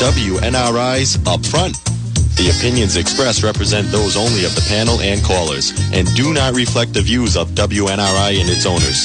WNRI's 0.00 1.20
Upfront. 1.28 1.76
The 2.40 2.48
opinions 2.56 2.96
expressed 2.96 3.42
represent 3.42 3.92
those 3.92 4.16
only 4.16 4.46
of 4.46 4.54
the 4.54 4.64
panel 4.66 4.98
and 5.02 5.22
callers 5.22 5.74
and 5.92 6.08
do 6.16 6.32
not 6.32 6.54
reflect 6.54 6.94
the 6.94 7.02
views 7.02 7.36
of 7.36 7.50
WNRI 7.50 8.40
and 8.40 8.48
its 8.48 8.64
owners. 8.64 9.04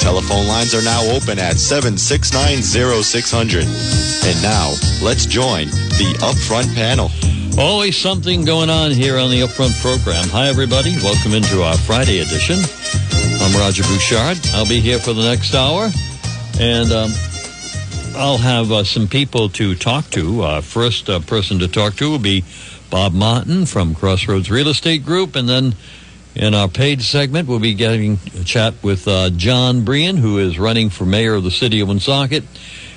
Telephone 0.00 0.48
lines 0.48 0.74
are 0.74 0.82
now 0.82 1.04
open 1.14 1.38
at 1.38 1.54
7690600. 1.54 3.62
And 4.26 4.42
now, 4.42 4.74
let's 5.06 5.24
join 5.24 5.68
the 6.02 6.18
Upfront 6.18 6.74
panel. 6.74 7.12
Always 7.56 7.96
something 7.96 8.44
going 8.44 8.70
on 8.70 8.90
here 8.90 9.18
on 9.18 9.30
the 9.30 9.42
Upfront 9.42 9.80
program. 9.80 10.26
Hi, 10.30 10.48
everybody. 10.48 10.96
Welcome 10.96 11.34
into 11.34 11.62
our 11.62 11.78
Friday 11.78 12.18
edition. 12.18 12.58
I'm 13.40 13.54
Roger 13.54 13.84
Bouchard. 13.84 14.40
I'll 14.52 14.66
be 14.66 14.80
here 14.80 14.98
for 14.98 15.12
the 15.12 15.22
next 15.22 15.54
hour. 15.54 15.92
And 16.58 16.90
um, 16.90 17.12
I'll 18.16 18.38
have 18.38 18.70
uh, 18.70 18.84
some 18.84 19.08
people 19.08 19.48
to 19.50 19.74
talk 19.74 20.08
to. 20.10 20.42
Uh, 20.42 20.60
first 20.60 21.10
uh, 21.10 21.18
person 21.18 21.58
to 21.58 21.68
talk 21.68 21.94
to 21.96 22.10
will 22.10 22.20
be 22.20 22.44
Bob 22.88 23.12
Martin 23.12 23.66
from 23.66 23.94
Crossroads 23.94 24.48
Real 24.50 24.68
Estate 24.68 25.04
Group. 25.04 25.34
And 25.34 25.48
then 25.48 25.74
in 26.36 26.54
our 26.54 26.68
paid 26.68 27.02
segment, 27.02 27.48
we'll 27.48 27.58
be 27.58 27.74
getting 27.74 28.18
a 28.38 28.44
chat 28.44 28.74
with 28.84 29.08
uh, 29.08 29.30
John 29.30 29.84
Brien, 29.84 30.16
who 30.16 30.38
is 30.38 30.60
running 30.60 30.90
for 30.90 31.04
mayor 31.04 31.34
of 31.34 31.42
the 31.42 31.50
city 31.50 31.80
of 31.80 31.88
Woonsocket. 31.88 32.44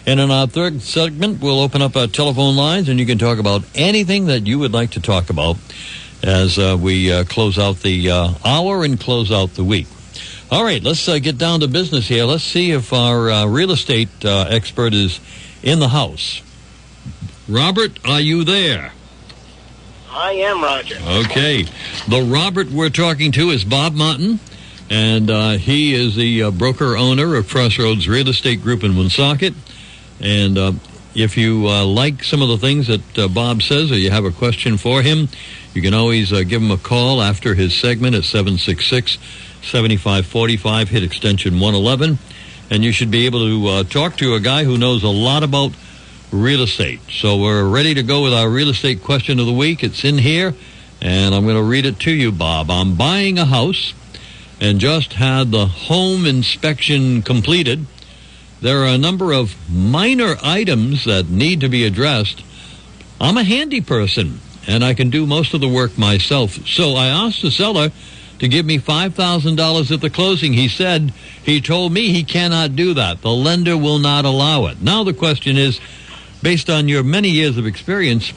And 0.06 0.20
in 0.20 0.30
our 0.30 0.46
third 0.46 0.84
segment, 0.84 1.42
we'll 1.42 1.62
open 1.62 1.82
up 1.82 1.96
our 1.96 2.08
telephone 2.08 2.56
lines 2.56 2.88
and 2.88 3.00
you 3.00 3.08
can 3.08 3.18
talk 3.18 3.40
about 3.40 3.64
anything 3.74 4.28
that 4.28 4.46
you 4.46 4.60
would 4.60 4.72
like 4.72 4.92
to 4.92 5.02
talk 5.02 5.32
about 5.32 5.58
as 6.22 6.60
uh, 6.60 6.78
we 6.80 7.12
uh, 7.12 7.24
close 7.24 7.58
out 7.58 7.78
the 7.78 8.12
hour 8.46 8.84
and 8.84 9.00
close 9.00 9.32
out 9.32 9.56
the 9.56 9.64
week. 9.64 9.88
All 10.50 10.64
right, 10.64 10.82
let's 10.82 11.06
uh, 11.10 11.20
get 11.20 11.38
down 11.38 11.60
to 11.60 11.68
business 11.68 12.08
here. 12.08 12.24
Let's 12.24 12.42
see 12.42 12.72
if 12.72 12.94
our 12.94 13.30
uh, 13.30 13.46
real 13.48 13.70
estate 13.72 14.08
uh, 14.24 14.46
expert 14.50 14.94
is 14.94 15.20
in 15.62 15.80
the 15.80 15.90
house. 15.90 16.42
Robert, 17.50 18.00
are 18.06 18.22
you 18.22 18.46
there? 18.46 18.94
I 20.10 20.32
am, 20.32 20.64
Roger. 20.64 20.96
Okay. 21.06 21.64
The 22.08 22.22
Robert 22.22 22.72
we're 22.72 22.90
talking 22.90 23.34
to 23.34 23.50
is 23.50 23.66
Bob 23.66 23.94
Martin, 23.94 24.40
and 24.90 25.30
uh, 25.30 25.52
he 25.58 25.94
is 25.94 26.16
the 26.16 26.44
uh, 26.44 26.52
broker 26.52 26.96
owner 26.96 27.36
of 27.36 27.50
Crossroads 27.50 28.08
Real 28.08 28.30
Estate 28.30 28.62
Group 28.62 28.86
in 28.86 28.96
Woonsocket. 28.96 29.54
And 30.22 30.58
uh, 30.58 30.72
if 31.14 31.36
you 31.36 31.68
like 31.68 32.24
some 32.24 32.42
of 32.42 32.48
the 32.48 32.58
things 32.58 32.88
that 32.88 33.34
Bob 33.34 33.62
says 33.62 33.92
or 33.92 33.98
you 33.98 34.12
have 34.12 34.24
a 34.24 34.32
question 34.32 34.78
for 34.78 35.02
him, 35.02 35.28
you 35.74 35.82
can 35.82 35.94
always 35.94 36.32
give 36.32 36.62
him 36.62 36.72
a 36.72 36.78
call 36.78 37.22
after 37.22 37.54
his 37.54 37.76
segment 37.76 38.16
at 38.16 38.24
766- 38.24 39.18
7545, 39.68 40.90
hit 40.90 41.04
extension 41.04 41.60
111, 41.60 42.18
and 42.70 42.84
you 42.84 42.92
should 42.94 43.12
be 43.12 43.26
able 43.26 43.40
to 43.40 43.68
uh, 43.68 43.84
talk 43.84 44.16
to 44.18 44.36
a 44.36 44.40
guy 44.40 44.64
who 44.64 44.78
knows 44.78 45.04
a 45.04 45.10
lot 45.10 45.44
about 45.44 45.74
real 46.32 46.62
estate. 46.62 47.02
So 47.10 47.38
we're 47.38 47.68
ready 47.68 47.94
to 47.94 48.04
go 48.04 48.24
with 48.24 48.34
our 48.34 48.50
real 48.50 48.70
estate 48.70 49.04
question 49.04 49.40
of 49.40 49.46
the 49.46 49.54
week. 49.54 49.84
It's 49.84 50.06
in 50.06 50.18
here, 50.18 50.54
and 51.02 51.36
I'm 51.36 51.44
going 51.44 51.58
to 51.58 51.64
read 51.64 51.86
it 51.86 52.00
to 52.02 52.12
you, 52.12 52.32
Bob. 52.32 52.72
I'm 52.72 52.96
buying 52.96 53.38
a 53.38 53.46
house 53.46 53.94
and 54.62 54.80
just 54.80 55.14
had 55.14 55.52
the 55.52 55.66
home 55.66 56.26
inspection 56.26 57.22
completed. 57.22 57.86
There 58.62 58.84
are 58.84 58.88
a 58.88 58.98
number 58.98 59.34
of 59.34 59.56
minor 59.70 60.36
items 60.42 61.04
that 61.06 61.30
need 61.30 61.60
to 61.62 61.70
be 61.70 61.86
addressed. 61.86 62.42
I'm 63.20 63.38
a 63.38 63.44
handy 63.44 63.82
person, 63.82 64.40
and 64.66 64.84
I 64.84 64.94
can 64.94 65.10
do 65.10 65.26
most 65.26 65.54
of 65.54 65.60
the 65.60 65.68
work 65.68 65.98
myself. 65.98 66.66
So 66.68 66.94
I 66.96 67.08
asked 67.08 67.42
the 67.42 67.52
seller 67.52 67.92
to 68.40 68.48
give 68.48 68.66
me 68.66 68.80
$5,000 68.80 69.92
at 69.92 70.02
the 70.02 70.10
closing. 70.10 70.54
He 70.54 70.68
said, 70.68 71.12
he 71.44 71.62
told 71.62 71.92
me 71.92 72.12
he 72.12 72.24
cannot 72.24 72.76
do 72.76 72.94
that. 72.94 73.22
The 73.22 73.32
lender 73.32 73.78
will 73.78 74.00
not 74.00 74.26
allow 74.26 74.68
it. 74.68 74.82
Now 74.82 75.04
the 75.04 75.14
question 75.14 75.58
is, 75.58 75.80
based 76.42 76.70
on 76.70 76.88
your 76.88 77.04
many 77.04 77.30
years 77.30 77.58
of 77.58 77.66
experience, 77.66 78.32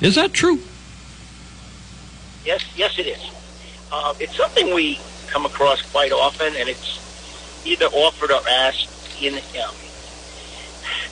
is 0.00 0.14
that 0.16 0.32
true? 0.32 0.60
Yes, 2.44 2.64
yes, 2.76 2.98
it 2.98 3.06
is. 3.06 3.30
Uh, 3.90 4.14
it's 4.20 4.36
something 4.36 4.74
we 4.74 4.98
come 5.28 5.46
across 5.46 5.82
quite 5.90 6.12
often, 6.12 6.54
and 6.56 6.68
it's 6.68 7.00
either 7.66 7.86
offered 7.86 8.30
or 8.30 8.40
asked 8.48 9.22
in 9.22 9.34
um, 9.34 9.74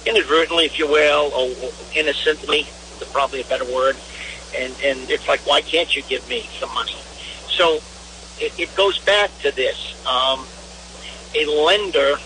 inadvertently, 0.06 0.66
if 0.66 0.78
you 0.78 0.86
will, 0.86 1.32
or 1.34 1.72
innocently, 1.96 2.66
probably 3.12 3.40
a 3.40 3.44
better 3.44 3.64
word. 3.64 3.96
And 4.56 4.72
and 4.84 5.10
it's 5.10 5.26
like, 5.26 5.40
why 5.46 5.62
can't 5.62 5.94
you 5.96 6.02
give 6.02 6.28
me 6.28 6.48
some 6.58 6.72
money? 6.74 6.94
So 7.48 7.80
it, 8.40 8.58
it 8.58 8.74
goes 8.76 8.98
back 9.00 9.30
to 9.40 9.50
this. 9.54 9.94
Um, 10.06 10.46
a 11.34 11.46
lender 11.46 12.16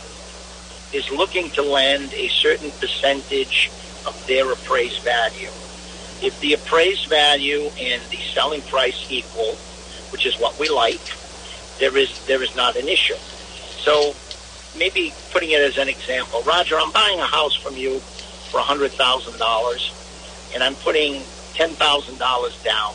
is 0.92 1.10
looking 1.10 1.50
to 1.50 1.62
lend 1.62 2.12
a 2.14 2.28
certain 2.28 2.70
percentage 2.72 3.70
of 4.06 4.24
their 4.26 4.50
appraised 4.50 5.02
value. 5.02 5.48
If 6.20 6.38
the 6.40 6.54
appraised 6.54 7.06
value 7.08 7.70
and 7.78 8.02
the 8.10 8.16
selling 8.16 8.62
price 8.62 9.06
equal, 9.10 9.54
which 10.10 10.26
is 10.26 10.36
what 10.36 10.58
we 10.58 10.68
like, 10.68 11.00
there 11.78 11.96
is 11.96 12.24
there 12.26 12.42
is 12.42 12.54
not 12.56 12.76
an 12.76 12.88
issue. 12.88 13.14
So 13.14 14.14
maybe 14.78 15.12
putting 15.30 15.50
it 15.50 15.60
as 15.60 15.78
an 15.78 15.88
example, 15.88 16.42
Roger, 16.42 16.76
I'm 16.78 16.90
buying 16.90 17.20
a 17.20 17.26
house 17.26 17.54
from 17.54 17.76
you 17.76 18.00
for 18.50 18.60
hundred 18.60 18.92
thousand 18.92 19.38
dollars, 19.38 19.92
and 20.54 20.62
I'm 20.62 20.74
putting 20.76 21.22
ten 21.54 21.70
thousand 21.70 22.18
dollars 22.18 22.60
down, 22.62 22.94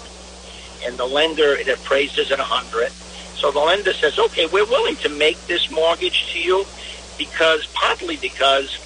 and 0.86 0.98
the 0.98 1.06
lender 1.06 1.56
it 1.56 1.68
appraises 1.68 2.32
at 2.32 2.40
a 2.40 2.44
hundred, 2.44 2.92
so 3.44 3.52
the 3.52 3.60
lender 3.60 3.92
says, 3.92 4.18
okay, 4.18 4.46
we're 4.46 4.66
willing 4.66 4.96
to 4.98 5.10
make 5.10 5.48
this 5.48 5.70
mortgage 5.70 6.32
to 6.32 6.40
you 6.40 6.66
because 7.18 7.68
partly 7.74 8.16
because 8.16 8.80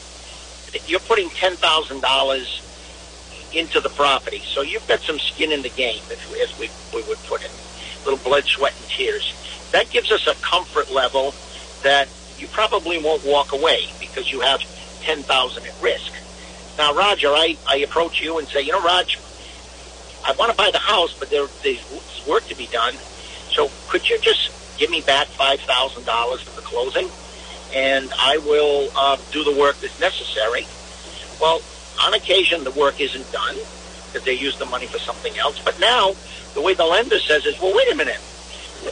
you're 0.88 1.00
putting 1.02 1.30
$10,000 1.30 3.54
into 3.54 3.80
the 3.80 3.90
property. 3.90 4.40
So 4.40 4.64
you've 4.64 4.88
got 4.88 5.02
some 5.02 5.20
skin 5.20 5.52
in 5.52 5.62
the 5.62 5.70
game, 5.70 6.02
if, 6.10 6.34
as 6.42 6.58
we, 6.58 6.72
we 6.92 7.04
would 7.08 7.20
put 7.26 7.44
it, 7.44 7.52
little 8.04 8.18
blood, 8.18 8.46
sweat, 8.46 8.74
and 8.76 8.90
tears. 8.90 9.32
That 9.74 9.92
gives 9.92 10.12
us 10.12 10.26
a 10.26 10.34
comfort 10.42 10.92
level 10.92 11.36
that 11.84 12.10
you 12.40 12.48
probably 12.48 12.98
won't 12.98 13.24
walk 13.26 13.54
away 13.54 13.90
because 14.00 14.32
you 14.32 14.42
have 14.42 14.62
10000 15.02 15.68
at 15.68 15.82
risk. 15.84 16.14
Now, 16.80 16.96
Roger, 16.96 17.28
I, 17.28 17.58
I 17.68 17.78
approach 17.78 18.22
you 18.22 18.40
and 18.40 18.48
say, 18.48 18.62
you 18.62 18.72
know, 18.72 18.82
Roger, 18.82 19.20
I 20.28 20.34
want 20.34 20.52
to 20.52 20.58
buy 20.58 20.72
the 20.72 20.78
house, 20.78 21.18
but 21.18 21.30
there, 21.30 21.48
there's 21.64 22.26
work 22.28 22.46
to 22.48 22.56
be 22.56 22.68
done. 22.68 22.94
So 23.50 23.72
could 23.88 24.10
you 24.10 24.20
just 24.20 24.52
give 24.78 24.90
me 24.90 25.00
back 25.00 25.28
$5,000 25.28 26.40
for 26.44 26.56
the 26.56 26.62
closing 26.62 27.10
and 27.74 28.12
I 28.20 28.38
will 28.40 28.90
uh, 28.96 29.18
do 29.32 29.46
the 29.46 29.58
work 29.58 29.80
that's 29.80 30.00
necessary? 30.02 30.68
Well, 31.40 31.62
on 32.04 32.14
occasion, 32.14 32.66
the 32.66 32.72
work 32.72 33.00
isn't 33.00 33.32
done 33.32 33.56
because 34.08 34.24
they 34.26 34.34
use 34.34 34.58
the 34.58 34.66
money 34.66 34.86
for 34.86 35.00
something 35.00 35.38
else. 35.38 35.60
But 35.64 35.80
now, 35.80 36.14
the 36.54 36.62
way 36.62 36.74
the 36.74 36.86
lender 36.86 37.20
says 37.20 37.46
is, 37.46 37.60
well, 37.62 37.74
wait 37.74 37.92
a 37.92 37.96
minute. 37.96 38.20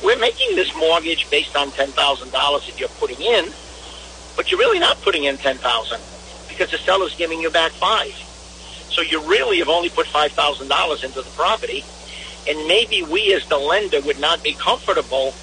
We're 0.03 0.19
making 0.19 0.55
this 0.55 0.73
mortgage 0.75 1.29
based 1.29 1.55
on 1.55 1.67
$10,000 1.69 2.31
that 2.31 2.79
you're 2.79 2.89
putting 2.89 3.21
in, 3.21 3.45
but 4.37 4.51
you're 4.51 4.59
really 4.59 4.79
not 4.79 5.01
putting 5.01 5.25
in 5.25 5.37
10000 5.37 5.99
because 6.47 6.71
the 6.71 6.77
seller's 6.77 7.15
giving 7.15 7.41
you 7.41 7.49
back 7.49 7.71
five. 7.73 8.24
So 8.95 9.01
you 9.01 9.19
really 9.29 9.59
have 9.59 9.67
only 9.67 9.89
put 9.89 10.05
$5,000 10.05 11.03
into 11.03 11.21
the 11.21 11.29
property 11.31 11.83
and 12.47 12.65
maybe 12.65 13.03
we 13.03 13.33
as 13.33 13.45
the 13.47 13.57
lender 13.57 13.99
would 14.01 14.19
not 14.19 14.41
be 14.41 14.53
comfortable 14.53 15.33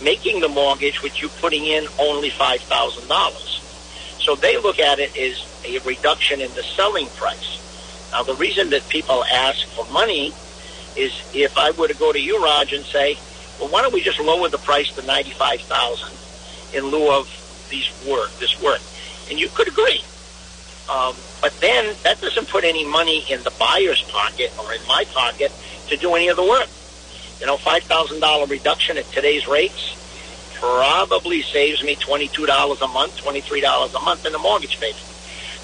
making 0.00 0.40
the 0.40 0.48
mortgage 0.48 1.02
with 1.02 1.20
you 1.20 1.28
putting 1.40 1.66
in 1.66 1.88
only 1.98 2.30
$5,000. 2.30 4.20
So 4.22 4.36
they 4.36 4.56
look 4.58 4.78
at 4.78 5.00
it 5.00 5.16
as 5.18 5.44
a 5.66 5.78
reduction 5.80 6.40
in 6.40 6.54
the 6.54 6.62
selling 6.62 7.08
price. 7.08 7.58
Now, 8.12 8.22
the 8.22 8.36
reason 8.36 8.70
that 8.70 8.88
people 8.88 9.24
ask 9.24 9.66
for 9.66 9.84
money 9.90 10.32
is 10.96 11.12
if 11.34 11.58
I 11.58 11.72
were 11.72 11.88
to 11.88 11.94
go 11.94 12.12
to 12.12 12.20
you, 12.20 12.40
Raj, 12.42 12.72
and 12.72 12.84
say, 12.84 13.18
well, 13.58 13.70
why 13.70 13.82
don't 13.82 13.92
we 13.92 14.02
just 14.02 14.20
lower 14.20 14.48
the 14.48 14.58
price 14.58 14.92
to 14.92 15.02
95000 15.02 16.76
in 16.76 16.86
lieu 16.86 17.10
of 17.10 17.26
these 17.70 17.90
work, 18.08 18.30
this 18.38 18.60
work? 18.62 18.80
And 19.30 19.40
you 19.40 19.48
could 19.48 19.66
agree. 19.66 20.04
Um, 20.90 21.14
but 21.40 21.52
then 21.60 21.94
that 22.02 22.20
doesn't 22.20 22.48
put 22.48 22.64
any 22.64 22.84
money 22.84 23.24
in 23.30 23.42
the 23.44 23.52
buyer's 23.52 24.02
pocket 24.02 24.52
or 24.58 24.72
in 24.72 24.84
my 24.88 25.04
pocket 25.14 25.52
to 25.88 25.96
do 25.96 26.14
any 26.14 26.28
of 26.28 26.36
the 26.36 26.42
work. 26.42 26.68
You 27.40 27.46
know, 27.46 27.56
$5,000 27.56 28.50
reduction 28.50 28.98
at 28.98 29.04
today's 29.12 29.46
rates 29.46 29.96
probably 30.54 31.42
saves 31.42 31.82
me 31.82 31.96
$22 31.96 32.82
a 32.82 32.88
month, 32.88 33.22
$23 33.22 33.94
a 33.94 34.04
month 34.04 34.26
in 34.26 34.32
the 34.32 34.38
mortgage 34.38 34.78
payment. 34.80 34.98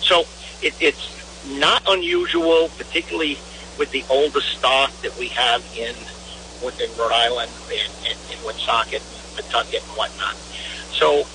So 0.00 0.24
it, 0.62 0.74
it's 0.80 1.12
not 1.58 1.82
unusual, 1.88 2.70
particularly 2.78 3.38
with 3.78 3.90
the 3.90 4.04
older 4.08 4.40
stock 4.40 4.90
that 5.02 5.16
we 5.18 5.28
have 5.28 5.60
in 5.76 5.94
within 6.64 6.88
Rhode 6.96 7.12
Island 7.12 7.50
and, 7.68 7.92
and 8.06 8.18
in 8.32 8.44
Woonsocket, 8.44 9.02
Pawtucket, 9.34 9.82
and 9.82 9.92
whatnot. 9.98 10.34
So 10.92 11.26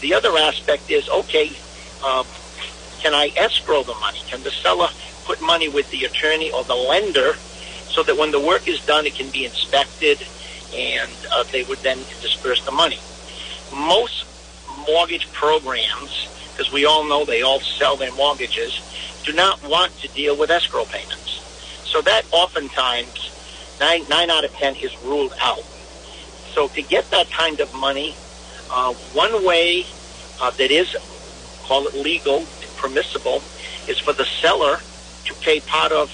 the 0.00 0.14
other 0.14 0.36
aspect 0.38 0.90
is, 0.90 1.08
okay, 1.08 1.52
um, 2.02 2.24
can 3.00 3.14
I 3.14 3.32
escrow 3.36 3.82
the 3.82 3.94
money? 3.94 4.20
Can 4.28 4.42
the 4.42 4.50
seller 4.50 4.88
put 5.24 5.40
money 5.40 5.68
with 5.68 5.90
the 5.90 6.04
attorney 6.04 6.50
or 6.50 6.64
the 6.64 6.74
lender 6.74 7.34
so 7.88 8.02
that 8.02 8.16
when 8.16 8.30
the 8.30 8.40
work 8.40 8.68
is 8.68 8.80
done, 8.86 9.06
it 9.06 9.14
can 9.14 9.30
be 9.30 9.44
inspected 9.44 10.18
and 10.74 11.10
uh, 11.32 11.44
they 11.50 11.64
would 11.64 11.78
then 11.78 11.98
disperse 12.20 12.64
the 12.64 12.72
money. 12.72 12.98
Most 13.74 14.24
mortgage 14.86 15.30
programs, 15.32 16.28
because 16.50 16.72
we 16.72 16.84
all 16.84 17.04
know 17.04 17.24
they 17.24 17.42
all 17.42 17.60
sell 17.60 17.96
their 17.96 18.12
mortgages, 18.14 18.80
do 19.24 19.32
not 19.32 19.62
want 19.68 19.96
to 19.98 20.08
deal 20.08 20.36
with 20.36 20.50
escrow 20.50 20.84
payments. 20.84 21.40
So 21.84 22.00
that 22.02 22.24
oftentimes, 22.30 23.30
nine, 23.80 24.04
nine 24.08 24.30
out 24.30 24.44
of 24.44 24.52
ten 24.52 24.76
is 24.76 24.96
ruled 25.02 25.34
out. 25.40 25.64
So 26.54 26.68
to 26.68 26.82
get 26.82 27.10
that 27.10 27.30
kind 27.30 27.60
of 27.60 27.72
money, 27.74 28.14
uh, 28.70 28.92
one 29.12 29.44
way 29.44 29.84
uh, 30.40 30.50
that 30.50 30.70
is, 30.70 30.96
call 31.64 31.86
it 31.86 31.94
legal, 31.94 32.46
permissible, 32.80 33.42
is 33.88 33.98
for 33.98 34.12
the 34.12 34.24
seller 34.24 34.78
to 35.26 35.34
pay 35.34 35.60
part 35.60 35.92
of 35.92 36.10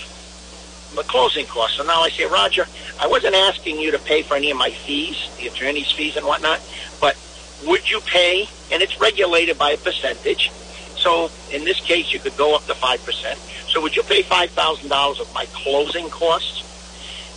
the 0.95 1.03
closing 1.03 1.47
costs. 1.47 1.77
So 1.77 1.85
now 1.85 2.01
I 2.03 2.11
say, 2.11 2.25
Roger, 2.25 2.67
I 3.01 3.07
wasn't 3.07 3.35
asking 3.35 3.79
you 3.79 3.91
to 3.93 3.99
pay 3.99 4.23
for 4.23 4.35
any 4.35 4.51
of 4.51 4.57
my 4.57 4.71
fees, 4.71 5.31
the 5.39 5.47
attorney's 5.47 5.91
fees 5.91 6.17
and 6.17 6.27
whatnot, 6.27 6.61
but 7.01 7.17
would 7.65 7.89
you 7.91 8.01
pay? 8.01 8.49
And 8.71 8.83
it's 8.83 9.01
regulated 9.01 9.59
by 9.59 9.73
a 9.73 9.77
percentage. 9.77 10.51
So 10.97 11.31
in 11.53 11.65
this 11.65 11.81
case, 11.81 12.13
you 12.13 12.19
could 12.19 12.37
go 12.37 12.55
up 12.55 12.67
to 12.67 12.73
5%. 12.73 13.71
So 13.71 13.81
would 13.81 13.95
you 13.95 14.03
pay 14.03 14.23
$5,000 14.23 15.21
of 15.21 15.35
my 15.35 15.47
closing 15.53 16.09
costs? 16.09 16.65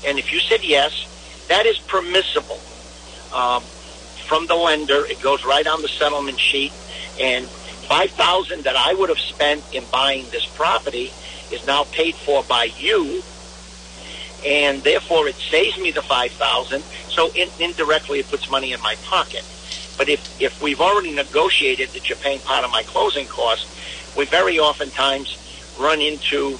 And 0.07 0.17
if 0.17 0.31
you 0.31 0.39
said 0.39 0.63
yes, 0.63 1.07
that 1.49 1.65
is 1.65 1.77
permissible. 1.77 2.59
Um, 3.33 3.61
from 4.27 4.47
the 4.47 4.55
lender, 4.55 5.05
it 5.05 5.21
goes 5.21 5.43
right 5.45 5.67
on 5.67 5.81
the 5.81 5.87
settlement 5.87 6.39
sheet. 6.39 6.71
And 7.19 7.45
5000 7.89 8.63
that 8.63 8.75
I 8.75 8.94
would 8.94 9.09
have 9.09 9.19
spent 9.19 9.63
in 9.74 9.83
buying 9.91 10.30
this 10.30 10.45
property 10.45 11.12
is 11.51 11.65
now 11.65 11.86
paid 11.86 12.13
for 12.13 12.44
by 12.44 12.65
you. 12.77 13.24
And 14.45 14.81
therefore 14.83 15.27
it 15.27 15.36
saves 15.36 15.77
me 15.80 15.91
the 15.91 16.03
5000 16.03 16.83
so 17.09 17.31
in, 17.33 17.50
indirectly 17.59 18.19
it 18.19 18.27
puts 18.27 18.50
money 18.50 18.71
in 18.74 18.80
my 18.81 18.95
pocket. 19.03 19.44
But 19.97 20.07
if, 20.07 20.39
if 20.39 20.62
we've 20.62 20.80
already 20.80 21.12
negotiated 21.12 21.89
that 21.89 22.07
you're 22.07 22.18
paying 22.19 22.39
part 22.39 22.63
of 22.63 22.71
my 22.71 22.83
closing 22.83 23.25
costs 23.25 23.68
we 24.15 24.25
very 24.25 24.59
oftentimes 24.59 25.38
run 25.80 26.00
into 26.00 26.57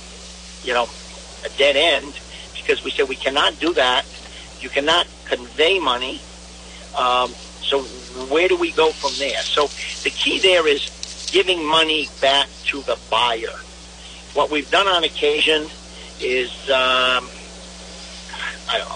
you 0.64 0.74
know 0.74 0.90
a 1.46 1.50
dead 1.58 1.76
end 1.76 2.20
because 2.56 2.84
we 2.84 2.92
say 2.92 3.04
we 3.04 3.16
cannot 3.16 3.60
do 3.60 3.74
that. 3.74 4.06
You 4.62 4.70
cannot 4.70 5.08
convey 5.26 5.80
money. 5.80 6.20
Um, 6.98 7.34
so 7.62 7.82
where 8.30 8.48
do 8.48 8.58
we 8.58 8.72
go 8.72 8.92
from 8.92 9.14
there? 9.20 9.42
So 9.44 9.70
the 10.04 10.10
key 10.10 10.40
there 10.40 10.68
is 10.68 10.90
giving 11.32 11.66
money 11.66 12.08
back 12.22 12.48
to 12.66 12.82
the 12.82 12.98
buyer 13.10 13.58
what 14.34 14.52
we've 14.52 14.70
done 14.70 14.88
on 14.88 15.04
occasion 15.04 15.66
is 16.22 16.70
um, 16.70 17.28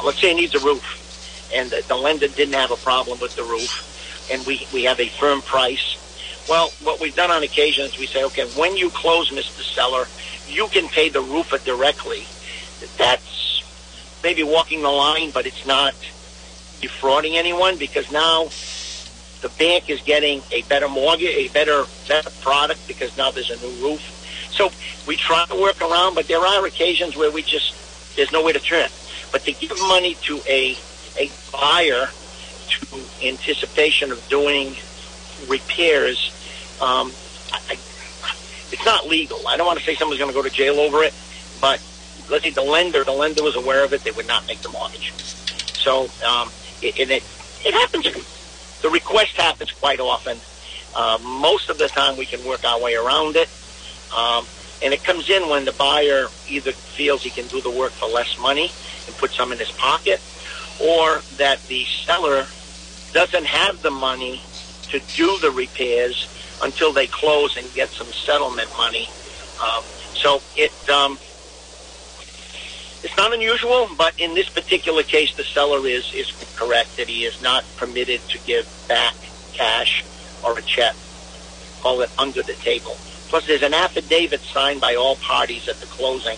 let's 0.05 0.19
say 0.19 0.31
it 0.31 0.35
needs 0.35 0.53
a 0.55 0.59
roof, 0.59 1.51
and 1.55 1.69
the, 1.69 1.83
the 1.87 1.95
lender 1.95 2.27
didn't 2.27 2.53
have 2.53 2.71
a 2.71 2.75
problem 2.77 3.19
with 3.19 3.35
the 3.35 3.43
roof, 3.43 4.29
and 4.31 4.45
we, 4.45 4.67
we 4.73 4.83
have 4.83 4.99
a 4.99 5.07
firm 5.07 5.41
price. 5.41 5.99
Well, 6.47 6.69
what 6.83 6.99
we've 6.99 7.15
done 7.15 7.31
on 7.31 7.43
occasion 7.43 7.85
is 7.85 7.97
we 7.97 8.05
say, 8.05 8.23
okay, 8.25 8.45
when 8.59 8.75
you 8.75 8.89
close, 8.89 9.31
Mr. 9.31 9.61
Seller, 9.61 10.05
you 10.47 10.67
can 10.67 10.87
pay 10.87 11.09
the 11.09 11.21
roofer 11.21 11.57
directly. 11.57 12.25
That's 12.97 13.63
maybe 14.23 14.43
walking 14.43 14.81
the 14.81 14.89
line, 14.89 15.31
but 15.31 15.45
it's 15.45 15.65
not 15.65 15.93
defrauding 16.81 17.37
anyone 17.37 17.77
because 17.77 18.11
now 18.11 18.47
the 19.43 19.49
bank 19.49 19.89
is 19.89 20.01
getting 20.01 20.41
a 20.51 20.63
better 20.63 20.87
mortgage, 20.87 21.35
a 21.35 21.49
better, 21.49 21.83
better 22.07 22.29
product 22.41 22.87
because 22.87 23.15
now 23.17 23.29
there's 23.29 23.51
a 23.51 23.57
new 23.57 23.83
roof. 23.83 23.99
So 24.49 24.71
we 25.05 25.17
try 25.17 25.45
to 25.45 25.61
work 25.61 25.81
around, 25.81 26.15
but 26.15 26.27
there 26.27 26.39
are 26.39 26.65
occasions 26.65 27.15
where 27.17 27.29
we 27.29 27.43
just, 27.43 28.15
there's 28.15 28.31
nowhere 28.31 28.53
to 28.53 28.59
turn. 28.59 28.89
But 29.31 29.43
to 29.43 29.51
give 29.51 29.77
money 29.81 30.15
to 30.23 30.39
a 30.47 30.77
a 31.19 31.29
buyer 31.51 32.07
to 32.69 32.99
anticipation 33.23 34.11
of 34.11 34.27
doing 34.29 34.75
repairs, 35.47 36.31
um, 36.81 37.11
I, 37.51 37.77
it's 38.71 38.85
not 38.85 39.07
legal. 39.07 39.47
I 39.47 39.57
don't 39.57 39.67
want 39.67 39.77
to 39.77 39.85
say 39.85 39.93
someone's 39.93 40.19
going 40.19 40.31
to 40.31 40.35
go 40.35 40.41
to 40.41 40.49
jail 40.49 40.79
over 40.79 41.03
it, 41.03 41.13
but 41.61 41.83
let's 42.29 42.43
say 42.43 42.49
the 42.49 42.63
lender, 42.63 43.03
the 43.03 43.11
lender 43.11 43.43
was 43.43 43.55
aware 43.55 43.83
of 43.83 43.93
it, 43.93 44.03
they 44.03 44.11
would 44.11 44.27
not 44.27 44.47
make 44.47 44.61
the 44.61 44.69
mortgage. 44.69 45.11
So, 45.11 46.09
um, 46.25 46.49
it 46.81 47.23
it 47.65 47.73
happens. 47.73 48.07
The 48.83 48.89
request 48.89 49.37
happens 49.37 49.71
quite 49.71 49.99
often. 49.99 50.37
Uh, 50.93 51.17
most 51.23 51.69
of 51.69 51.77
the 51.77 51.87
time, 51.87 52.17
we 52.17 52.25
can 52.25 52.45
work 52.45 52.63
our 52.65 52.79
way 52.79 52.95
around 52.95 53.37
it. 53.37 53.49
Um, 54.15 54.45
and 54.83 54.93
it 54.93 55.03
comes 55.03 55.29
in 55.29 55.49
when 55.49 55.63
the 55.63 55.71
buyer 55.71 56.27
either 56.49 56.73
feels 56.73 57.23
he 57.23 57.29
can 57.29 57.47
do 57.47 57.61
the 57.61 57.71
work 57.71 57.93
for 57.93 58.09
less 58.09 58.37
money 58.37 58.69
and 59.07 59.15
put 59.17 59.31
some 59.31 59.53
in 59.53 59.57
his 59.57 59.71
pocket, 59.71 60.21
or 60.83 61.21
that 61.37 61.63
the 61.67 61.85
seller 61.85 62.45
doesn't 63.13 63.45
have 63.45 63.81
the 63.81 63.89
money 63.89 64.41
to 64.89 64.99
do 65.15 65.39
the 65.39 65.49
repairs 65.49 66.27
until 66.61 66.91
they 66.91 67.07
close 67.07 67.55
and 67.55 67.73
get 67.73 67.89
some 67.89 68.07
settlement 68.07 68.69
money. 68.77 69.07
Um, 69.63 69.83
so 70.13 70.41
it 70.57 70.73
um, 70.89 71.17
it's 73.03 73.17
not 73.17 73.33
unusual, 73.33 73.89
but 73.97 74.13
in 74.19 74.33
this 74.33 74.49
particular 74.49 75.03
case, 75.03 75.35
the 75.35 75.43
seller 75.43 75.85
is 75.85 76.13
is 76.13 76.31
correct 76.55 76.95
that 76.97 77.07
he 77.07 77.25
is 77.25 77.41
not 77.41 77.63
permitted 77.77 78.21
to 78.29 78.39
give 78.39 78.67
back 78.87 79.13
cash 79.53 80.03
or 80.43 80.57
a 80.57 80.61
check. 80.61 80.95
Call 81.81 82.01
it 82.01 82.09
under 82.17 82.41
the 82.41 82.53
table. 82.53 82.95
Plus, 83.27 83.45
there's 83.45 83.63
an 83.63 83.73
affidavit 83.73 84.41
signed 84.41 84.79
by 84.79 84.95
all 84.95 85.15
parties 85.17 85.67
at 85.67 85.75
the 85.77 85.85
closing 85.87 86.37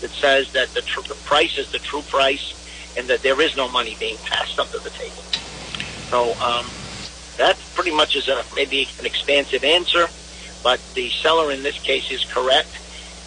that 0.00 0.10
says 0.10 0.50
that 0.52 0.68
the, 0.74 0.82
tr- 0.82 1.08
the 1.08 1.14
price 1.24 1.56
is 1.56 1.70
the 1.72 1.78
true 1.78 2.02
price 2.02 2.54
and 2.96 3.06
that 3.08 3.22
there 3.22 3.40
is 3.40 3.56
no 3.56 3.68
money 3.68 3.96
being 3.98 4.16
passed 4.18 4.58
under 4.58 4.78
the 4.78 4.90
table. 4.90 5.22
So 6.10 6.34
um, 6.40 6.66
that 7.38 7.56
pretty 7.74 7.94
much 7.94 8.16
is 8.16 8.28
a 8.28 8.44
maybe 8.54 8.88
an 8.98 9.06
expansive 9.06 9.64
answer, 9.64 10.08
but 10.62 10.80
the 10.94 11.08
seller 11.08 11.52
in 11.52 11.62
this 11.62 11.78
case 11.78 12.10
is 12.10 12.24
correct, 12.24 12.68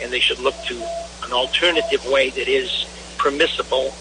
and 0.03 0.13
they 0.13 0.19
should 0.19 0.39
look 0.39 0.55
to 0.65 0.85
an 1.23 1.31
alternative 1.31 2.05
way 2.07 2.29
that 2.31 2.47
is 2.47 2.85
permissible 3.17 3.93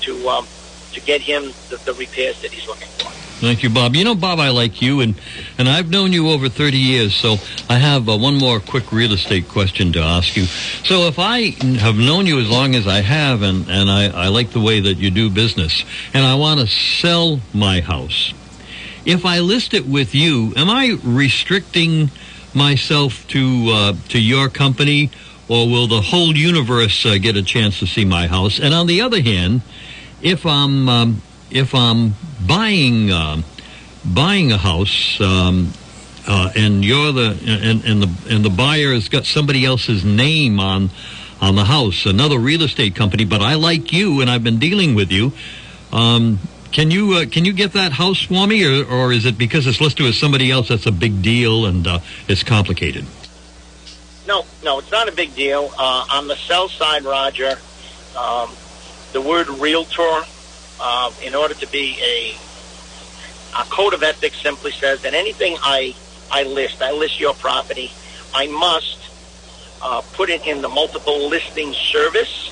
to 0.00 0.28
um, 0.28 0.46
to 0.92 1.00
get 1.00 1.20
him 1.20 1.44
the, 1.70 1.80
the 1.84 1.94
repairs 1.94 2.40
that 2.42 2.52
he's 2.52 2.66
looking 2.66 2.88
for. 2.88 3.10
Thank 3.42 3.64
you, 3.64 3.70
Bob. 3.70 3.96
You 3.96 4.04
know, 4.04 4.14
Bob, 4.14 4.38
I 4.38 4.50
like 4.50 4.80
you, 4.80 5.00
and, 5.00 5.16
and 5.58 5.68
I've 5.68 5.90
known 5.90 6.12
you 6.12 6.30
over 6.30 6.48
30 6.48 6.78
years, 6.78 7.12
so 7.12 7.38
I 7.68 7.76
have 7.78 8.08
uh, 8.08 8.16
one 8.16 8.36
more 8.36 8.60
quick 8.60 8.92
real 8.92 9.12
estate 9.12 9.48
question 9.48 9.92
to 9.94 9.98
ask 9.98 10.36
you. 10.36 10.44
So 10.44 11.08
if 11.08 11.18
I 11.18 11.50
have 11.80 11.96
known 11.96 12.26
you 12.26 12.38
as 12.38 12.48
long 12.48 12.76
as 12.76 12.86
I 12.86 13.00
have, 13.00 13.42
and, 13.42 13.68
and 13.68 13.90
I, 13.90 14.26
I 14.26 14.28
like 14.28 14.50
the 14.50 14.60
way 14.60 14.78
that 14.78 14.98
you 14.98 15.10
do 15.10 15.28
business, 15.28 15.84
and 16.14 16.24
I 16.24 16.36
want 16.36 16.60
to 16.60 16.68
sell 16.68 17.40
my 17.52 17.80
house, 17.80 18.32
if 19.04 19.26
I 19.26 19.40
list 19.40 19.74
it 19.74 19.86
with 19.86 20.14
you, 20.14 20.52
am 20.56 20.70
I 20.70 20.96
restricting 21.02 22.12
myself 22.54 23.26
to 23.28 23.70
uh, 23.70 23.92
to 24.10 24.20
your 24.20 24.50
company, 24.50 25.10
or 25.48 25.68
will 25.68 25.86
the 25.86 26.00
whole 26.00 26.36
universe 26.36 27.04
uh, 27.04 27.18
get 27.18 27.36
a 27.36 27.42
chance 27.42 27.78
to 27.80 27.86
see 27.86 28.04
my 28.04 28.26
house? 28.26 28.60
And 28.60 28.72
on 28.72 28.86
the 28.86 29.00
other 29.00 29.20
hand, 29.20 29.62
if 30.22 30.46
I'm 30.46 30.88
um, 30.88 31.22
if 31.50 31.74
I'm 31.74 32.14
buying 32.46 33.10
uh, 33.10 33.42
buying 34.04 34.52
a 34.52 34.58
house 34.58 35.20
um, 35.20 35.72
uh, 36.26 36.50
and 36.56 36.84
you're 36.84 37.12
the 37.12 37.38
and, 37.46 37.84
and 37.84 38.02
the 38.02 38.34
and 38.34 38.44
the 38.44 38.50
buyer 38.50 38.92
has 38.92 39.08
got 39.08 39.24
somebody 39.24 39.64
else's 39.64 40.04
name 40.04 40.60
on 40.60 40.90
on 41.40 41.56
the 41.56 41.64
house, 41.64 42.06
another 42.06 42.38
real 42.38 42.62
estate 42.62 42.94
company, 42.94 43.24
but 43.24 43.42
I 43.42 43.54
like 43.54 43.92
you 43.92 44.20
and 44.20 44.30
I've 44.30 44.44
been 44.44 44.60
dealing 44.60 44.94
with 44.94 45.10
you. 45.10 45.32
Um, 45.92 46.38
can 46.70 46.90
you 46.90 47.14
uh, 47.14 47.26
can 47.26 47.44
you 47.44 47.52
get 47.52 47.72
that 47.72 47.92
house 47.92 48.22
for 48.22 48.46
me, 48.46 48.64
or, 48.64 48.84
or 48.88 49.12
is 49.12 49.26
it 49.26 49.36
because 49.36 49.66
it's 49.66 49.80
listed 49.80 50.06
with 50.06 50.14
somebody 50.14 50.50
else 50.50 50.68
that's 50.68 50.86
a 50.86 50.92
big 50.92 51.20
deal 51.20 51.66
and 51.66 51.86
uh, 51.86 51.98
it's 52.28 52.42
complicated? 52.42 53.04
No, 54.26 54.44
no, 54.62 54.78
it's 54.78 54.90
not 54.92 55.08
a 55.08 55.12
big 55.12 55.34
deal. 55.34 55.72
Uh, 55.76 56.06
on 56.12 56.28
the 56.28 56.36
sell 56.36 56.68
side, 56.68 57.04
Roger, 57.04 57.58
um, 58.16 58.50
the 59.12 59.20
word 59.20 59.48
realtor 59.48 60.22
uh, 60.80 61.12
in 61.22 61.34
order 61.34 61.54
to 61.54 61.66
be 61.68 61.96
a, 62.00 62.36
a 63.60 63.64
code 63.64 63.94
of 63.94 64.02
ethics 64.02 64.40
simply 64.40 64.70
says 64.70 65.02
that 65.02 65.14
anything 65.14 65.56
I, 65.62 65.94
I 66.30 66.44
list, 66.44 66.82
I 66.82 66.92
list 66.92 67.18
your 67.18 67.34
property, 67.34 67.90
I 68.34 68.46
must 68.46 68.98
uh, 69.82 70.02
put 70.12 70.30
it 70.30 70.46
in 70.46 70.62
the 70.62 70.68
multiple 70.68 71.28
listing 71.28 71.72
service, 71.72 72.48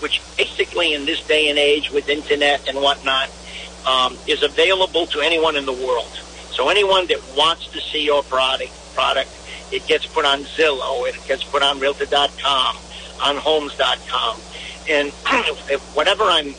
which 0.00 0.22
basically 0.36 0.94
in 0.94 1.06
this 1.06 1.26
day 1.26 1.50
and 1.50 1.58
age 1.58 1.90
with 1.90 2.08
internet 2.08 2.68
and 2.68 2.78
whatnot 2.78 3.28
um, 3.86 4.16
is 4.28 4.42
available 4.42 5.06
to 5.06 5.20
anyone 5.20 5.56
in 5.56 5.66
the 5.66 5.72
world. 5.72 6.08
So 6.52 6.68
anyone 6.68 7.06
that 7.08 7.20
wants 7.36 7.66
to 7.68 7.80
see 7.80 8.04
your 8.04 8.22
product, 8.22 8.72
product, 8.94 9.30
it 9.72 9.86
gets 9.86 10.06
put 10.06 10.24
on 10.24 10.40
Zillow, 10.40 11.08
it 11.08 11.16
gets 11.26 11.44
put 11.44 11.62
on 11.62 11.78
Realtor.com, 11.80 12.76
on 13.22 13.36
Homes.com, 13.36 14.40
and 14.88 15.10
whatever 15.94 16.24
I'm 16.24 16.54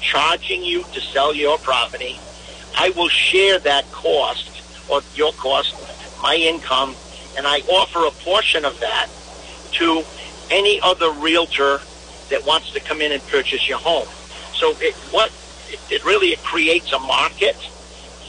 charging 0.00 0.62
you 0.62 0.84
to 0.92 1.00
sell 1.00 1.34
your 1.34 1.58
property, 1.58 2.18
I 2.76 2.90
will 2.90 3.08
share 3.08 3.58
that 3.60 3.90
cost 3.92 4.50
or 4.88 5.02
your 5.14 5.32
cost, 5.32 5.74
my 6.22 6.34
income, 6.34 6.94
and 7.36 7.46
I 7.46 7.60
offer 7.60 8.06
a 8.06 8.10
portion 8.22 8.64
of 8.64 8.78
that 8.80 9.08
to 9.72 10.04
any 10.50 10.80
other 10.82 11.10
realtor 11.12 11.80
that 12.30 12.44
wants 12.46 12.72
to 12.72 12.80
come 12.80 13.00
in 13.00 13.12
and 13.12 13.22
purchase 13.28 13.68
your 13.68 13.78
home. 13.78 14.06
So 14.54 14.74
it, 14.78 14.94
what 15.10 15.32
it, 15.70 15.80
it 15.90 16.04
really 16.04 16.28
it 16.28 16.38
creates 16.42 16.92
a 16.92 16.98
market 16.98 17.56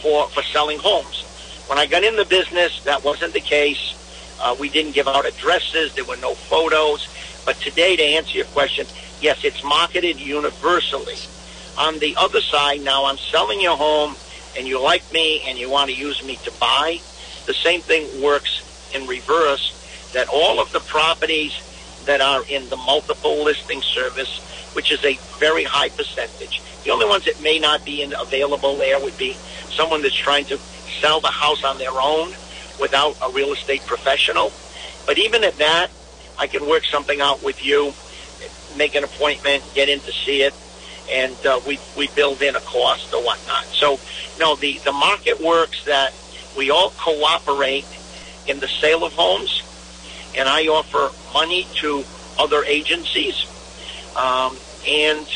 for 0.02 0.28
for 0.30 0.42
selling 0.44 0.80
homes. 0.80 1.24
When 1.68 1.78
I 1.78 1.86
got 1.86 2.04
in 2.04 2.16
the 2.16 2.26
business, 2.26 2.84
that 2.84 3.04
wasn't 3.04 3.34
the 3.34 3.40
case. 3.40 3.96
Uh, 4.40 4.56
we 4.60 4.70
didn't 4.70 4.94
give 4.94 5.08
out 5.08 5.26
addresses. 5.26 5.94
There 5.94 6.06
were 6.06 6.18
no 6.18 6.36
photos. 6.36 7.08
But 7.46 7.58
today, 7.58 7.96
to 7.96 8.04
answer 8.04 8.38
your 8.38 8.46
question, 8.48 8.88
yes, 9.22 9.44
it's 9.44 9.64
marketed 9.64 10.20
universally. 10.20 11.16
On 11.78 12.00
the 12.00 12.16
other 12.18 12.42
side, 12.42 12.82
now 12.82 13.06
I'm 13.06 13.18
selling 13.18 13.60
your 13.62 13.78
home 13.78 14.16
and 14.58 14.68
you 14.68 14.82
like 14.82 15.12
me 15.12 15.42
and 15.48 15.58
you 15.58 15.70
want 15.70 15.90
to 15.90 15.96
use 15.96 16.24
me 16.24 16.36
to 16.38 16.52
buy. 16.60 17.00
The 17.46 17.54
same 17.54 17.82
thing 17.82 18.22
works 18.22 18.62
in 18.94 19.08
reverse 19.08 19.74
that 20.14 20.28
all 20.30 20.60
of 20.60 20.72
the 20.72 20.80
properties 20.82 21.54
that 22.06 22.22
are 22.22 22.44
in 22.50 22.70
the 22.70 22.78
multiple 22.78 23.44
listing 23.44 23.82
service, 23.82 24.40
which 24.74 24.92
is 24.92 25.04
a 25.04 25.18
very 25.40 25.64
high 25.64 25.90
percentage. 25.90 26.62
The 26.84 26.92
only 26.92 27.06
ones 27.06 27.26
that 27.26 27.42
may 27.42 27.60
not 27.60 27.84
be 27.86 28.02
in, 28.02 28.14
available 28.14 28.76
there 28.78 29.00
would 29.00 29.18
be 29.18 29.34
someone 29.70 30.02
that's 30.02 30.16
trying 30.16 30.46
to 30.46 30.58
sell 31.02 31.20
the 31.20 31.32
house 31.32 31.64
on 31.64 31.78
their 31.78 32.00
own 32.00 32.34
without 32.80 33.16
a 33.22 33.32
real 33.32 33.54
estate 33.54 33.82
professional. 33.86 34.52
But 35.06 35.18
even 35.18 35.44
at 35.44 35.58
that, 35.58 35.90
I 36.38 36.48
can 36.48 36.68
work 36.68 36.86
something 36.86 37.22
out 37.22 37.44
with 37.44 37.64
you, 37.64 37.94
make 38.78 38.96
an 38.96 39.04
appointment, 39.04 39.64
get 39.74 39.90
in 39.90 40.00
to 40.02 40.12
see 40.12 40.42
it, 40.42 40.54
and 41.12 41.36
uh, 41.46 41.60
we 41.68 41.80
we 41.98 42.08
build 42.10 42.42
in 42.42 42.56
a 42.56 42.62
cost 42.62 43.14
or 43.14 43.24
whatnot. 43.24 43.66
So, 43.66 44.00
no, 44.40 44.56
the 44.56 44.80
the 44.80 44.92
market 44.92 45.40
works 45.42 45.86
that 45.86 46.14
we 46.58 46.70
all 46.70 46.92
cooperate 46.92 47.86
in 48.48 48.60
the 48.60 48.68
sale 48.68 49.04
of 49.04 49.14
homes, 49.14 49.62
and 50.36 50.48
I 50.50 50.68
offer 50.68 51.12
money 51.34 51.68
to 51.76 52.04
other 52.40 52.64
agencies, 52.64 53.46
um, 54.16 54.58
and 54.88 55.28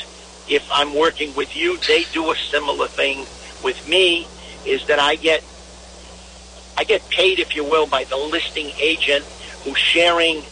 if 0.49 0.67
I'm 0.71 0.95
working 0.95 1.35
with 1.35 1.55
you, 1.55 1.77
they 1.87 2.05
do 2.13 2.31
a 2.31 2.35
similar 2.35 2.87
thing 2.87 3.25
with 3.63 3.87
me. 3.87 4.27
Is 4.65 4.85
that 4.87 4.99
I 4.99 5.15
get 5.15 5.43
I 6.77 6.83
get 6.83 7.07
paid, 7.09 7.39
if 7.39 7.55
you 7.55 7.63
will, 7.63 7.87
by 7.87 8.03
the 8.03 8.17
listing 8.17 8.71
agent 8.79 9.25
who's 9.63 9.77
sharing 9.77 10.43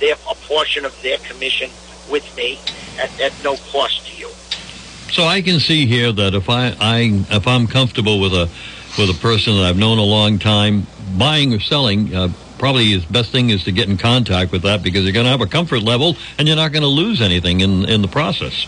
their 0.00 0.14
a 0.30 0.34
portion 0.34 0.84
of 0.84 1.00
their 1.02 1.18
commission 1.18 1.70
with 2.10 2.36
me 2.36 2.58
at, 2.98 3.20
at 3.20 3.32
no 3.44 3.56
cost 3.56 4.06
to 4.06 4.16
you. 4.16 4.28
So 5.12 5.24
I 5.24 5.42
can 5.42 5.60
see 5.60 5.86
here 5.86 6.12
that 6.12 6.34
if 6.34 6.48
I, 6.48 6.74
I 6.80 7.24
if 7.30 7.46
I'm 7.46 7.66
comfortable 7.66 8.20
with 8.20 8.32
a 8.32 8.48
with 8.98 9.10
a 9.10 9.18
person 9.20 9.56
that 9.56 9.64
I've 9.64 9.76
known 9.76 9.98
a 9.98 10.04
long 10.04 10.38
time, 10.38 10.86
buying 11.16 11.52
or 11.52 11.60
selling, 11.60 12.14
uh, 12.14 12.28
probably 12.58 12.90
his 12.90 13.04
best 13.04 13.32
thing 13.32 13.50
is 13.50 13.64
to 13.64 13.72
get 13.72 13.88
in 13.88 13.96
contact 13.96 14.52
with 14.52 14.62
that 14.62 14.82
because 14.82 15.04
you're 15.04 15.12
going 15.12 15.24
to 15.24 15.30
have 15.30 15.40
a 15.40 15.46
comfort 15.46 15.82
level 15.82 16.16
and 16.38 16.46
you're 16.46 16.56
not 16.56 16.72
going 16.72 16.82
to 16.82 16.88
lose 16.88 17.20
anything 17.20 17.60
in 17.60 17.84
in 17.86 18.02
the 18.02 18.08
process. 18.08 18.66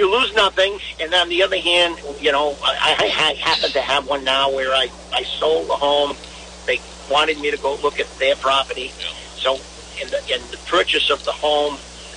You 0.00 0.10
lose 0.10 0.32
nothing, 0.34 0.78
and 0.98 1.12
on 1.12 1.28
the 1.28 1.42
other 1.42 1.58
hand, 1.58 1.98
you 2.22 2.32
know, 2.32 2.56
I, 2.64 2.96
I, 2.98 3.04
I 3.04 3.32
happen 3.34 3.70
to 3.72 3.82
have 3.82 4.08
one 4.08 4.24
now 4.24 4.50
where 4.50 4.72
I 4.72 4.88
I 5.12 5.24
sold 5.24 5.68
the 5.68 5.74
home. 5.74 6.16
They 6.66 6.80
wanted 7.10 7.38
me 7.38 7.50
to 7.50 7.58
go 7.58 7.74
look 7.82 8.00
at 8.00 8.08
their 8.18 8.34
property, 8.34 8.88
so 9.36 9.56
in 10.02 10.08
the 10.08 10.16
in 10.34 10.40
the 10.50 10.56
purchase 10.64 11.10
of 11.10 11.22
the 11.26 11.32
home. 11.32 11.76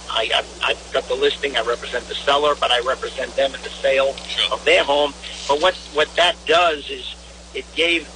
I, 0.10 0.30
I, 0.34 0.70
I've 0.70 0.94
got 0.94 1.04
the 1.10 1.16
listing. 1.16 1.58
I 1.58 1.62
represent 1.64 2.06
the 2.08 2.16
seller, 2.16 2.56
but 2.58 2.72
I 2.72 2.80
represent 2.88 3.36
them 3.36 3.54
in 3.54 3.62
the 3.64 3.70
sale 3.70 4.16
of 4.54 4.64
their 4.64 4.86
home. 4.86 5.14
But 5.50 5.60
what 5.60 5.76
what 5.92 6.08
that 6.16 6.38
does 6.46 6.90
is 6.90 7.16
it 7.54 7.66
gave 7.76 8.08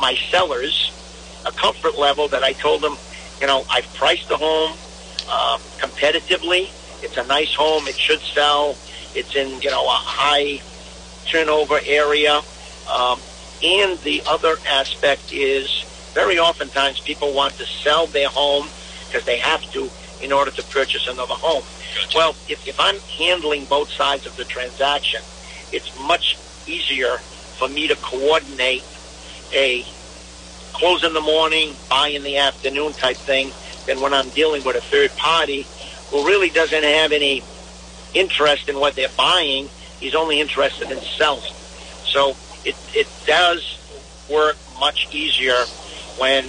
my 0.00 0.14
sellers 0.30 0.90
a 1.44 1.52
comfort 1.52 1.98
level 1.98 2.28
that 2.28 2.42
I 2.42 2.54
told 2.54 2.80
them, 2.80 2.96
you 3.42 3.46
know, 3.46 3.66
I've 3.68 3.92
priced 3.92 4.30
the 4.30 4.38
home 4.38 4.70
um, 5.28 5.60
competitively. 5.76 6.70
It's 7.02 7.18
a 7.18 7.26
nice 7.26 7.52
home. 7.52 7.88
It 7.88 7.98
should 7.98 8.20
sell. 8.20 8.74
It's 9.14 9.34
in 9.36 9.60
you 9.60 9.70
know 9.70 9.84
a 9.86 9.90
high 9.90 10.60
turnover 11.26 11.78
area. 11.86 12.40
Um, 12.90 13.18
and 13.62 13.98
the 14.00 14.22
other 14.26 14.56
aspect 14.68 15.32
is 15.32 15.84
very 16.12 16.38
oftentimes 16.38 17.00
people 17.00 17.32
want 17.32 17.54
to 17.54 17.64
sell 17.64 18.06
their 18.06 18.28
home 18.28 18.66
because 19.06 19.24
they 19.24 19.38
have 19.38 19.62
to 19.72 19.88
in 20.20 20.32
order 20.32 20.50
to 20.50 20.62
purchase 20.64 21.08
another 21.08 21.34
home. 21.34 21.64
Well, 22.14 22.30
if, 22.48 22.66
if 22.66 22.78
I'm 22.78 22.98
handling 23.18 23.64
both 23.66 23.90
sides 23.90 24.26
of 24.26 24.36
the 24.36 24.44
transaction, 24.44 25.20
it's 25.72 25.98
much 26.00 26.38
easier 26.66 27.18
for 27.18 27.68
me 27.68 27.88
to 27.88 27.96
coordinate 27.96 28.84
a 29.52 29.84
close 30.72 31.04
in 31.04 31.12
the 31.12 31.20
morning, 31.20 31.74
buy 31.88 32.08
in 32.08 32.22
the 32.22 32.38
afternoon 32.38 32.92
type 32.92 33.16
thing 33.16 33.52
than 33.86 34.00
when 34.00 34.14
I'm 34.14 34.28
dealing 34.30 34.64
with 34.64 34.76
a 34.76 34.80
third 34.80 35.10
party 35.16 35.66
who 36.10 36.26
really 36.26 36.50
doesn't 36.50 36.82
have 36.82 37.12
any 37.12 37.42
interest 38.14 38.68
in 38.68 38.78
what 38.78 38.94
they're 38.94 39.08
buying. 39.16 39.68
He's 40.00 40.14
only 40.14 40.40
interested 40.40 40.90
in 40.90 40.98
selling. 41.00 41.52
So 42.04 42.30
it, 42.64 42.76
it 42.94 43.08
does 43.26 43.78
work 44.30 44.56
much 44.80 45.08
easier 45.14 45.54
when 46.18 46.44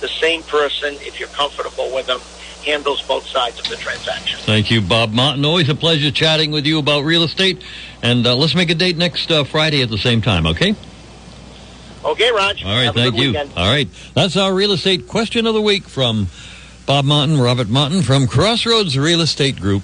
the 0.00 0.08
same 0.08 0.42
person, 0.42 0.94
if 1.00 1.18
you're 1.18 1.28
comfortable 1.30 1.92
with 1.94 2.06
them, 2.06 2.20
handles 2.64 3.02
both 3.02 3.26
sides 3.26 3.58
of 3.58 3.68
the 3.68 3.76
transaction. 3.76 4.38
Thank 4.40 4.70
you, 4.70 4.80
Bob 4.80 5.12
Martin. 5.12 5.44
Always 5.44 5.68
a 5.68 5.74
pleasure 5.74 6.10
chatting 6.10 6.50
with 6.50 6.66
you 6.66 6.78
about 6.78 7.04
real 7.04 7.22
estate. 7.22 7.62
And 8.02 8.26
uh, 8.26 8.36
let's 8.36 8.54
make 8.54 8.70
a 8.70 8.74
date 8.74 8.96
next 8.96 9.30
uh, 9.30 9.44
Friday 9.44 9.82
at 9.82 9.88
the 9.88 9.98
same 9.98 10.20
time, 10.20 10.46
okay? 10.46 10.74
Okay, 12.04 12.30
Raj. 12.32 12.64
All 12.64 12.70
right, 12.74 12.84
Have 12.84 12.94
thank 12.94 13.16
you. 13.16 13.28
weekend. 13.28 13.52
All 13.56 13.70
right, 13.70 13.88
that's 14.14 14.36
our 14.36 14.54
real 14.54 14.72
estate 14.72 15.06
question 15.06 15.46
of 15.46 15.54
the 15.54 15.60
week 15.60 15.84
from 15.84 16.28
Bob 16.86 17.04
Martin, 17.04 17.38
Robert 17.38 17.68
Martin 17.68 18.02
from 18.02 18.26
Crossroads 18.26 18.98
Real 18.98 19.20
Estate 19.20 19.60
Group 19.60 19.82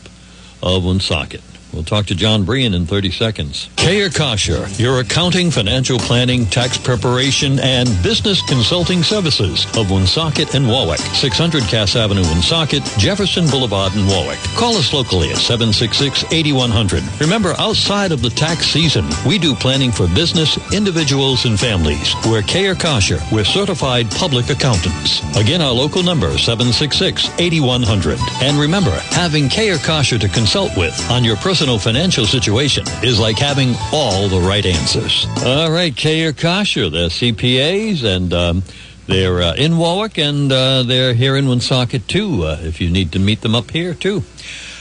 of 0.63 0.85
Woonsocket. 0.85 1.43
We'll 1.77 1.85
talk 1.85 2.07
to 2.07 2.15
John 2.15 2.45
Brien 2.45 2.73
in 2.73 2.87
30 2.87 3.11
seconds. 3.11 3.69
Kayer 3.77 4.09
Kosher, 4.09 4.67
your 4.83 5.01
accounting, 5.01 5.51
financial 5.51 5.99
planning, 5.99 6.47
tax 6.47 6.79
preparation, 6.79 7.59
and 7.61 7.87
business 8.03 8.41
consulting 8.49 9.03
services 9.03 9.67
of 9.77 9.91
Woonsocket 9.91 10.55
and 10.55 10.67
Warwick. 10.67 11.01
600 11.01 11.65
Cass 11.65 11.95
Avenue, 11.95 12.23
Woonsocket, 12.23 12.83
Jefferson 12.97 13.47
Boulevard 13.49 13.95
in 13.95 14.07
Warwick. 14.07 14.39
Call 14.57 14.75
us 14.77 14.95
locally 14.95 15.29
at 15.33 15.37
766-8100. 15.37 17.21
Remember, 17.21 17.53
outside 17.59 18.11
of 18.11 18.23
the 18.23 18.31
tax 18.31 18.65
season, 18.65 19.05
we 19.27 19.39
do 19.39 19.55
planning 19.55 19.93
for 19.93 20.07
business, 20.15 20.57
individuals, 20.73 21.45
and 21.45 21.61
families. 21.61 22.15
We're 22.27 22.41
Kayer 22.41 22.75
Kosher. 22.75 23.21
We're 23.31 23.45
certified 23.45 24.11
public 24.13 24.49
accountants. 24.49 25.21
Again, 25.37 25.61
our 25.61 25.73
local 25.73 26.03
number, 26.03 26.31
766-8100. 26.31 28.19
And 28.41 28.59
remember, 28.59 28.99
having 29.13 29.51
Kayer 29.51 29.77
Kosher 29.85 30.19
to 30.19 30.29
consult 30.29 30.75
with 30.75 30.99
on 31.11 31.23
your 31.23 31.37
personal 31.37 31.66
financial 31.75 32.25
situation 32.25 32.85
is 33.03 33.19
like 33.19 33.39
having 33.39 33.75
all 33.93 34.29
the 34.29 34.39
right 34.39 34.65
answers. 34.65 35.27
All 35.45 35.71
right, 35.71 35.93
Kayer 35.93 36.33
Kosher, 36.33 36.89
they're 36.89 37.09
CPAs, 37.09 38.05
and 38.05 38.33
um, 38.33 38.63
they're 39.07 39.43
uh, 39.43 39.55
in 39.55 39.77
Warwick, 39.77 40.17
and 40.17 40.51
uh, 40.53 40.85
they're 40.85 41.13
here 41.13 41.37
in 41.37 41.49
Woonsocket, 41.49 42.07
too, 42.07 42.45
uh, 42.45 42.59
if 42.61 42.81
you 42.81 42.89
need 42.89 43.13
to 43.13 43.19
meet 43.19 43.41
them 43.41 43.57
up 43.57 43.73
here, 43.73 43.95
too. 43.95 44.23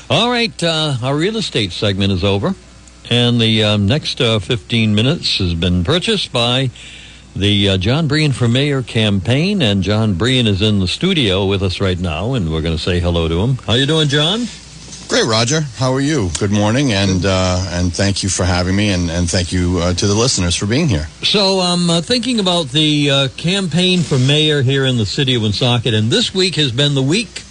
All 0.09 0.29
right, 0.29 0.63
uh, 0.63 0.97
our 1.01 1.15
real 1.15 1.37
estate 1.37 1.71
segment 1.71 2.11
is 2.11 2.23
over, 2.23 2.53
and 3.09 3.41
the 3.41 3.63
um, 3.63 3.87
next 3.87 4.21
uh, 4.21 4.37
15 4.37 4.93
minutes 4.93 5.39
has 5.39 5.55
been 5.55 5.83
purchased 5.83 6.31
by 6.31 6.69
the 7.35 7.69
uh, 7.69 7.77
John 7.77 8.07
Brien 8.07 8.31
for 8.31 8.47
Mayor 8.47 8.83
campaign, 8.83 9.61
and 9.61 9.81
John 9.81 10.13
Brien 10.13 10.45
is 10.45 10.61
in 10.61 10.79
the 10.79 10.87
studio 10.87 11.47
with 11.47 11.63
us 11.63 11.81
right 11.81 11.99
now, 11.99 12.35
and 12.35 12.51
we're 12.51 12.61
going 12.61 12.77
to 12.77 12.81
say 12.81 12.99
hello 12.99 13.27
to 13.27 13.41
him. 13.41 13.55
How 13.65 13.73
you 13.73 13.87
doing, 13.87 14.07
John? 14.07 14.45
Great, 15.07 15.25
Roger. 15.25 15.61
How 15.61 15.93
are 15.93 16.01
you? 16.01 16.31
Good 16.39 16.49
morning, 16.49 16.91
and 16.91 17.23
uh, 17.25 17.63
and 17.69 17.93
thank 17.93 18.23
you 18.23 18.29
for 18.29 18.43
having 18.43 18.75
me, 18.75 18.89
and, 18.89 19.11
and 19.11 19.29
thank 19.29 19.51
you 19.53 19.77
uh, 19.77 19.93
to 19.93 20.07
the 20.07 20.15
listeners 20.15 20.55
for 20.55 20.65
being 20.65 20.87
here. 20.87 21.07
So 21.21 21.59
I'm 21.59 21.89
uh, 21.91 22.01
thinking 22.01 22.39
about 22.39 22.69
the 22.69 23.11
uh, 23.11 23.27
campaign 23.37 23.99
for 23.99 24.17
mayor 24.17 24.63
here 24.63 24.83
in 24.83 24.97
the 24.97 25.05
city 25.05 25.35
of 25.35 25.43
Woonsocket, 25.43 25.93
and 25.93 26.09
this 26.09 26.33
week 26.33 26.55
has 26.55 26.71
been 26.71 26.95
the 26.95 27.03
week 27.03 27.43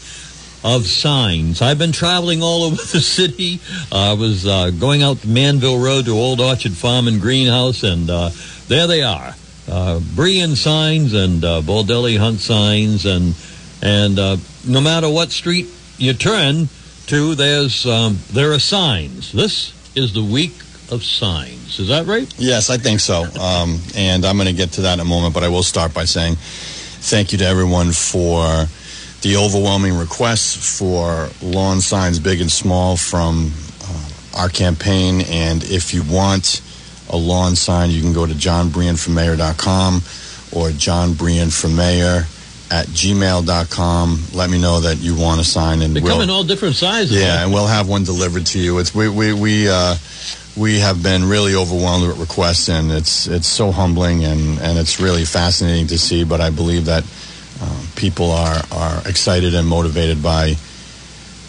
of 0.65 0.87
signs. 0.87 1.63
I've 1.63 1.79
been 1.79 1.93
traveling 1.93 2.43
all 2.43 2.65
over 2.65 2.75
the 2.75 3.01
city. 3.01 3.61
Uh, 3.93 4.11
I 4.11 4.13
was 4.15 4.45
uh, 4.47 4.71
going 4.71 5.05
out 5.05 5.25
Manville 5.25 5.79
Road 5.79 6.07
to 6.07 6.11
Old 6.11 6.41
Orchard 6.41 6.73
Farm 6.73 7.07
and 7.07 7.21
Greenhouse, 7.21 7.85
and 7.85 8.09
there 8.67 8.89
they 8.89 9.05
are. 9.05 9.37
Uh, 9.69 10.01
Brien 10.17 10.57
signs 10.57 11.15
and 11.15 11.45
uh, 11.45 11.63
Baldelli 11.63 12.19
Hunt 12.19 12.41
signs, 12.41 13.07
and 13.07 13.37
and 13.81 14.17
no 14.67 14.81
matter 14.81 15.09
what 15.09 15.31
street 15.31 15.69
you 15.99 16.15
turn 16.15 16.69
to, 17.09 17.35
there's 17.35 17.87
um, 17.87 18.19
there 18.31 18.53
are 18.53 18.59
signs. 18.59 19.33
This 19.33 19.73
is 19.95 20.13
the 20.13 20.23
week 20.23 20.55
of 20.91 21.03
signs. 21.03 21.79
Is 21.79 21.89
that 21.89 22.07
right? 22.07 22.33
Yes, 22.39 22.71
I 22.71 22.77
think 22.77 23.01
so. 23.01 23.25
Um, 23.41 23.79
and 23.97 24.25
I'm 24.25 24.37
going 24.37 24.49
to 24.49 24.55
get 24.55 24.73
to 24.73 24.83
that 24.83 24.95
in 24.95 25.01
a 25.01 25.05
moment, 25.05 25.35
but 25.35 25.43
I 25.43 25.49
will 25.49 25.63
start 25.63 25.95
by 25.95 26.05
saying 26.05 26.37
thank 26.37 27.33
you 27.33 27.39
to 27.39 27.45
everyone 27.45 27.93
for 27.93 28.67
the 29.23 29.37
overwhelming 29.37 29.97
requests 29.97 30.79
for 30.79 31.29
lawn 31.43 31.81
signs, 31.81 32.19
big 32.19 32.41
and 32.41 32.51
small, 32.51 32.97
from 32.97 33.53
uh, 33.83 34.11
our 34.37 34.49
campaign. 34.49 35.23
And 35.23 35.65
if 35.65 35.95
you 35.95 36.03
want 36.03 36.61
a 37.11 37.17
lawn 37.17 37.57
sign, 37.57 37.91
you 37.91 38.03
can 38.03 38.13
go 38.13 38.27
to 38.27 38.35
johnbrianformayor.com 38.35 39.97
or 40.53 40.69
johnbrianformayor 40.71 42.34
at 42.75 42.87
gmail.com. 42.89 44.25
Let 44.33 44.51
me 44.51 44.61
know 44.61 44.81
that 44.81 44.97
you 44.97 45.15
want 45.15 45.41
to 45.41 45.47
sign, 45.47 45.81
and 45.83 45.95
They 45.95 46.01
we'll, 46.01 46.15
come 46.15 46.23
in 46.23 46.31
all 46.31 46.43
different 46.43 46.75
sizes. 46.75 47.17
yeah, 47.21 47.45
and 47.45 47.53
we'll 47.53 47.69
have 47.69 47.89
one 47.89 48.03
delivered 48.03 48.47
to 48.47 48.59
you. 48.59 48.79
It's 48.81 48.93
we 48.93 49.09
we 49.09 49.33
we 49.33 49.69
uh, 49.69 49.95
we 50.57 50.81
have 50.81 51.01
been 51.01 51.25
really 51.29 51.55
overwhelmed 51.55 52.07
with 52.09 52.19
requests, 52.19 52.69
and 52.69 52.91
it's 52.91 53.29
it's 53.29 53.47
so 53.47 53.71
humbling 53.71 54.25
and 54.25 54.59
and 54.59 54.77
it's 54.77 54.99
really 54.99 55.25
fascinating 55.25 55.87
to 55.89 55.99
see. 55.99 56.25
But 56.25 56.41
I 56.41 56.51
believe 56.51 56.87
that 56.87 57.05
uh, 57.63 57.83
people 57.95 58.33
are 58.33 58.61
are 58.73 59.09
excited 59.09 59.55
and 59.55 59.69
motivated 59.69 60.21
by 60.21 60.55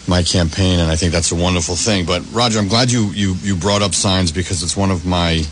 my 0.06 0.22
campaign, 0.22 0.78
and 0.78 0.88
I 0.88 0.94
think 0.94 1.10
that's 1.10 1.32
a 1.32 1.36
wonderful 1.36 1.74
thing. 1.74 2.06
But 2.06 2.22
Roger, 2.32 2.60
I'm 2.60 2.68
glad 2.68 2.92
you 2.92 3.10
you 3.10 3.34
you 3.42 3.56
brought 3.56 3.82
up 3.82 3.94
signs 3.94 4.30
because 4.30 4.62
it's 4.62 4.76
one 4.76 4.92
of 4.92 5.04
my 5.04 5.42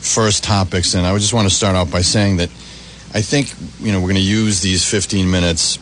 first 0.00 0.44
topics, 0.44 0.94
and 0.94 1.06
I 1.06 1.14
just 1.18 1.34
want 1.34 1.46
to 1.46 1.54
start 1.54 1.76
out 1.76 1.90
by 1.90 2.00
saying 2.00 2.38
that 2.38 2.48
I 3.14 3.22
think 3.22 3.54
you 3.80 3.92
know 3.92 4.00
we're 4.00 4.08
going 4.08 4.16
to 4.16 4.20
use 4.20 4.60
these 4.60 4.88
15 4.88 5.30
minutes 5.30 5.78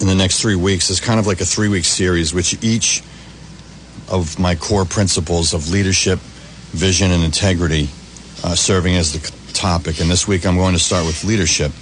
in 0.00 0.06
the 0.06 0.14
next 0.14 0.40
three 0.40 0.56
weeks 0.56 0.90
as 0.90 1.00
kind 1.00 1.20
of 1.20 1.26
like 1.26 1.40
a 1.40 1.44
three 1.44 1.68
week 1.68 1.84
series, 1.84 2.34
which 2.34 2.62
each 2.62 3.02
of 4.10 4.38
my 4.38 4.54
core 4.54 4.84
principles 4.84 5.54
of 5.54 5.70
leadership, 5.70 6.18
vision, 6.70 7.10
and 7.10 7.22
integrity 7.22 7.88
uh, 8.44 8.54
serving 8.54 8.96
as 8.96 9.12
the 9.12 9.52
topic. 9.52 10.00
And 10.00 10.10
this 10.10 10.28
week 10.28 10.46
I'm 10.46 10.56
going 10.56 10.74
to 10.74 10.80
start 10.80 11.06
with 11.06 11.24
leadership. 11.24 11.72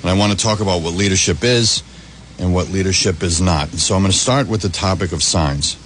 And 0.00 0.10
I 0.10 0.14
want 0.14 0.32
to 0.32 0.38
talk 0.38 0.60
about 0.60 0.82
what 0.82 0.94
leadership 0.94 1.42
is 1.42 1.82
and 2.38 2.54
what 2.54 2.70
leadership 2.70 3.22
is 3.22 3.40
not. 3.40 3.70
And 3.70 3.80
So 3.80 3.94
I'm 3.94 4.02
going 4.02 4.12
to 4.12 4.16
start 4.16 4.48
with 4.48 4.62
the 4.62 4.70
topic 4.70 5.12
of 5.12 5.22
signs. 5.22 5.76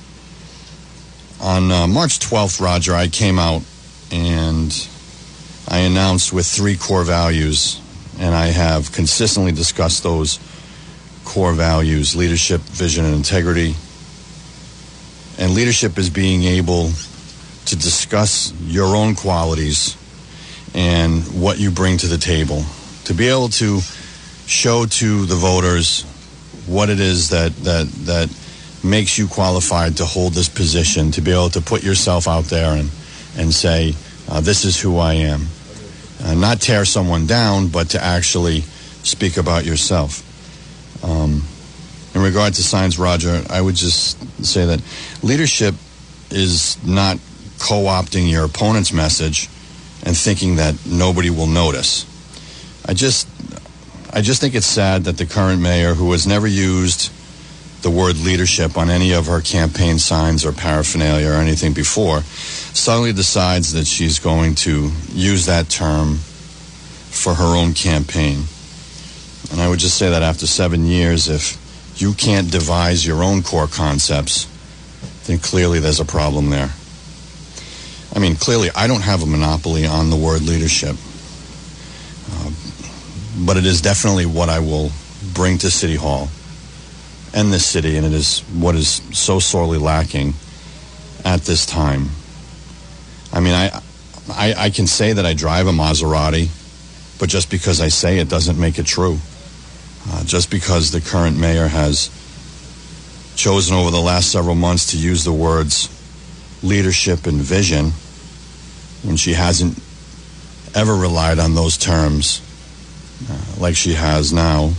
On 1.40 1.70
uh, 1.70 1.86
March 1.88 2.20
12th, 2.20 2.60
Roger, 2.60 2.94
I 2.94 3.08
came 3.08 3.38
out 3.38 3.62
and 4.12 4.88
I 5.68 5.78
announced 5.78 6.32
with 6.32 6.46
three 6.46 6.76
core 6.76 7.02
values, 7.02 7.80
and 8.18 8.34
I 8.34 8.46
have 8.48 8.92
consistently 8.92 9.52
discussed 9.52 10.02
those 10.02 10.38
core 11.24 11.52
values 11.52 12.14
leadership, 12.14 12.60
vision, 12.60 13.04
and 13.04 13.14
integrity. 13.14 13.74
And 15.38 15.54
leadership 15.54 15.98
is 15.98 16.10
being 16.10 16.44
able 16.44 16.90
to 17.66 17.76
discuss 17.76 18.52
your 18.62 18.94
own 18.94 19.14
qualities 19.14 19.96
and 20.74 21.22
what 21.40 21.58
you 21.58 21.70
bring 21.70 21.96
to 21.98 22.06
the 22.06 22.18
table. 22.18 22.64
To 23.04 23.14
be 23.14 23.28
able 23.28 23.48
to 23.48 23.80
show 24.46 24.86
to 24.86 25.26
the 25.26 25.34
voters 25.34 26.02
what 26.66 26.90
it 26.90 27.00
is 27.00 27.30
that, 27.30 27.54
that, 27.64 27.86
that 28.06 28.28
makes 28.84 29.18
you 29.18 29.26
qualified 29.26 29.96
to 29.96 30.04
hold 30.04 30.34
this 30.34 30.48
position, 30.48 31.10
to 31.12 31.20
be 31.20 31.32
able 31.32 31.50
to 31.50 31.60
put 31.60 31.82
yourself 31.82 32.28
out 32.28 32.44
there 32.44 32.76
and, 32.76 32.90
and 33.36 33.52
say, 33.52 33.94
uh, 34.28 34.40
this 34.40 34.64
is 34.64 34.80
who 34.80 34.98
I 34.98 35.14
am. 35.14 35.46
Uh, 36.24 36.34
not 36.34 36.60
tear 36.60 36.84
someone 36.84 37.26
down, 37.26 37.68
but 37.68 37.90
to 37.90 38.02
actually 38.02 38.60
speak 39.02 39.36
about 39.36 39.66
yourself. 39.66 40.22
Um, 41.04 41.42
in 42.14 42.22
regard 42.22 42.54
to 42.54 42.62
signs, 42.62 42.98
Roger, 42.98 43.42
I 43.50 43.60
would 43.60 43.74
just 43.74 44.16
say 44.44 44.64
that 44.64 44.80
leadership 45.22 45.74
is 46.30 46.82
not 46.86 47.18
co-opting 47.58 48.30
your 48.30 48.44
opponent's 48.44 48.92
message 48.92 49.48
and 50.04 50.16
thinking 50.16 50.56
that 50.56 50.74
nobody 50.86 51.28
will 51.30 51.46
notice. 51.46 52.06
I 52.86 52.94
just, 52.94 53.28
I 54.12 54.20
just 54.20 54.40
think 54.40 54.54
it's 54.54 54.66
sad 54.66 55.04
that 55.04 55.18
the 55.18 55.26
current 55.26 55.60
mayor, 55.60 55.94
who 55.94 56.12
has 56.12 56.26
never 56.26 56.46
used 56.46 57.12
the 57.82 57.90
word 57.90 58.16
leadership 58.16 58.76
on 58.78 58.88
any 58.88 59.12
of 59.12 59.26
her 59.26 59.40
campaign 59.40 59.98
signs 59.98 60.44
or 60.44 60.52
paraphernalia 60.52 61.28
or 61.28 61.34
anything 61.34 61.74
before, 61.74 62.22
suddenly 62.74 63.12
decides 63.12 63.72
that 63.72 63.86
she's 63.86 64.18
going 64.18 64.56
to 64.56 64.90
use 65.12 65.46
that 65.46 65.68
term 65.70 66.16
for 66.16 67.32
her 67.32 67.56
own 67.56 67.72
campaign. 67.72 68.42
And 69.52 69.60
I 69.60 69.68
would 69.68 69.78
just 69.78 69.96
say 69.96 70.10
that 70.10 70.22
after 70.22 70.46
seven 70.46 70.84
years, 70.84 71.28
if 71.28 71.56
you 71.96 72.12
can't 72.12 72.50
devise 72.50 73.06
your 73.06 73.22
own 73.22 73.42
core 73.42 73.68
concepts, 73.68 74.48
then 75.26 75.38
clearly 75.38 75.78
there's 75.78 76.00
a 76.00 76.04
problem 76.04 76.50
there. 76.50 76.70
I 78.14 78.18
mean, 78.18 78.34
clearly, 78.34 78.70
I 78.74 78.88
don't 78.88 79.02
have 79.02 79.22
a 79.22 79.26
monopoly 79.26 79.86
on 79.86 80.10
the 80.10 80.16
word 80.16 80.42
leadership, 80.42 80.96
uh, 82.32 82.50
but 83.46 83.56
it 83.56 83.66
is 83.66 83.80
definitely 83.80 84.26
what 84.26 84.48
I 84.48 84.58
will 84.58 84.90
bring 85.32 85.58
to 85.58 85.70
City 85.70 85.96
Hall 85.96 86.28
and 87.32 87.52
this 87.52 87.66
city, 87.66 87.96
and 87.96 88.06
it 88.06 88.12
is 88.12 88.40
what 88.52 88.74
is 88.74 89.00
so 89.12 89.38
sorely 89.38 89.78
lacking 89.78 90.34
at 91.24 91.42
this 91.42 91.66
time. 91.66 92.10
I 93.34 93.40
mean, 93.40 93.52
I, 93.52 93.82
I, 94.30 94.54
I 94.56 94.70
can 94.70 94.86
say 94.86 95.12
that 95.12 95.26
I 95.26 95.34
drive 95.34 95.66
a 95.66 95.72
Maserati, 95.72 96.48
but 97.18 97.28
just 97.28 97.50
because 97.50 97.80
I 97.80 97.88
say 97.88 98.18
it 98.20 98.28
doesn't 98.28 98.58
make 98.58 98.78
it 98.78 98.86
true. 98.86 99.18
Uh, 100.08 100.22
just 100.24 100.50
because 100.50 100.92
the 100.92 101.00
current 101.00 101.38
mayor 101.38 101.66
has 101.66 102.10
chosen 103.34 103.76
over 103.76 103.90
the 103.90 104.00
last 104.00 104.30
several 104.30 104.54
months 104.54 104.92
to 104.92 104.98
use 104.98 105.24
the 105.24 105.32
words 105.32 105.90
leadership 106.62 107.26
and 107.26 107.38
vision 107.38 107.90
when 109.02 109.16
she 109.16 109.32
hasn't 109.32 109.76
ever 110.74 110.94
relied 110.94 111.38
on 111.38 111.54
those 111.54 111.76
terms 111.76 112.40
uh, 113.28 113.60
like 113.60 113.74
she 113.74 113.94
has 113.94 114.32
now, 114.32 114.72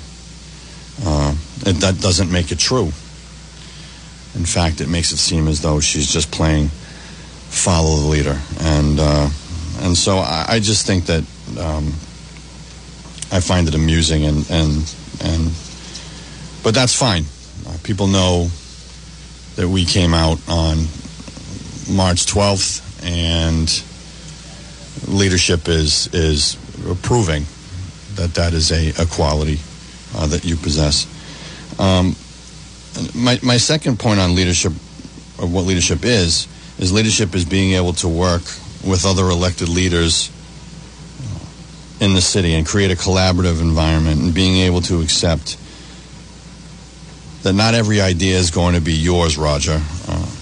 uh, 1.03 1.35
it, 1.65 1.73
that 1.81 1.99
doesn't 1.99 2.31
make 2.31 2.51
it 2.51 2.59
true. 2.59 2.85
In 4.35 4.45
fact, 4.45 4.79
it 4.79 4.87
makes 4.87 5.11
it 5.11 5.17
seem 5.17 5.47
as 5.47 5.61
though 5.61 5.79
she's 5.79 6.11
just 6.11 6.31
playing 6.31 6.69
follow 7.55 7.95
the 7.97 8.07
leader, 8.07 8.39
and 8.59 8.99
uh, 8.99 9.29
and 9.79 9.97
so 9.97 10.17
I, 10.17 10.45
I, 10.49 10.59
just 10.59 10.85
think 10.85 11.05
that 11.05 11.23
um, 11.57 11.87
I 13.31 13.39
find 13.39 13.67
it 13.67 13.75
amusing, 13.75 14.25
and 14.25 14.49
and 14.51 14.95
and 15.23 15.51
but 16.63 16.73
that's 16.73 16.93
fine. 16.93 17.23
Uh, 17.67 17.77
people 17.83 18.07
know 18.07 18.49
that 19.55 19.67
we 19.67 19.85
came 19.85 20.13
out 20.13 20.37
on 20.49 20.77
March 21.89 22.25
12th, 22.25 22.81
and 23.03 23.83
leadership 25.07 25.67
is 25.67 26.07
is 26.13 26.57
proving 27.01 27.45
that 28.15 28.33
that 28.35 28.53
is 28.53 28.71
a, 28.71 28.89
a 29.01 29.05
quality 29.05 29.59
uh, 30.15 30.27
that 30.27 30.43
you 30.43 30.55
possess. 30.55 31.07
Um, 31.79 32.15
my 33.13 33.39
my 33.43 33.57
second 33.57 33.99
point 33.99 34.19
on 34.19 34.35
leadership, 34.35 34.73
or 35.39 35.47
what 35.47 35.65
leadership 35.65 36.03
is, 36.03 36.47
is 36.79 36.91
leadership 36.91 37.35
is 37.35 37.45
being 37.45 37.73
able 37.73 37.93
to 37.93 38.07
work 38.07 38.43
with 38.85 39.05
other 39.05 39.23
elected 39.29 39.69
leaders 39.69 40.31
in 41.99 42.13
the 42.13 42.21
city 42.21 42.53
and 42.53 42.67
create 42.67 42.91
a 42.91 42.95
collaborative 42.95 43.61
environment 43.61 44.21
and 44.21 44.33
being 44.33 44.57
able 44.57 44.81
to 44.81 45.01
accept 45.01 45.57
that 47.43 47.53
not 47.53 47.73
every 47.73 48.01
idea 48.01 48.37
is 48.37 48.51
going 48.51 48.75
to 48.75 48.81
be 48.81 48.93
yours, 48.93 49.37
Roger. 49.37 49.79
Uh, 50.07 50.35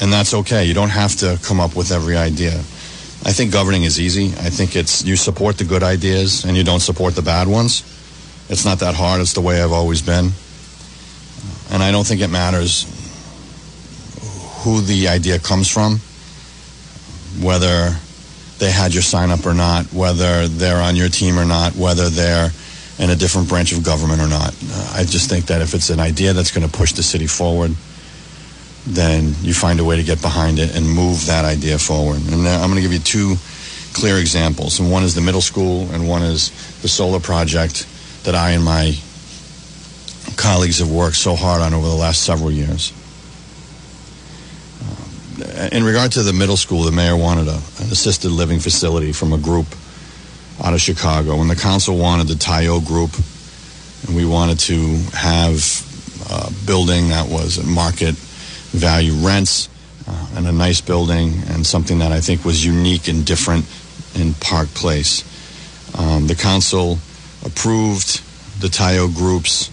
and 0.00 0.12
that's 0.12 0.34
okay. 0.34 0.64
You 0.64 0.74
don't 0.74 0.90
have 0.90 1.16
to 1.16 1.38
come 1.42 1.60
up 1.60 1.74
with 1.74 1.92
every 1.92 2.16
idea. 2.16 2.58
I 3.24 3.32
think 3.32 3.52
governing 3.52 3.84
is 3.84 4.00
easy. 4.00 4.26
I 4.26 4.50
think 4.50 4.76
it's 4.76 5.04
you 5.04 5.16
support 5.16 5.58
the 5.58 5.64
good 5.64 5.82
ideas 5.82 6.44
and 6.44 6.56
you 6.56 6.64
don't 6.64 6.80
support 6.80 7.14
the 7.14 7.22
bad 7.22 7.48
ones. 7.48 7.82
It's 8.48 8.64
not 8.64 8.80
that 8.80 8.94
hard. 8.94 9.20
It's 9.20 9.32
the 9.32 9.40
way 9.40 9.62
I've 9.62 9.72
always 9.72 10.02
been. 10.02 10.32
And 11.70 11.82
I 11.82 11.90
don't 11.90 12.06
think 12.06 12.20
it 12.20 12.28
matters 12.28 12.84
who 14.62 14.80
the 14.80 15.08
idea 15.08 15.38
comes 15.38 15.68
from, 15.68 15.98
whether 17.44 17.96
they 18.58 18.70
had 18.70 18.94
your 18.94 19.02
sign 19.02 19.30
up 19.30 19.44
or 19.44 19.54
not, 19.54 19.86
whether 19.92 20.46
they're 20.46 20.80
on 20.80 20.94
your 20.94 21.08
team 21.08 21.36
or 21.36 21.44
not, 21.44 21.74
whether 21.74 22.08
they're 22.08 22.50
in 22.98 23.10
a 23.10 23.16
different 23.16 23.48
branch 23.48 23.72
of 23.72 23.82
government 23.82 24.20
or 24.20 24.28
not. 24.28 24.54
Uh, 24.70 24.92
I 24.94 25.04
just 25.04 25.28
think 25.28 25.46
that 25.46 25.62
if 25.62 25.74
it's 25.74 25.90
an 25.90 25.98
idea 25.98 26.32
that's 26.32 26.52
going 26.52 26.68
to 26.68 26.72
push 26.72 26.92
the 26.92 27.02
city 27.02 27.26
forward, 27.26 27.74
then 28.86 29.34
you 29.40 29.52
find 29.52 29.80
a 29.80 29.84
way 29.84 29.96
to 29.96 30.04
get 30.04 30.22
behind 30.22 30.60
it 30.60 30.76
and 30.76 30.88
move 30.88 31.26
that 31.26 31.44
idea 31.44 31.78
forward. 31.78 32.20
And 32.30 32.46
I'm 32.46 32.70
going 32.70 32.76
to 32.76 32.82
give 32.82 32.92
you 32.92 33.00
two 33.00 33.34
clear 33.94 34.18
examples. 34.18 34.78
And 34.78 34.92
one 34.92 35.02
is 35.02 35.14
the 35.16 35.20
middle 35.20 35.40
school, 35.40 35.88
and 35.90 36.08
one 36.08 36.22
is 36.22 36.50
the 36.82 36.88
solar 36.88 37.18
project 37.18 37.86
that 38.22 38.36
I 38.36 38.50
and 38.50 38.64
my 38.64 38.94
colleagues 40.36 40.78
have 40.78 40.90
worked 40.90 41.16
so 41.16 41.34
hard 41.34 41.62
on 41.62 41.74
over 41.74 41.88
the 41.88 41.94
last 41.94 42.22
several 42.22 42.52
years 42.52 42.92
in 45.72 45.84
regard 45.84 46.12
to 46.12 46.22
the 46.22 46.32
middle 46.32 46.56
school, 46.56 46.82
the 46.82 46.92
mayor 46.92 47.16
wanted 47.16 47.48
a, 47.48 47.56
an 47.56 47.90
assisted 47.90 48.30
living 48.30 48.60
facility 48.60 49.12
from 49.12 49.32
a 49.32 49.38
group 49.38 49.66
out 50.62 50.74
of 50.74 50.80
Chicago. 50.80 51.40
And 51.40 51.50
the 51.50 51.56
council 51.56 51.96
wanted 51.96 52.28
the 52.28 52.34
Tayo 52.34 52.84
group, 52.84 53.10
and 54.06 54.16
we 54.16 54.24
wanted 54.24 54.58
to 54.60 54.96
have 55.14 55.60
a 56.30 56.52
building 56.66 57.08
that 57.08 57.28
was 57.28 57.58
at 57.58 57.64
market 57.64 58.14
value 58.14 59.12
rents 59.14 59.68
uh, 60.08 60.28
and 60.36 60.46
a 60.46 60.52
nice 60.52 60.80
building 60.80 61.34
and 61.48 61.66
something 61.66 61.98
that 61.98 62.12
I 62.12 62.20
think 62.20 62.44
was 62.44 62.64
unique 62.64 63.08
and 63.08 63.24
different 63.24 63.64
in 64.14 64.34
Park 64.34 64.68
Place. 64.68 65.24
Um, 65.98 66.26
the 66.26 66.34
council 66.34 66.98
approved 67.44 68.22
the 68.60 68.68
Tayo 68.68 69.14
group's 69.14 69.70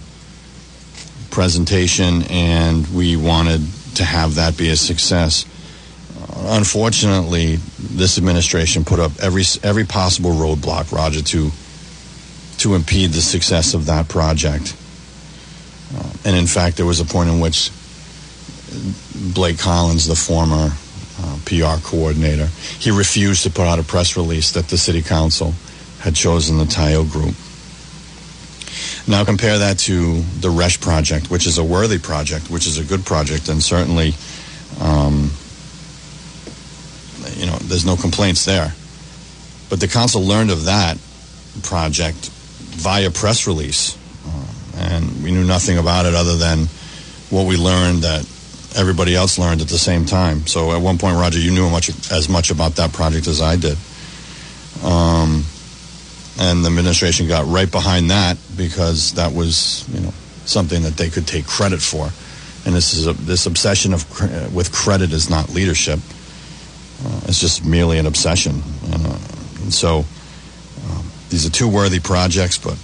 presentation, 1.30 2.22
and 2.30 2.86
we 2.88 3.16
wanted 3.16 3.60
to 3.94 4.04
have 4.04 4.34
that 4.36 4.56
be 4.56 4.70
a 4.70 4.76
success 4.76 5.44
unfortunately, 6.42 7.56
this 7.78 8.18
administration 8.18 8.84
put 8.84 8.98
up 8.98 9.12
every 9.20 9.44
every 9.62 9.84
possible 9.84 10.30
roadblock, 10.32 10.92
Roger, 10.92 11.22
to 11.22 11.50
to 12.58 12.74
impede 12.74 13.10
the 13.10 13.22
success 13.22 13.74
of 13.74 13.86
that 13.86 14.08
project. 14.08 14.76
Uh, 15.96 16.12
and 16.24 16.36
in 16.36 16.46
fact, 16.46 16.76
there 16.76 16.86
was 16.86 17.00
a 17.00 17.04
point 17.04 17.30
in 17.30 17.40
which 17.40 17.70
Blake 19.34 19.58
Collins, 19.58 20.06
the 20.06 20.14
former 20.14 20.70
uh, 21.22 21.38
PR 21.44 21.82
coordinator, 21.82 22.46
he 22.78 22.90
refused 22.90 23.42
to 23.42 23.50
put 23.50 23.66
out 23.66 23.78
a 23.78 23.82
press 23.82 24.16
release 24.16 24.52
that 24.52 24.68
the 24.68 24.78
city 24.78 25.02
council 25.02 25.54
had 26.00 26.14
chosen 26.14 26.58
the 26.58 26.64
Tayo 26.64 27.10
group. 27.10 27.34
Now 29.08 29.24
compare 29.24 29.58
that 29.58 29.78
to 29.80 30.20
the 30.40 30.48
Resch 30.48 30.80
project, 30.80 31.30
which 31.30 31.46
is 31.46 31.58
a 31.58 31.64
worthy 31.64 31.98
project, 31.98 32.50
which 32.50 32.66
is 32.66 32.78
a 32.78 32.84
good 32.84 33.04
project, 33.04 33.48
and 33.48 33.62
certainly, 33.62 34.14
um, 34.80 35.30
you 37.40 37.46
know, 37.46 37.56
there's 37.56 37.86
no 37.86 37.96
complaints 37.96 38.44
there. 38.44 38.72
But 39.70 39.80
the 39.80 39.88
council 39.88 40.22
learned 40.22 40.50
of 40.50 40.66
that 40.66 40.98
project 41.62 42.28
via 42.28 43.10
press 43.10 43.46
release, 43.46 43.96
uh, 44.26 44.82
and 44.84 45.24
we 45.24 45.30
knew 45.30 45.44
nothing 45.44 45.78
about 45.78 46.06
it 46.06 46.14
other 46.14 46.36
than 46.36 46.66
what 47.30 47.46
we 47.46 47.56
learned 47.56 48.02
that 48.02 48.28
everybody 48.76 49.16
else 49.16 49.38
learned 49.38 49.60
at 49.62 49.68
the 49.68 49.78
same 49.78 50.04
time. 50.04 50.46
So 50.46 50.72
at 50.72 50.80
one 50.80 50.98
point, 50.98 51.16
Roger, 51.16 51.38
you 51.38 51.50
knew 51.50 51.70
much 51.70 51.88
as 52.10 52.28
much 52.28 52.50
about 52.50 52.76
that 52.76 52.92
project 52.92 53.26
as 53.26 53.40
I 53.40 53.56
did. 53.56 53.78
Um, 54.84 55.44
and 56.38 56.64
the 56.64 56.68
administration 56.68 57.26
got 57.26 57.46
right 57.46 57.70
behind 57.70 58.10
that 58.10 58.38
because 58.56 59.12
that 59.14 59.32
was, 59.32 59.88
you 59.88 60.00
know, 60.00 60.12
something 60.44 60.82
that 60.82 60.96
they 60.96 61.08
could 61.08 61.26
take 61.26 61.46
credit 61.46 61.80
for. 61.80 62.10
And 62.66 62.74
this 62.74 62.94
is 62.94 63.06
a, 63.06 63.12
this 63.12 63.46
obsession 63.46 63.94
of 63.94 64.04
with 64.54 64.72
credit 64.72 65.12
is 65.12 65.30
not 65.30 65.50
leadership. 65.50 66.00
Uh, 67.04 67.20
it's 67.24 67.40
just 67.40 67.64
merely 67.64 67.98
an 67.98 68.06
obsession. 68.06 68.62
And, 68.92 69.06
uh, 69.06 69.18
and 69.62 69.72
so 69.72 70.04
um, 70.90 71.04
these 71.28 71.46
are 71.46 71.50
two 71.50 71.68
worthy 71.68 72.00
projects, 72.00 72.58
but 72.58 72.76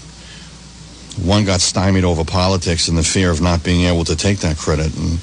one 1.22 1.44
got 1.44 1.60
stymied 1.60 2.04
over 2.04 2.24
politics 2.24 2.88
and 2.88 2.96
the 2.96 3.02
fear 3.02 3.30
of 3.30 3.40
not 3.40 3.64
being 3.64 3.86
able 3.86 4.04
to 4.04 4.16
take 4.16 4.38
that 4.40 4.56
credit. 4.56 4.96
And 4.96 5.18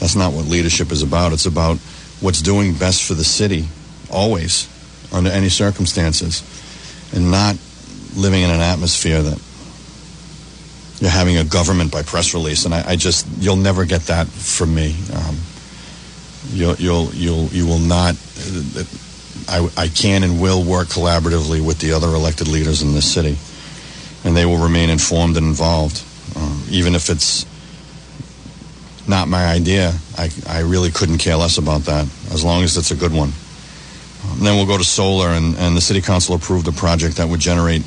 that's 0.00 0.16
not 0.16 0.32
what 0.32 0.46
leadership 0.46 0.92
is 0.92 1.02
about. 1.02 1.32
It's 1.32 1.46
about 1.46 1.78
what's 2.20 2.42
doing 2.42 2.74
best 2.74 3.04
for 3.04 3.14
the 3.14 3.24
city, 3.24 3.66
always, 4.10 4.68
under 5.12 5.30
any 5.30 5.48
circumstances, 5.48 6.42
and 7.14 7.30
not 7.30 7.56
living 8.16 8.42
in 8.42 8.50
an 8.50 8.60
atmosphere 8.60 9.22
that 9.22 9.40
you're 11.00 11.10
having 11.10 11.36
a 11.36 11.44
government 11.44 11.90
by 11.90 12.02
press 12.02 12.34
release. 12.34 12.64
And 12.64 12.74
I, 12.74 12.90
I 12.90 12.96
just, 12.96 13.26
you'll 13.38 13.56
never 13.56 13.84
get 13.84 14.02
that 14.02 14.26
from 14.26 14.74
me. 14.74 14.94
Um, 15.12 15.36
you'll, 16.50 16.76
you'll, 16.76 17.14
you'll, 17.14 17.46
you 17.48 17.66
will 17.66 17.78
not. 17.78 18.14
I, 19.48 19.68
I 19.76 19.88
can 19.88 20.22
and 20.22 20.40
will 20.40 20.64
work 20.64 20.88
collaboratively 20.88 21.64
with 21.64 21.78
the 21.78 21.92
other 21.92 22.08
elected 22.08 22.48
leaders 22.48 22.82
in 22.82 22.92
this 22.92 23.12
city, 23.12 23.36
and 24.24 24.36
they 24.36 24.46
will 24.46 24.58
remain 24.58 24.90
informed 24.90 25.36
and 25.36 25.46
involved, 25.46 26.02
um, 26.36 26.62
even 26.70 26.94
if 26.94 27.10
it's 27.10 27.46
not 29.06 29.28
my 29.28 29.44
idea. 29.46 29.92
I, 30.16 30.30
I 30.48 30.60
really 30.60 30.90
couldn't 30.90 31.18
care 31.18 31.36
less 31.36 31.58
about 31.58 31.82
that, 31.82 32.06
as 32.32 32.44
long 32.44 32.62
as 32.62 32.76
it's 32.76 32.90
a 32.90 32.96
good 32.96 33.12
one. 33.12 33.32
Um, 34.24 34.40
then 34.40 34.56
we'll 34.56 34.66
go 34.66 34.78
to 34.78 34.84
solar, 34.84 35.28
and, 35.28 35.56
and 35.56 35.76
the 35.76 35.80
city 35.80 36.00
council 36.00 36.34
approved 36.34 36.66
a 36.68 36.72
project 36.72 37.16
that 37.16 37.28
would 37.28 37.40
generate 37.40 37.82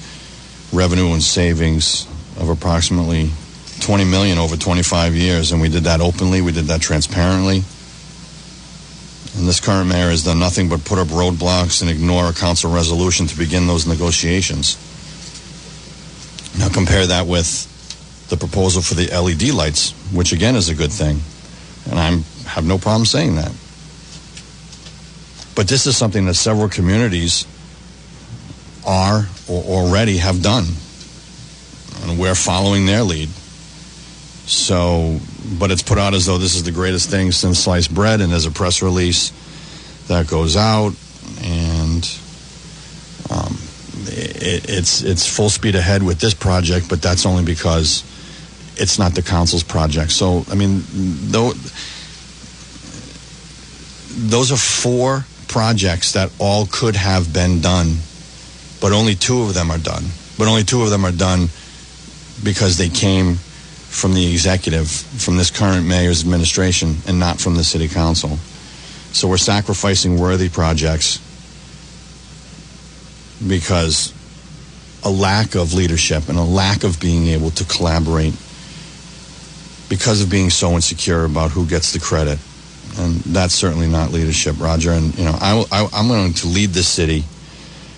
revenue 0.72 1.13
and 1.13 1.24
savings 1.24 2.06
of 2.39 2.50
approximately 2.50 3.32
20 3.80 4.06
million 4.06 4.38
over 4.38 4.56
25 4.56 5.15
years, 5.15 5.52
and 5.52 5.62
we 5.62 5.70
did 5.70 5.84
that 5.86 6.02
openly. 6.02 6.41
We 6.41 6.52
did 6.52 6.65
that 6.65 6.82
transparently. 6.82 7.63
And 9.38 9.47
this 9.47 9.60
current 9.60 9.88
mayor 9.88 10.10
has 10.10 10.23
done 10.23 10.39
nothing 10.39 10.67
but 10.67 10.84
put 10.84 10.97
up 10.97 11.10
roadblocks 11.10 11.82
and 11.82 11.91
ignore 11.91 12.28
a 12.28 12.34
council 12.34 12.71
resolution 12.73 13.28
to 13.28 13.38
begin 13.38 13.67
those 13.67 13.86
negotiations. 13.86 14.78
Now 16.58 16.69
compare 16.69 17.06
that 17.06 17.28
with 17.28 18.28
the 18.30 18.38
proposal 18.38 18.82
for 18.82 18.95
the 18.95 19.08
LED 19.08 19.54
lights, 19.54 19.91
which 20.12 20.34
again 20.34 20.56
is 20.56 20.69
a 20.69 20.76
good 20.76 20.91
thing. 20.91 21.21
And 21.89 22.00
I 22.00 22.50
have 22.50 22.65
no 22.65 22.80
problem 22.80 23.06
saying 23.06 23.36
that. 23.36 23.52
But 25.56 25.67
this 25.67 25.86
is 25.86 25.95
something 25.95 26.26
that 26.26 26.34
several 26.34 26.67
communities 26.67 27.45
are 28.86 29.28
or 29.47 29.63
already 29.63 30.17
have 30.17 30.41
done. 30.41 30.65
And 32.02 32.19
we're 32.19 32.36
following 32.36 32.86
their 32.86 33.04
lead. 33.04 33.30
So, 34.45 35.19
but 35.60 35.72
it's 35.72 35.84
put 35.84 35.98
out 35.98 36.14
as 36.14 36.26
though 36.26 36.38
this 36.38 36.56
is 36.56 36.64
the 36.64 36.72
greatest 36.72 37.10
thing 37.10 37.32
since 37.32 37.60
sliced 37.60 37.94
bread, 37.94 38.22
and 38.22 38.32
there's 38.32 38.46
a 38.46 38.52
press 38.52 38.82
release 38.82 39.32
that 40.08 40.28
goes 40.28 40.56
out, 40.56 40.94
and 41.42 42.20
um, 43.30 43.58
it, 44.06 44.70
it's 44.70 45.02
it's 45.04 45.28
full 45.28 45.50
speed 45.50 45.76
ahead 45.76 46.04
with 46.04 46.20
this 46.20 46.34
project. 46.34 46.90
But 46.90 47.02
that's 47.02 47.26
only 47.26 47.44
because 47.44 48.04
it's 48.76 49.00
not 49.00 49.14
the 49.16 49.22
council's 49.22 49.64
project. 49.64 50.12
So, 50.12 50.46
I 50.50 50.56
mean, 50.56 50.84
though, 50.92 51.54
those 54.10 54.52
are 54.52 54.58
four 54.58 55.26
projects 55.48 56.14
that 56.14 56.32
all 56.40 56.68
could 56.72 56.96
have 56.96 57.34
been 57.34 57.62
done, 57.62 57.98
but 58.82 58.92
only 58.92 59.16
two 59.16 59.44
of 59.44 59.54
them 59.54 59.72
are 59.72 59.78
done. 59.78 60.04
But 60.38 60.48
only 60.48 60.64
two 60.64 60.84
of 60.84 60.90
them 60.90 61.06
are 61.06 61.12
done 61.12 61.50
because 62.44 62.78
they 62.78 62.90
came 62.90 63.38
from 63.98 64.14
the 64.14 64.32
executive, 64.32 64.90
from 64.90 65.38
this 65.38 65.50
current 65.50 65.86
mayor's 65.86 66.22
administration, 66.22 66.98
and 67.08 67.20
not 67.20 67.42
from 67.42 67.56
the 67.56 67.64
city 67.64 67.88
council. 67.88 68.38
So 69.12 69.28
we're 69.28 69.38
sacrificing 69.38 70.20
worthy 70.20 70.50
projects 70.50 71.18
because 73.48 74.14
a 75.04 75.10
lack 75.10 75.56
of 75.56 75.74
leadership 75.74 76.30
and 76.30 76.38
a 76.38 76.44
lack 76.44 76.84
of 76.84 77.00
being 77.00 77.28
able 77.28 77.50
to 77.52 77.66
collaborate 77.66 78.36
because 79.90 80.22
of 80.22 80.30
being 80.30 80.52
so 80.52 80.74
insecure 80.74 81.26
about 81.26 81.50
who 81.50 81.66
gets 81.66 81.94
the 81.94 82.00
credit. 82.00 82.38
And 83.00 83.16
that's 83.22 83.56
certainly 83.56 83.88
not 83.88 84.12
leadership, 84.12 84.60
Roger. 84.60 84.92
And, 84.92 85.18
you 85.18 85.26
know, 85.26 85.36
I, 85.42 85.66
I, 85.72 85.88
I'm 85.94 86.08
going 86.08 86.34
to 86.34 86.48
lead 86.48 86.70
this 86.70 86.88
city, 86.88 87.24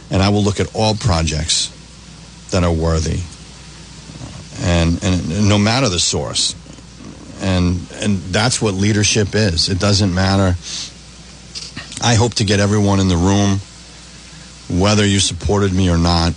and 0.10 0.22
I 0.22 0.30
will 0.30 0.44
look 0.44 0.62
at 0.62 0.74
all 0.74 0.96
projects 0.96 1.76
that 2.52 2.64
are 2.64 2.72
worthy. 2.72 3.20
And, 4.62 5.04
and 5.04 5.48
no 5.48 5.58
matter 5.58 5.90
the 5.90 6.00
source. 6.00 6.56
And, 7.42 7.80
and 7.96 8.18
that's 8.34 8.62
what 8.62 8.74
leadership 8.74 9.30
is. 9.34 9.70
It 9.70 9.80
doesn't 9.80 10.14
matter. 10.14 10.58
I 12.02 12.16
hope 12.16 12.36
to 12.36 12.44
get 12.44 12.60
everyone 12.60 13.00
in 13.00 13.08
the 13.08 13.18
room, 13.18 13.60
whether 14.82 15.06
you 15.06 15.20
supported 15.20 15.74
me 15.74 15.90
or 15.90 15.98
not, 15.98 16.34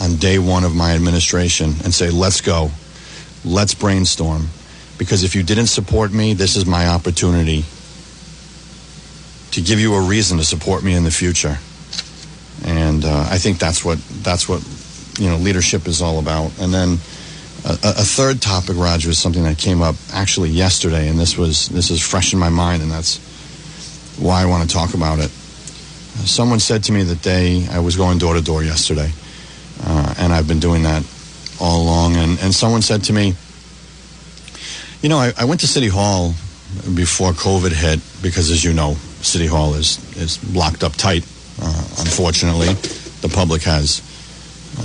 on 0.00 0.16
day 0.16 0.38
one 0.38 0.64
of 0.64 0.74
my 0.74 0.94
administration 0.94 1.74
and 1.84 1.94
say, 1.94 2.10
let's 2.10 2.40
go. 2.40 2.70
Let's 3.44 3.74
brainstorm 3.74 4.48
because 4.98 5.24
if 5.24 5.34
you 5.34 5.42
didn't 5.42 5.66
support 5.66 6.12
me, 6.12 6.34
this 6.34 6.54
is 6.54 6.64
my 6.64 6.86
opportunity 6.86 7.64
to 9.50 9.60
give 9.60 9.80
you 9.80 9.94
a 9.94 10.00
reason 10.00 10.38
to 10.38 10.44
support 10.44 10.84
me 10.84 10.94
in 10.94 11.02
the 11.02 11.10
future. 11.10 11.58
And 12.64 13.04
uh, 13.04 13.26
I 13.28 13.38
think 13.38 13.58
that's 13.58 13.84
what 13.84 13.98
that's 14.22 14.48
what 14.48 14.62
you 15.18 15.28
know 15.28 15.36
leadership 15.36 15.88
is 15.88 16.00
all 16.00 16.20
about. 16.20 16.52
And 16.60 16.72
then 16.72 16.98
a, 17.64 17.72
a, 17.72 18.04
third 18.04 18.42
topic, 18.42 18.76
Roger, 18.76 19.10
is 19.10 19.18
something 19.18 19.44
that 19.44 19.56
came 19.56 19.82
up 19.82 19.94
actually 20.12 20.50
yesterday, 20.50 21.08
and 21.08 21.18
this 21.18 21.36
was 21.36 21.68
this 21.68 21.90
is 21.90 22.00
fresh 22.00 22.32
in 22.32 22.38
my 22.38 22.48
mind, 22.48 22.82
and 22.82 22.90
that's 22.90 23.18
why 24.18 24.42
I 24.42 24.46
want 24.46 24.68
to 24.68 24.74
talk 24.74 24.94
about 24.94 25.20
it. 25.20 25.30
Someone 25.30 26.60
said 26.60 26.84
to 26.84 26.92
me 26.92 27.04
that 27.04 27.22
they 27.22 27.66
I 27.70 27.78
was 27.78 27.96
going 27.96 28.18
door 28.18 28.34
to 28.34 28.42
door 28.42 28.64
yesterday, 28.64 29.12
uh, 29.84 30.14
and 30.18 30.32
I've 30.32 30.48
been 30.48 30.60
doing 30.60 30.82
that 30.82 31.04
all 31.60 31.82
along. 31.82 32.16
And, 32.16 32.38
and 32.40 32.54
someone 32.54 32.82
said 32.82 33.04
to 33.04 33.12
me, 33.12 33.34
you 35.00 35.08
know, 35.08 35.18
I, 35.18 35.32
I 35.38 35.44
went 35.44 35.60
to 35.60 35.68
City 35.68 35.88
Hall 35.88 36.34
before 36.94 37.32
COVID 37.32 37.72
hit 37.72 38.00
because, 38.22 38.50
as 38.50 38.64
you 38.64 38.72
know, 38.72 38.94
City 39.22 39.46
Hall 39.46 39.74
is, 39.74 39.98
is 40.16 40.54
locked 40.54 40.82
up 40.82 40.92
tight. 40.94 41.24
Uh, 41.60 41.84
unfortunately, 41.98 42.72
the 43.20 43.30
public 43.32 43.62
has 43.62 44.02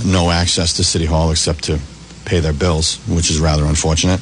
no 0.06 0.30
access 0.30 0.74
to 0.74 0.84
City 0.84 1.06
Hall 1.06 1.32
except 1.32 1.64
to 1.66 1.80
pay 2.28 2.40
their 2.40 2.54
bills, 2.54 3.00
which 3.08 3.30
is 3.30 3.40
rather 3.40 3.66
unfortunate. 3.66 4.22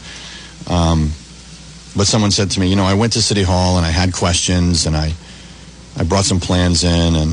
Um, 0.69 1.11
but 1.95 2.07
someone 2.07 2.31
said 2.31 2.51
to 2.51 2.59
me, 2.59 2.67
you 2.67 2.75
know, 2.75 2.85
I 2.85 2.93
went 2.93 3.13
to 3.13 3.21
City 3.21 3.43
Hall 3.43 3.77
and 3.77 3.85
I 3.85 3.89
had 3.89 4.13
questions 4.13 4.85
and 4.85 4.95
I, 4.95 5.13
I 5.97 6.03
brought 6.03 6.25
some 6.25 6.39
plans 6.39 6.83
in 6.83 7.15
and 7.15 7.31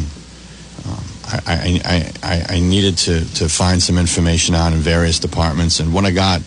um, 0.87 1.05
I, 1.47 1.81
I, 1.85 2.13
I, 2.23 2.57
I 2.57 2.61
needed 2.61 2.97
to, 2.99 3.35
to 3.35 3.49
find 3.49 3.83
some 3.83 3.99
information 3.99 4.55
out 4.55 4.73
in 4.73 4.79
various 4.79 5.19
departments. 5.19 5.81
And 5.81 5.93
what 5.93 6.05
I 6.05 6.11
got 6.11 6.43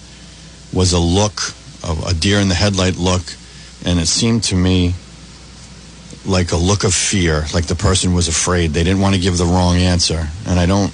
was 0.74 0.94
a 0.94 1.00
look 1.00 1.54
a, 1.86 2.10
a 2.10 2.14
deer 2.14 2.40
in 2.40 2.50
the 2.50 2.56
headlight 2.56 2.98
look, 2.98 3.22
and 3.86 4.00
it 4.00 4.08
seemed 4.08 4.44
to 4.46 4.56
me 4.56 4.94
like 6.26 6.52
a 6.52 6.58
look 6.58 6.84
of 6.84 6.94
fear, 6.94 7.46
like 7.54 7.68
the 7.68 7.76
person 7.76 8.14
was 8.14 8.28
afraid. 8.28 8.72
They 8.72 8.84
didn't 8.84 9.02
want 9.02 9.16
to 9.16 9.22
give 9.22 9.38
the 9.38 9.46
wrong 9.46 9.78
answer, 9.78 10.28
and 10.48 10.60
I 10.60 10.66
don't. 10.66 10.94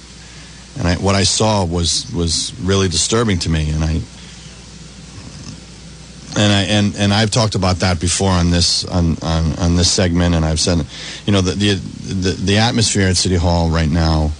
And 0.78 0.88
I, 0.88 0.96
what 0.96 1.14
I 1.14 1.24
saw 1.24 1.64
was 1.64 2.10
was 2.14 2.52
really 2.60 2.88
disturbing 2.88 3.38
to 3.40 3.50
me, 3.50 3.70
and 3.70 3.84
I 3.84 4.00
and 6.36 6.52
I 6.52 6.62
and, 6.62 6.96
and 6.96 7.12
I've 7.12 7.30
talked 7.30 7.54
about 7.54 7.76
that 7.76 8.00
before 8.00 8.30
on 8.30 8.50
this 8.50 8.84
on, 8.86 9.16
on, 9.22 9.58
on 9.58 9.76
this 9.76 9.90
segment, 9.90 10.34
and 10.34 10.44
I've 10.44 10.60
said, 10.60 10.84
you 11.26 11.32
know, 11.32 11.42
the, 11.42 11.52
the 11.52 11.74
the 11.74 12.30
the 12.30 12.58
atmosphere 12.58 13.08
at 13.08 13.16
City 13.16 13.36
Hall 13.36 13.68
right 13.68 13.90
now 13.90 14.32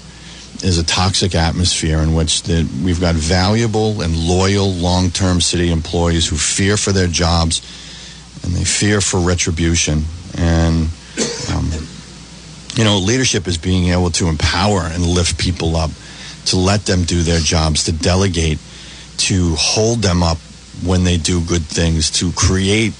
is 0.63 0.79
a 0.79 0.85
toxic 0.85 1.35
atmosphere 1.35 1.99
in 1.99 2.15
which 2.15 2.45
the, 2.45 2.69
we've 2.85 3.01
got 3.01 3.17
valuable 3.17 4.01
and 4.01 4.17
loyal 4.17 4.71
long-term 4.73 5.41
city 5.41 5.73
employees 5.73 6.29
who 6.29 6.37
fear 6.37 6.77
for 6.77 6.93
their 6.93 7.09
jobs 7.09 7.61
and 8.45 8.55
they 8.55 8.65
fear 8.65 9.01
for 9.01 9.19
retribution. 9.19 10.05
And 10.39 10.89
um, 11.53 11.71
you 12.75 12.85
know, 12.85 12.99
leadership 12.99 13.47
is 13.47 13.59
being 13.59 13.89
able 13.89 14.11
to 14.13 14.29
empower 14.29 14.83
and 14.83 15.05
lift 15.05 15.39
people 15.39 15.77
up, 15.77 15.91
to 16.47 16.57
let 16.57 16.87
them 16.87 17.05
do 17.05 17.23
their 17.23 17.41
jobs, 17.41 17.85
to 17.85 17.93
delegate 17.93 18.59
to 19.19 19.55
hold 19.57 20.03
them 20.03 20.23
up 20.23 20.39
when 20.85 21.05
they 21.05 21.17
do 21.17 21.41
good 21.41 21.63
things, 21.63 22.11
to 22.11 22.33
create 22.33 22.93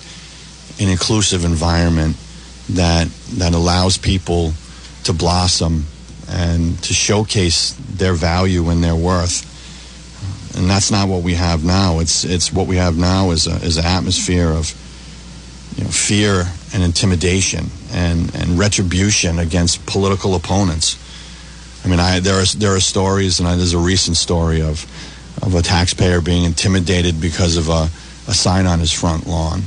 an 0.81 0.89
inclusive 0.89 1.45
environment 1.45 2.17
that 2.71 3.09
that 3.35 3.55
allows 3.55 3.99
people 3.99 4.53
to 5.05 5.13
blossom 5.13 5.85
and 6.29 6.81
to 6.83 6.95
showcase 6.95 7.77
their 7.91 8.15
value 8.15 8.69
and 8.69 8.85
their 8.85 8.95
worth. 8.95 9.49
And 10.57 10.71
that's 10.71 10.91
not 10.91 11.09
what 11.09 11.23
we 11.23 11.35
have 11.35 11.65
now. 11.65 11.99
It's 11.99 12.25
it's 12.25 12.53
what 12.53 12.67
we 12.67 12.77
have 12.77 12.97
now 12.97 13.31
is 13.31 13.47
a, 13.47 13.57
is 13.57 13.79
an 13.79 13.85
atmosphere 13.85 14.49
of 14.49 14.73
you 15.77 15.85
know, 15.85 15.91
fear 15.91 16.45
and 16.73 16.83
intimidation 16.83 17.67
and, 17.93 18.35
and 18.35 18.59
retribution 18.59 19.39
against 19.39 19.85
political 19.87 20.35
opponents. 20.35 20.99
I 21.85 21.89
mean, 21.89 21.99
I, 21.99 22.21
there 22.21 22.41
are 22.41 22.45
there 22.45 22.75
are 22.75 22.81
stories, 22.81 23.41
and 23.41 23.49
I, 23.49 23.57
there's 23.57 23.75
a 23.75 23.79
recent 23.79 24.17
story 24.17 24.63
of 24.63 24.87
of 25.43 25.55
a 25.55 25.63
taxpayer 25.63 26.21
being 26.21 26.45
intimidated 26.45 27.21
because 27.21 27.57
of 27.57 27.69
a, 27.69 27.89
a 28.29 28.35
sign 28.35 28.67
on 28.67 28.79
his 28.79 28.93
front 28.93 29.27
lawn, 29.27 29.63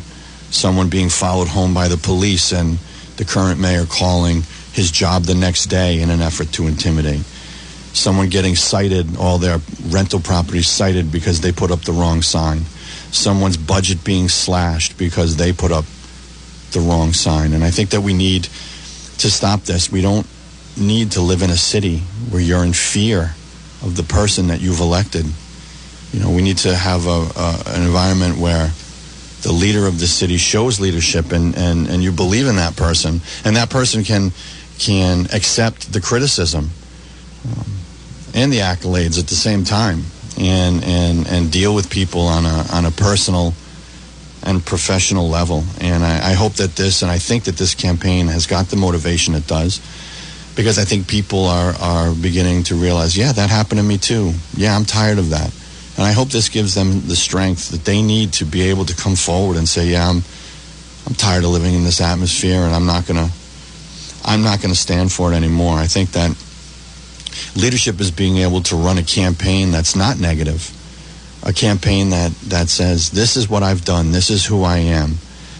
someone 0.50 0.90
being 0.90 1.10
followed 1.10 1.50
home 1.50 1.74
by 1.74 1.88
the 1.88 1.98
police, 1.98 2.54
and 2.54 2.78
the 3.18 3.26
current 3.26 3.60
mayor 3.60 3.86
calling 3.86 4.44
his 4.72 4.92
job 4.92 5.24
the 5.24 5.36
next 5.36 5.66
day 5.66 6.02
in 6.02 6.10
an 6.10 6.22
effort 6.22 6.52
to 6.54 6.68
intimidate. 6.68 7.22
Someone 7.94 8.28
getting 8.28 8.56
cited, 8.56 9.16
all 9.18 9.38
their 9.38 9.60
rental 9.88 10.20
properties 10.20 10.68
cited 10.68 11.12
because 11.12 11.40
they 11.40 11.52
put 11.52 11.72
up 11.72 11.82
the 11.82 11.94
wrong 11.94 12.22
sign. 12.22 12.62
Someone's 13.12 13.56
budget 13.56 14.04
being 14.04 14.28
slashed 14.28 14.98
because 14.98 15.38
they 15.38 15.54
put 15.54 15.72
up 15.72 15.86
the 16.72 16.82
wrong 16.82 17.14
sign. 17.14 17.54
And 17.54 17.64
I 17.64 17.72
think 17.72 17.92
that 17.92 18.02
we 18.02 18.14
need 18.14 18.44
to 19.20 19.32
stop 19.32 19.62
this. 19.62 19.90
We 19.90 20.02
don't 20.02 20.28
need 20.78 21.12
to 21.12 21.22
live 21.22 21.42
in 21.42 21.50
a 21.50 21.58
city 21.58 22.00
where 22.30 22.42
you're 22.42 22.64
in 22.64 22.74
fear 22.74 23.36
of 23.82 23.96
the 23.96 24.04
person 24.04 24.48
that 24.48 24.62
you've 24.62 24.80
elected. 24.80 25.26
You 26.12 26.20
know, 26.20 26.32
we 26.32 26.42
need 26.42 26.58
to 26.60 26.76
have 26.76 27.06
a, 27.08 27.28
a, 27.36 27.64
an 27.68 27.84
environment 27.84 28.38
where 28.38 28.72
the 29.42 29.52
leader 29.52 29.86
of 29.86 30.00
the 30.00 30.08
city 30.08 30.38
shows 30.38 30.80
leadership 30.80 31.32
and, 31.32 31.56
and, 31.56 31.88
and 31.88 32.04
you 32.04 32.12
believe 32.12 32.48
in 32.48 32.56
that 32.56 32.76
person. 32.76 33.22
And 33.44 33.56
that 33.56 33.70
person 33.70 34.04
can, 34.04 34.32
can 34.80 35.28
accept 35.34 35.94
the 35.94 36.02
criticism 36.02 36.72
um, 37.46 37.72
and 38.34 38.52
the 38.52 38.60
accolades 38.60 39.20
at 39.20 39.28
the 39.28 39.36
same 39.36 39.64
time 39.64 40.04
and, 40.40 40.84
and, 40.84 41.28
and 41.28 41.52
deal 41.52 41.76
with 41.76 41.90
people 41.90 42.22
on 42.22 42.46
a, 42.46 42.66
on 42.74 42.86
a 42.86 42.92
personal 42.92 43.54
and 44.44 44.66
professional 44.66 45.28
level. 45.30 45.64
And 45.80 46.04
I, 46.04 46.32
I 46.32 46.34
hope 46.34 46.54
that 46.54 46.76
this, 46.76 47.02
and 47.02 47.12
I 47.12 47.18
think 47.18 47.46
that 47.46 47.58
this 47.58 47.76
campaign 47.76 48.28
has 48.28 48.48
got 48.48 48.68
the 48.68 48.76
motivation 48.76 49.34
it 49.36 49.48
does, 49.48 49.80
because 50.56 50.80
I 50.80 50.86
think 50.86 51.08
people 51.08 51.46
are, 51.46 51.74
are 51.80 52.14
beginning 52.14 52.64
to 52.64 52.76
realize, 52.76 53.18
yeah, 53.18 53.32
that 53.32 53.50
happened 53.50 53.80
to 53.80 53.86
me 53.86 53.98
too. 53.98 54.34
Yeah, 54.56 54.76
I'm 54.76 54.86
tired 54.86 55.20
of 55.20 55.30
that. 55.32 55.54
And 55.98 56.04
I 56.06 56.12
hope 56.12 56.30
this 56.30 56.50
gives 56.50 56.76
them 56.76 57.02
the 57.08 57.16
strength 57.16 57.70
that 57.72 57.86
they 57.86 58.02
need 58.02 58.34
to 58.34 58.46
be 58.46 58.70
able 58.70 58.86
to 58.86 58.96
come 58.96 59.16
forward 59.16 59.58
and 59.58 59.68
say, 59.68 59.88
yeah, 59.88 60.10
I'm, 60.10 60.24
I'm 61.08 61.16
tired 61.16 61.44
of 61.44 61.52
living 61.52 61.74
in 61.74 61.84
this 61.84 62.02
atmosphere 62.02 62.62
and 62.62 62.74
I'm 62.74 62.86
not 62.86 63.06
going 63.06 63.26
to, 63.26 63.34
I'm 64.26 64.42
not 64.42 64.62
going 64.62 64.74
to 64.74 64.80
stand 64.80 65.12
for 65.12 65.32
it 65.32 65.36
anymore. 65.36 65.78
I 65.78 65.88
think 65.88 66.12
that 66.12 66.32
leadership 67.56 68.00
is 68.00 68.12
being 68.12 68.38
able 68.38 68.62
to 68.64 68.76
run 68.76 68.98
a 68.98 69.04
campaign 69.04 69.72
that's 69.72 69.96
not 69.96 70.20
negative 70.20 70.72
a 71.46 71.54
campaign 71.54 72.10
that, 72.10 72.32
that 72.48 72.70
says, 72.70 73.12
this 73.12 73.38
is 73.38 73.48
what 73.48 73.62
I've 73.62 73.86
done, 73.86 74.12
this 74.12 74.32
is 74.32 74.46
who 74.46 74.64
I 74.64 74.78
am, 74.78 75.12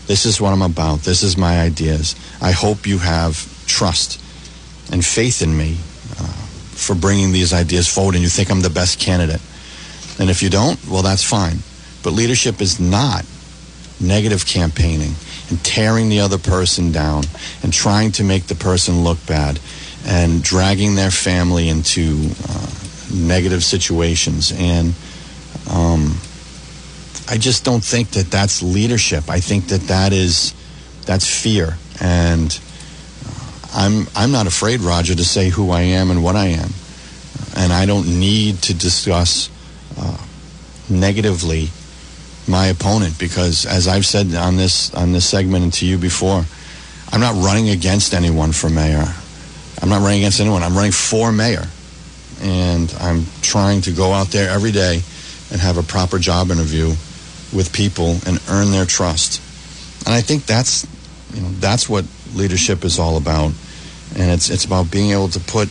this 0.08 0.26
is 0.26 0.42
what 0.42 0.52
I'm 0.52 0.64
about, 0.64 1.02
this 1.02 1.22
is 1.22 1.38
my 1.38 1.62
ideas. 1.62 2.16
I 2.42 2.52
hope 2.52 2.88
you 2.88 2.98
have 2.98 3.48
trust 3.68 4.20
and 4.92 5.06
faith 5.06 5.42
in 5.42 5.56
me 5.56 5.78
uh, 6.20 6.24
for 6.74 6.96
bringing 6.96 7.32
these 7.32 7.54
ideas 7.54 7.88
forward 7.88 8.16
and 8.16 8.24
you 8.24 8.30
think 8.30 8.50
I'm 8.50 8.62
the 8.62 8.70
best 8.70 9.00
candidate. 9.00 9.42
And 10.20 10.30
if 10.30 10.42
you 10.42 10.50
don't, 10.50 10.80
well, 10.88 11.02
that's 11.02 11.24
fine. 11.24 11.58
But 12.04 12.12
leadership 12.12 12.62
is 12.62 12.80
not 12.80 13.26
negative 14.00 14.46
campaigning 14.46 15.14
and 15.50 15.64
tearing 15.64 16.10
the 16.10 16.20
other 16.20 16.38
person 16.38 16.92
down 16.92 17.24
and 17.64 17.72
trying 17.74 18.12
to 18.14 18.24
make 18.24 18.48
the 18.48 18.56
person 18.56 19.04
look 19.04 19.24
bad 19.26 19.60
and 20.06 20.44
dragging 20.44 20.96
their 20.96 21.12
family 21.12 21.70
into 21.70 22.30
uh, 22.48 22.72
negative 23.14 23.64
situations 23.64 24.52
and 24.52 24.94
um, 25.70 26.18
I 27.28 27.38
just 27.38 27.64
don't 27.64 27.84
think 27.84 28.12
that 28.12 28.30
that's 28.30 28.62
leadership. 28.62 29.30
I 29.30 29.40
think 29.40 29.68
that 29.68 29.82
that 29.82 30.14
is 30.14 30.54
that's 31.06 31.26
fear, 31.28 31.78
and 32.00 32.52
I'm 33.76 34.08
I'm 34.16 34.32
not 34.32 34.48
afraid, 34.48 34.80
Roger, 34.80 35.14
to 35.16 35.26
say 35.26 35.50
who 35.50 35.70
I 35.72 35.82
am 35.82 36.10
and 36.10 36.24
what 36.24 36.36
I 36.38 36.46
am, 36.46 36.70
and 37.58 37.74
I 37.74 37.86
don't 37.86 38.20
need 38.20 38.62
to 38.64 38.74
discuss 38.74 39.50
uh, 39.98 40.18
negatively 40.90 41.70
my 42.48 42.68
opponent 42.68 43.20
because, 43.20 43.66
as 43.66 43.88
I've 43.88 44.06
said 44.06 44.34
on 44.34 44.56
this 44.56 44.94
on 44.94 45.12
this 45.12 45.28
segment 45.28 45.64
and 45.64 45.74
to 45.74 45.86
you 45.86 45.98
before, 45.98 46.46
I'm 47.12 47.20
not 47.20 47.36
running 47.36 47.70
against 47.70 48.14
anyone 48.14 48.54
for 48.54 48.70
mayor. 48.70 49.14
I'm 49.82 49.90
not 49.90 50.02
running 50.02 50.20
against 50.20 50.40
anyone. 50.40 50.64
I'm 50.64 50.76
running 50.76 50.94
for 50.94 51.34
mayor, 51.34 51.68
and 52.42 52.94
I'm 53.02 53.26
trying 53.42 53.82
to 53.82 53.92
go 53.92 54.14
out 54.14 54.28
there 54.28 54.50
every 54.50 54.72
day 54.72 55.02
and 55.52 55.60
have 55.60 55.78
a 55.78 55.84
proper 55.84 56.18
job 56.18 56.50
interview 56.50 56.88
with 57.54 57.72
people 57.74 58.20
and 58.26 58.40
earn 58.50 58.72
their 58.72 58.86
trust. 58.86 59.42
And 60.06 60.16
I 60.16 60.22
think 60.22 60.46
that's 60.46 60.88
you 61.34 61.42
know 61.42 61.50
that's 61.60 61.90
what 61.90 62.06
leadership 62.34 62.86
is 62.86 63.00
all 63.00 63.18
about. 63.18 63.52
And 64.16 64.32
it's 64.32 64.50
it's 64.50 64.66
about 64.66 64.92
being 64.92 65.12
able 65.12 65.30
to 65.30 65.40
put 65.40 65.70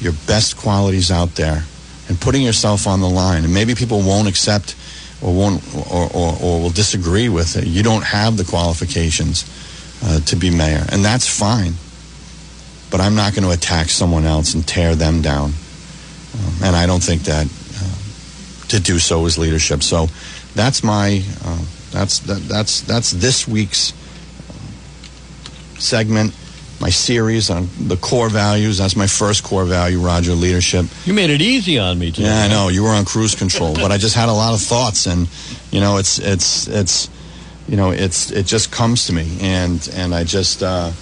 your 0.00 0.12
best 0.26 0.56
qualities 0.56 1.10
out 1.10 1.34
there 1.34 1.64
and 2.08 2.20
putting 2.20 2.42
yourself 2.42 2.86
on 2.86 3.00
the 3.00 3.08
line. 3.08 3.44
And 3.44 3.52
maybe 3.52 3.74
people 3.74 4.00
won't 4.02 4.28
accept 4.28 4.76
or 5.22 5.34
won't 5.34 5.62
or, 5.90 6.08
or, 6.14 6.36
or 6.40 6.60
will 6.60 6.70
disagree 6.70 7.28
with 7.28 7.56
it. 7.56 7.66
You 7.66 7.82
don't 7.82 8.04
have 8.04 8.36
the 8.36 8.44
qualifications 8.44 9.44
uh, 10.04 10.20
to 10.20 10.36
be 10.36 10.50
mayor, 10.50 10.84
and 10.90 11.04
that's 11.04 11.26
fine. 11.26 11.74
But 12.90 13.00
I'm 13.00 13.14
not 13.14 13.34
going 13.34 13.44
to 13.44 13.50
attack 13.50 13.88
someone 13.88 14.24
else 14.24 14.54
and 14.54 14.66
tear 14.66 14.94
them 14.94 15.20
down. 15.20 15.52
Um, 16.34 16.54
and 16.64 16.76
I 16.76 16.86
don't 16.86 17.02
think 17.02 17.22
that 17.22 17.46
to 18.68 18.80
do 18.80 18.98
so 18.98 19.24
is 19.26 19.38
leadership. 19.38 19.82
So 19.82 20.08
that's 20.54 20.84
my 20.84 21.22
uh, 21.44 21.64
that's 21.90 22.20
that, 22.20 22.40
that's 22.48 22.82
that's 22.82 23.10
this 23.12 23.48
week's 23.48 23.92
uh, 24.48 25.78
segment. 25.78 26.34
My 26.80 26.90
series 26.90 27.50
on 27.50 27.68
the 27.80 27.96
core 27.96 28.28
values. 28.28 28.78
That's 28.78 28.94
my 28.94 29.08
first 29.08 29.42
core 29.42 29.64
value, 29.64 29.98
Roger. 29.98 30.32
Leadership. 30.32 30.86
You 31.04 31.12
made 31.12 31.30
it 31.30 31.40
easy 31.40 31.76
on 31.78 31.98
me 31.98 32.12
today. 32.12 32.28
Yeah, 32.28 32.44
I 32.44 32.48
know. 32.48 32.68
You 32.68 32.84
were 32.84 32.90
on 32.90 33.04
cruise 33.04 33.34
control, 33.34 33.74
but 33.74 33.90
I 33.90 33.98
just 33.98 34.14
had 34.14 34.28
a 34.28 34.32
lot 34.32 34.54
of 34.54 34.60
thoughts, 34.60 35.06
and 35.06 35.28
you 35.72 35.80
know, 35.80 35.96
it's 35.96 36.20
it's 36.20 36.68
it's 36.68 37.10
you 37.68 37.76
know, 37.76 37.90
it's 37.90 38.30
it 38.30 38.46
just 38.46 38.70
comes 38.70 39.06
to 39.06 39.12
me, 39.12 39.38
and 39.40 39.88
and 39.92 40.14
I 40.14 40.22
just 40.22 40.62
uh, 40.62 40.92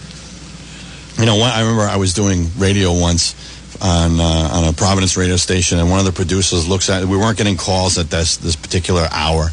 you 1.18 1.26
know, 1.26 1.38
I 1.40 1.60
remember 1.60 1.82
I 1.82 1.96
was 1.96 2.14
doing 2.14 2.46
radio 2.58 2.92
once 2.98 3.34
on 3.82 4.18
uh, 4.18 4.50
on 4.52 4.64
a 4.64 4.72
Providence 4.72 5.16
radio 5.16 5.36
station, 5.36 5.78
and 5.78 5.90
one 5.90 5.98
of 5.98 6.06
the 6.06 6.12
producers 6.12 6.66
looks 6.66 6.90
at. 6.90 7.04
We 7.04 7.16
weren't 7.16 7.38
getting 7.38 7.56
calls 7.56 7.98
at 7.98 8.10
this 8.10 8.36
this 8.38 8.56
particular 8.56 9.08
hour, 9.10 9.50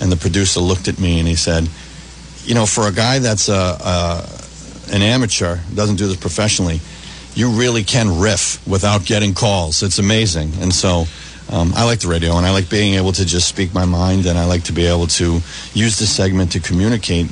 and 0.00 0.10
the 0.10 0.16
producer 0.16 0.60
looked 0.60 0.88
at 0.88 0.98
me 0.98 1.18
and 1.18 1.28
he 1.28 1.34
said, 1.34 1.68
"You 2.44 2.54
know, 2.54 2.66
for 2.66 2.86
a 2.88 2.92
guy 2.92 3.18
that's 3.18 3.48
a, 3.48 3.52
a 3.52 4.37
an 4.90 5.02
amateur, 5.02 5.58
doesn't 5.74 5.96
do 5.96 6.06
this 6.06 6.16
professionally, 6.16 6.80
you 7.34 7.50
really 7.50 7.84
can 7.84 8.20
riff 8.20 8.66
without 8.66 9.04
getting 9.04 9.34
calls. 9.34 9.82
It's 9.82 9.98
amazing." 9.98 10.52
And 10.60 10.72
so. 10.72 11.06
Um, 11.50 11.72
I 11.74 11.84
like 11.84 12.00
the 12.00 12.08
radio, 12.08 12.36
and 12.36 12.44
I 12.44 12.50
like 12.50 12.68
being 12.68 12.96
able 12.96 13.12
to 13.12 13.24
just 13.24 13.48
speak 13.48 13.72
my 13.72 13.86
mind, 13.86 14.26
and 14.26 14.36
I 14.38 14.44
like 14.44 14.64
to 14.64 14.72
be 14.74 14.84
able 14.84 15.06
to 15.06 15.40
use 15.72 15.98
this 15.98 16.14
segment 16.14 16.52
to 16.52 16.60
communicate 16.60 17.28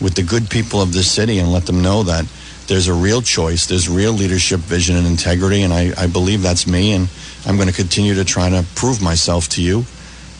with 0.00 0.14
the 0.14 0.22
good 0.22 0.48
people 0.48 0.80
of 0.80 0.94
this 0.94 1.12
city 1.12 1.38
and 1.38 1.52
let 1.52 1.66
them 1.66 1.82
know 1.82 2.02
that 2.04 2.24
there's 2.68 2.88
a 2.88 2.94
real 2.94 3.20
choice, 3.20 3.66
there's 3.66 3.88
real 3.88 4.12
leadership, 4.12 4.60
vision, 4.60 4.96
and 4.96 5.06
integrity, 5.06 5.62
and 5.62 5.74
I, 5.74 5.92
I 5.98 6.06
believe 6.06 6.40
that's 6.40 6.66
me, 6.66 6.92
and 6.92 7.10
I'm 7.44 7.56
going 7.56 7.68
to 7.68 7.74
continue 7.74 8.14
to 8.14 8.24
try 8.24 8.48
to 8.48 8.64
prove 8.76 9.02
myself 9.02 9.48
to 9.50 9.62
you, 9.62 9.84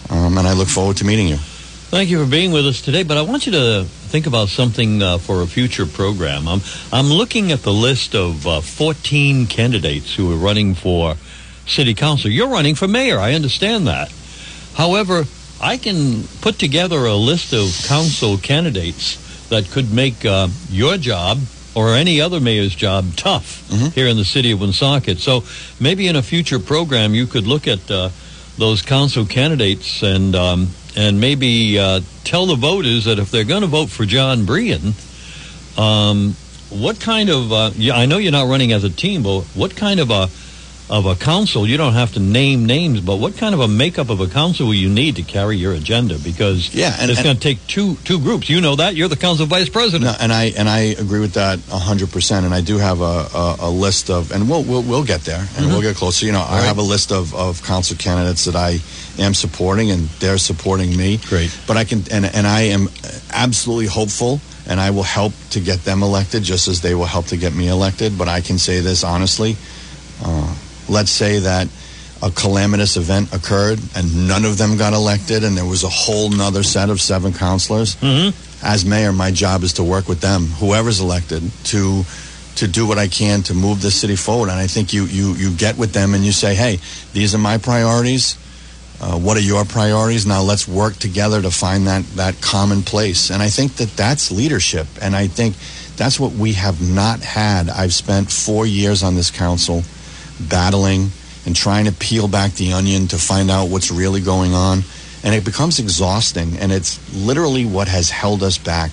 um, 0.09 0.39
and 0.39 0.47
I 0.47 0.55
look 0.55 0.69
forward 0.69 0.97
to 0.99 1.05
meeting 1.05 1.29
you. 1.29 1.39
Thank 1.91 2.09
you 2.09 2.25
for 2.25 2.31
being 2.31 2.53
with 2.53 2.69
us 2.69 2.81
today, 2.83 3.03
but 3.03 3.17
I 3.17 3.23
want 3.23 3.47
you 3.47 3.53
to 3.53 3.83
think 3.85 4.29
about 4.29 4.49
something 4.49 5.03
uh, 5.03 5.19
for 5.19 5.43
a 5.43 5.47
future 5.47 5.87
program. 5.87 6.47
I'm, 6.47 6.61
I'm 6.93 7.07
looking 7.07 7.51
at 7.51 7.63
the 7.63 7.73
list 7.73 8.15
of 8.15 8.47
uh, 8.47 8.61
14 8.61 9.49
candidates 9.49 10.15
who 10.15 10.33
are 10.33 10.37
running 10.37 10.75
for 10.77 11.17
city 11.67 11.95
council. 11.95 12.31
You're 12.31 12.49
running 12.49 12.77
for 12.77 12.87
mayor, 12.87 13.19
I 13.19 13.35
understand 13.35 13.89
that. 13.89 14.13
However, 14.75 15.25
I 15.61 15.79
can 15.79 16.23
put 16.41 16.61
together 16.61 17.07
a 17.07 17.17
list 17.17 17.53
of 17.53 17.77
council 17.89 18.39
candidates 18.39 19.49
that 19.49 19.69
could 19.73 19.93
make 19.93 20.25
uh, 20.25 20.47
your 20.71 20.97
job 20.97 21.39
or 21.75 21.97
any 21.97 22.21
other 22.21 22.39
mayor's 22.39 22.77
job 22.77 23.17
tough 23.17 23.69
mm-hmm. 23.69 23.89
here 23.89 24.07
in 24.07 24.17
the 24.17 24.25
city 24.25 24.53
of 24.53 24.61
Woonsocket. 24.61 25.19
So 25.19 25.43
maybe 25.81 26.07
in 26.07 26.15
a 26.15 26.23
future 26.23 26.61
program 26.61 27.15
you 27.15 27.27
could 27.27 27.49
look 27.49 27.67
at 27.67 27.91
uh, 27.91 28.11
those 28.59 28.81
council 28.81 29.27
candidates 29.27 30.05
and 30.05 30.37
um, 30.37 30.69
and 30.97 31.21
maybe 31.21 31.79
uh, 31.79 32.01
tell 32.25 32.47
the 32.47 32.57
voters 32.57 33.05
that 33.05 33.19
if 33.19 33.31
they're 33.31 33.45
going 33.45 33.63
to 33.63 33.69
vote 33.69 33.91
for 33.91 34.05
John 34.05 34.45
Brien, 34.45 34.95
um, 35.77 36.35
what 36.71 37.01
kind 37.01 37.31
of 37.31 37.53
uh, 37.53 37.71
yeah, 37.75 37.97
I 37.97 38.07
know 38.07 38.19
you're 38.19 38.33
not 38.33 38.49
running 38.49 38.73
as 38.73 38.85
a 38.85 38.91
team, 38.91 39.23
but 39.23 39.43
what 39.55 39.77
kind 39.77 40.01
of 40.01 40.11
a 40.11 40.29
of 40.91 41.07
a 41.07 41.15
council, 41.15 41.69
you 41.69 41.77
don't 41.77 41.93
have 41.93 42.13
to 42.15 42.21
name 42.21 42.67
names, 42.67 43.01
but 43.01 43.17
what 43.17 43.37
kind 43.37 43.55
of 43.55 43.61
a 43.61 43.69
makeup 43.69 44.11
of 44.11 44.21
a 44.21 44.27
council 44.27 44.67
will 44.67 44.75
you 44.75 44.89
need 44.89 45.17
to 45.17 45.23
carry 45.23 45.57
your 45.57 45.73
agenda? 45.73 46.19
Because 46.19 46.75
Yeah, 46.75 46.95
and- 46.99 47.11
it's 47.11 47.23
going 47.23 47.37
to 47.37 47.41
take 47.41 47.65
two 47.69 47.95
two 48.05 48.19
groups. 48.19 48.51
You 48.51 48.61
know 48.61 48.75
that. 48.77 48.97
You're 48.97 49.09
the 49.09 49.17
council 49.17 49.47
vice 49.47 49.69
president. 49.69 50.11
No, 50.11 50.17
and 50.21 50.33
I 50.33 50.47
and 50.59 50.69
I 50.69 50.81
agree 50.99 51.21
with 51.21 51.35
that 51.35 51.61
hundred 51.71 52.11
percent. 52.11 52.45
And 52.45 52.53
I 52.53 52.61
do 52.61 52.79
have 52.79 53.01
a, 53.01 53.05
a, 53.33 53.57
a 53.61 53.71
list 53.71 54.11
of, 54.11 54.33
and 54.33 54.51
we'll 54.51 54.65
we'll, 54.65 54.83
we'll 54.83 55.05
get 55.05 55.21
there, 55.21 55.39
and 55.39 55.49
mm-hmm. 55.49 55.69
we'll 55.69 55.81
get 55.81 55.95
closer. 55.95 56.27
You 56.27 56.33
know, 56.33 56.41
I 56.41 56.59
right. 56.59 56.65
have 56.65 56.79
a 56.79 56.83
list 56.83 57.13
of, 57.13 57.35
of 57.35 57.63
council 57.63 57.97
candidates 57.97 58.45
that 58.47 58.57
I 58.57 58.81
am 59.23 59.33
supporting, 59.35 59.93
and 59.93 60.09
they're 60.19 60.39
supporting 60.39 60.97
me. 60.97 61.19
Great. 61.29 61.57
But 61.69 61.77
I 61.77 61.85
can, 61.85 62.03
and 62.11 62.27
and 62.27 62.47
I 62.47 62.63
am 62.63 62.89
absolutely 63.33 63.87
hopeful, 63.87 64.41
and 64.67 64.81
I 64.81 64.91
will 64.91 65.05
help 65.05 65.35
to 65.51 65.61
get 65.61 65.85
them 65.85 66.03
elected, 66.03 66.43
just 66.43 66.67
as 66.67 66.81
they 66.81 66.97
will 66.97 67.07
help 67.07 67.27
to 67.27 67.37
get 67.37 67.55
me 67.55 67.69
elected. 67.69 68.19
But 68.19 68.27
I 68.27 68.41
can 68.41 68.59
say 68.59 68.81
this 68.81 69.05
honestly: 69.05 69.57
let's 70.91 71.11
say 71.11 71.39
that 71.41 71.69
a 72.23 72.31
calamitous 72.31 72.97
event 72.99 73.33
occurred 73.33 73.79
and 73.97 74.29
none 74.29 74.45
of 74.45 74.59
them 74.59 74.77
got 74.77 74.93
elected, 74.93 75.43
and 75.45 75.57
there 75.57 75.65
was 75.65 75.85
a 75.85 75.89
whole 75.89 76.29
nother 76.29 76.63
set 76.63 76.91
of 76.91 77.01
seven 77.01 77.33
counselors 77.33 77.97
as 78.63 78.85
mayor, 78.85 79.13
my 79.13 79.31
job 79.31 79.63
is 79.63 79.73
to 79.75 79.83
work 79.83 80.07
with 80.09 80.21
them, 80.21 80.47
whoever's 80.61 81.01
elected, 81.01 81.43
to 81.65 82.05
to 82.57 82.67
do 82.69 82.87
what 82.87 82.99
I 82.99 83.09
can 83.09 83.43
to 83.45 83.55
move 83.55 83.81
the 83.81 83.91
city 83.91 84.17
forward. 84.17 84.51
And 84.51 84.59
I 84.59 84.67
think 84.67 84.93
you 84.93 85.05
you 85.05 85.33
you 85.35 85.51
get 85.57 85.79
with 85.79 85.93
them 85.93 86.15
and 86.15 86.25
you 86.25 86.33
say, 86.33 86.55
hey, 86.55 86.79
these 87.13 87.35
are 87.35 87.39
my 87.39 87.57
priorities. 87.59 88.37
Uh, 89.01 89.17
what 89.19 89.37
are 89.39 89.41
your 89.41 89.65
priorities? 89.65 90.27
Now 90.27 90.43
let's 90.43 90.69
work 90.69 90.95
together 90.97 91.41
to 91.41 91.51
find 91.51 91.87
that 91.87 92.05
that 92.17 92.41
common 92.43 92.83
place. 92.83 93.31
And 93.31 93.43
I 93.43 93.49
think 93.49 93.77
that 93.77 93.97
that's 93.97 94.31
leadership. 94.31 94.87
And 95.01 95.17
I 95.17 95.27
think 95.27 95.55
that's 95.97 96.21
what 96.21 96.33
we 96.33 96.53
have 96.53 96.83
not 96.83 97.21
had. 97.21 97.71
I've 97.71 97.95
spent 97.95 98.31
four 98.31 98.67
years 98.67 99.03
on 99.03 99.15
this 99.15 99.31
council, 99.31 99.83
battling 100.49 101.11
and 101.47 101.57
trying 101.57 101.87
to 101.87 101.93
peel 101.93 102.29
back 102.29 102.53
the 102.53 102.73
onion 102.73 103.09
to 103.09 103.19
find 103.19 103.51
out 103.51 103.69
what's 103.69 103.91
really 103.91 104.21
going 104.21 104.55
on. 104.55 104.83
And 105.23 105.35
it 105.35 105.45
becomes 105.45 105.79
exhausting. 105.79 106.57
And 106.59 106.73
it's 106.73 106.99
literally 107.15 107.67
what 107.67 107.89
has 107.89 108.11
held 108.11 108.43
us 108.43 108.59
back 108.59 108.91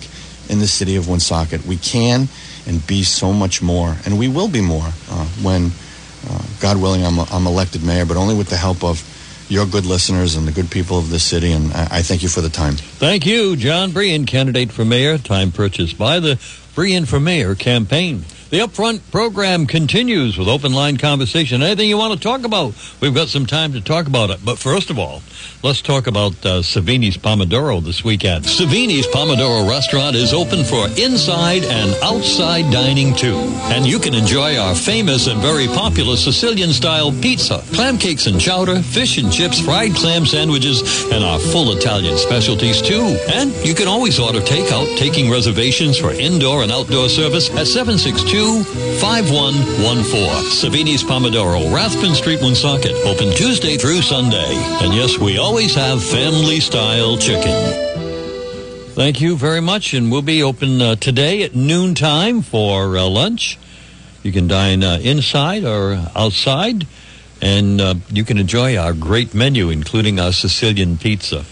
in 0.50 0.60
the 0.60 0.68
city 0.68 0.96
of 0.96 1.08
Woonsocket. 1.08 1.66
We 1.66 1.78
can 1.78 2.28
and 2.66 2.86
be 2.86 3.04
so 3.04 3.32
much 3.32 3.62
more. 3.62 3.96
And 4.06 4.20
we 4.20 4.28
will 4.28 4.50
be 4.50 4.62
more 4.62 4.88
uh, 5.10 5.26
when, 5.42 5.72
uh, 6.30 6.44
God 6.60 6.82
willing, 6.82 7.06
I'm, 7.06 7.20
I'm 7.20 7.48
elected 7.48 7.84
mayor, 7.84 8.06
but 8.06 8.18
only 8.18 8.36
with 8.36 8.50
the 8.50 8.58
help 8.58 8.84
of 8.84 9.02
your 9.50 9.66
good 9.66 9.86
listeners 9.86 10.36
and 10.36 10.46
the 10.46 10.52
good 10.52 10.70
people 10.70 11.00
of 11.00 11.10
this 11.10 11.24
city. 11.24 11.54
And 11.54 11.72
I, 11.74 11.88
I 11.92 12.02
thank 12.02 12.24
you 12.24 12.30
for 12.30 12.42
the 12.42 12.50
time. 12.50 12.76
Thank 12.76 13.26
you, 13.26 13.56
John 13.56 13.92
Brien, 13.92 14.26
candidate 14.26 14.72
for 14.72 14.84
mayor. 14.84 15.18
Time 15.18 15.52
purchased 15.52 15.98
by 15.98 16.20
the 16.20 16.40
Brien 16.76 17.06
for 17.06 17.20
Mayor 17.20 17.56
campaign. 17.56 18.26
The 18.50 18.60
Upfront 18.60 19.02
program 19.12 19.68
continues 19.68 20.38
with 20.38 20.48
open 20.48 20.72
line 20.72 20.96
conversation. 20.96 21.62
Anything 21.62 21.90
you 21.90 21.98
want 21.98 22.14
to 22.14 22.20
talk 22.20 22.46
about, 22.46 22.76
we've 23.02 23.14
got 23.14 23.28
some 23.28 23.46
time 23.46 23.74
to 23.74 23.82
talk 23.82 24.08
about 24.08 24.30
it. 24.30 24.40
But 24.46 24.58
first 24.58 24.90
of 24.90 24.98
all, 24.98 25.22
let's 25.64 25.82
talk 25.82 26.08
about 26.08 26.32
uh, 26.46 26.62
Savini's 26.62 27.18
Pomodoro 27.18 27.84
this 27.84 28.06
weekend. 28.06 28.46
Savini's 28.46 29.06
Pomodoro 29.08 29.70
restaurant 29.70 30.16
is 30.16 30.34
open 30.34 30.64
for 30.64 30.88
inside 30.98 31.66
and 31.66 31.94
outside 32.02 32.72
dining 32.72 33.14
too. 33.14 33.36
And 33.68 33.86
you 33.86 34.00
can 34.00 34.14
enjoy 34.14 34.56
our 34.56 34.76
famous 34.76 35.28
and 35.28 35.42
very 35.42 35.68
popular 35.68 36.16
Sicilian 36.16 36.72
style 36.72 37.12
pizza, 37.12 37.62
clam 37.74 37.98
cakes 37.98 38.28
and 38.28 38.40
chowder, 38.40 38.82
fish 38.82 39.18
and 39.18 39.30
chips, 39.30 39.60
fried 39.60 39.94
clam 39.94 40.26
sandwiches, 40.26 41.12
and 41.12 41.22
our 41.22 41.38
full 41.38 41.76
Italian 41.76 42.18
specialties 42.18 42.82
too. 42.82 43.18
And 43.28 43.52
you 43.68 43.76
can 43.76 43.90
always 43.90 44.20
order 44.20 44.40
takeout, 44.40 44.96
taking 44.96 45.30
reservations 45.30 45.98
for 45.98 46.12
indoor 46.12 46.64
and 46.64 46.72
outdoor 46.72 47.10
service 47.10 47.50
at 47.50 47.68
762 47.68 48.37
5114. 48.38 50.52
Savini's 50.52 51.04
Pomodoro, 51.04 51.74
Rathbun 51.74 52.14
Street, 52.14 52.40
Woonsocket. 52.40 52.92
Open 53.06 53.34
Tuesday 53.34 53.78
through 53.78 54.04
Sunday. 54.04 54.54
And 54.82 54.94
yes, 54.94 55.18
we 55.18 55.40
always 55.40 55.74
have 55.74 56.04
family 56.04 56.60
style 56.60 57.18
chicken. 57.18 57.50
Thank 58.94 59.22
you 59.22 59.36
very 59.38 59.62
much, 59.62 59.96
and 59.96 60.12
we'll 60.12 60.22
be 60.22 60.44
open 60.44 60.80
uh, 60.82 60.96
today 60.96 61.42
at 61.44 61.56
noontime 61.56 62.44
for 62.44 62.96
uh, 62.98 63.08
lunch. 63.08 63.58
You 64.22 64.32
can 64.32 64.48
dine 64.48 64.84
uh, 64.84 65.00
inside 65.02 65.64
or 65.64 66.00
outside, 66.16 66.86
and 67.42 67.82
uh, 67.82 67.96
you 68.10 68.24
can 68.24 68.38
enjoy 68.38 68.78
our 68.78 68.94
great 68.94 69.34
menu, 69.34 69.70
including 69.70 70.20
our 70.20 70.32
Sicilian 70.32 70.98
pizza. 70.98 71.44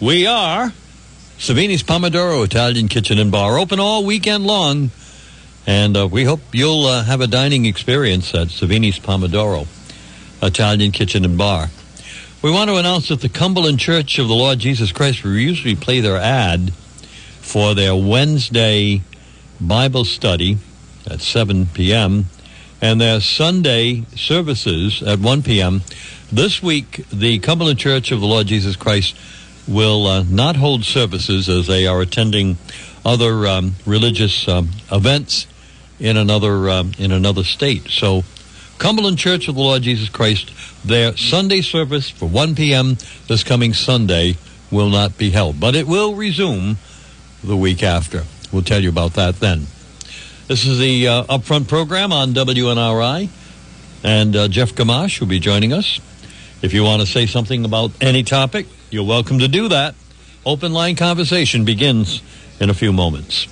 We 0.00 0.26
are 0.26 0.72
Savini's 1.38 1.82
Pomodoro 1.82 2.42
Italian 2.44 2.88
Kitchen 2.88 3.18
and 3.18 3.30
Bar, 3.30 3.58
open 3.58 3.78
all 3.80 4.04
weekend 4.04 4.46
long, 4.46 4.90
and 5.70 5.96
uh, 5.96 6.04
we 6.04 6.24
hope 6.24 6.40
you'll 6.50 6.84
uh, 6.84 7.04
have 7.04 7.20
a 7.20 7.28
dining 7.28 7.64
experience 7.64 8.34
at 8.34 8.48
Savini's 8.48 8.98
Pomodoro 8.98 9.68
Italian 10.42 10.90
Kitchen 10.90 11.24
and 11.24 11.38
Bar. 11.38 11.68
We 12.42 12.50
want 12.50 12.70
to 12.70 12.76
announce 12.76 13.06
that 13.06 13.20
the 13.20 13.28
Cumberland 13.28 13.78
Church 13.78 14.18
of 14.18 14.26
the 14.26 14.34
Lord 14.34 14.58
Jesus 14.58 14.90
Christ 14.90 15.22
will 15.22 15.36
usually 15.36 15.76
play 15.76 16.00
their 16.00 16.16
ad 16.16 16.72
for 16.72 17.76
their 17.76 17.94
Wednesday 17.94 19.02
Bible 19.60 20.04
study 20.04 20.58
at 21.08 21.20
7 21.20 21.66
p.m. 21.66 22.26
and 22.82 23.00
their 23.00 23.20
Sunday 23.20 24.06
services 24.16 25.04
at 25.04 25.20
1 25.20 25.44
p.m. 25.44 25.82
This 26.32 26.60
week, 26.60 27.04
the 27.12 27.38
Cumberland 27.38 27.78
Church 27.78 28.10
of 28.10 28.20
the 28.20 28.26
Lord 28.26 28.48
Jesus 28.48 28.74
Christ 28.74 29.16
will 29.68 30.08
uh, 30.08 30.24
not 30.24 30.56
hold 30.56 30.82
services 30.82 31.48
as 31.48 31.68
they 31.68 31.86
are 31.86 32.00
attending 32.00 32.58
other 33.04 33.46
um, 33.46 33.76
religious 33.86 34.48
um, 34.48 34.70
events 34.90 35.46
in 36.00 36.16
another 36.16 36.68
um, 36.70 36.92
in 36.98 37.12
another 37.12 37.44
state. 37.44 37.88
So, 37.88 38.24
Cumberland 38.78 39.18
Church 39.18 39.46
of 39.48 39.54
the 39.54 39.60
Lord 39.60 39.82
Jesus 39.82 40.08
Christ, 40.08 40.50
their 40.84 41.16
Sunday 41.16 41.60
service 41.60 42.08
for 42.08 42.26
1 42.26 42.54
p.m. 42.54 42.96
this 43.28 43.44
coming 43.44 43.74
Sunday 43.74 44.36
will 44.70 44.88
not 44.88 45.18
be 45.18 45.30
held, 45.30 45.60
but 45.60 45.74
it 45.74 45.86
will 45.86 46.14
resume 46.14 46.78
the 47.44 47.56
week 47.56 47.82
after. 47.82 48.24
We'll 48.50 48.62
tell 48.62 48.82
you 48.82 48.88
about 48.88 49.14
that 49.14 49.36
then. 49.36 49.66
This 50.48 50.66
is 50.66 50.78
the 50.78 51.06
uh, 51.06 51.24
upfront 51.24 51.68
program 51.68 52.12
on 52.12 52.32
WNRI, 52.32 53.28
and 54.02 54.34
uh, 54.34 54.48
Jeff 54.48 54.74
Gamache 54.74 55.20
will 55.20 55.28
be 55.28 55.38
joining 55.38 55.72
us. 55.72 56.00
If 56.62 56.74
you 56.74 56.82
want 56.82 57.02
to 57.02 57.06
say 57.06 57.26
something 57.26 57.64
about 57.64 57.92
any 58.00 58.22
topic, 58.22 58.66
you're 58.90 59.06
welcome 59.06 59.38
to 59.38 59.48
do 59.48 59.68
that. 59.68 59.94
Open 60.44 60.72
line 60.72 60.96
conversation 60.96 61.64
begins 61.64 62.22
in 62.58 62.70
a 62.70 62.74
few 62.74 62.92
moments. 62.92 63.46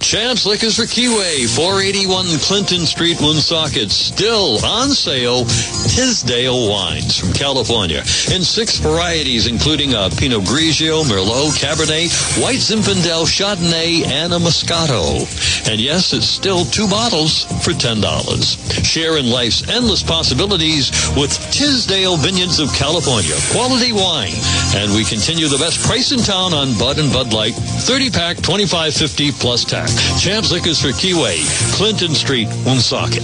Champs 0.00 0.46
Liquors 0.46 0.76
for 0.76 0.84
Keyway, 0.84 1.44
481 1.54 2.26
Clinton 2.40 2.86
Street, 2.86 3.18
Woonsocket. 3.20 3.90
Still 3.90 4.64
on 4.64 4.90
sale, 4.90 5.44
Tisdale 5.44 6.70
wines 6.70 7.18
from 7.18 7.32
California 7.32 7.98
in 8.32 8.42
six 8.42 8.78
varieties, 8.78 9.46
including 9.46 9.94
a 9.94 10.08
Pinot 10.16 10.44
Grigio, 10.44 11.04
Merlot, 11.04 11.52
Cabernet, 11.58 12.08
White 12.42 12.60
Zinfandel, 12.60 13.26
Chardonnay, 13.26 14.06
and 14.06 14.32
a 14.32 14.38
Moscato. 14.38 15.26
And 15.68 15.80
yes, 15.80 16.12
it's 16.12 16.26
still 16.26 16.64
two 16.64 16.88
bottles 16.88 17.44
for 17.64 17.72
$10. 17.72 18.84
Share 18.84 19.18
in 19.18 19.28
life's 19.30 19.68
endless 19.68 20.02
possibilities 20.02 20.90
with 21.16 21.32
Tisdale 21.50 22.16
Vineyards 22.16 22.60
of 22.60 22.72
California. 22.72 23.34
Quality 23.50 23.92
wine. 23.92 24.32
And 24.74 24.94
we 24.94 25.04
continue 25.04 25.48
the 25.48 25.58
best 25.58 25.84
price 25.86 26.12
in 26.12 26.20
town 26.20 26.54
on 26.54 26.78
Bud 26.78 26.98
and 26.98 27.12
Bud 27.12 27.32
Light. 27.32 27.54
30 27.54 28.10
pack, 28.10 28.36
25.50 28.38 29.38
plus 29.40 29.64
tax. 29.64 29.87
Champs 30.20 30.50
Liquors 30.50 30.80
for 30.80 30.88
Keyway, 30.88 31.44
Clinton 31.74 32.14
Street, 32.14 32.48
Woonsocket. 32.64 33.22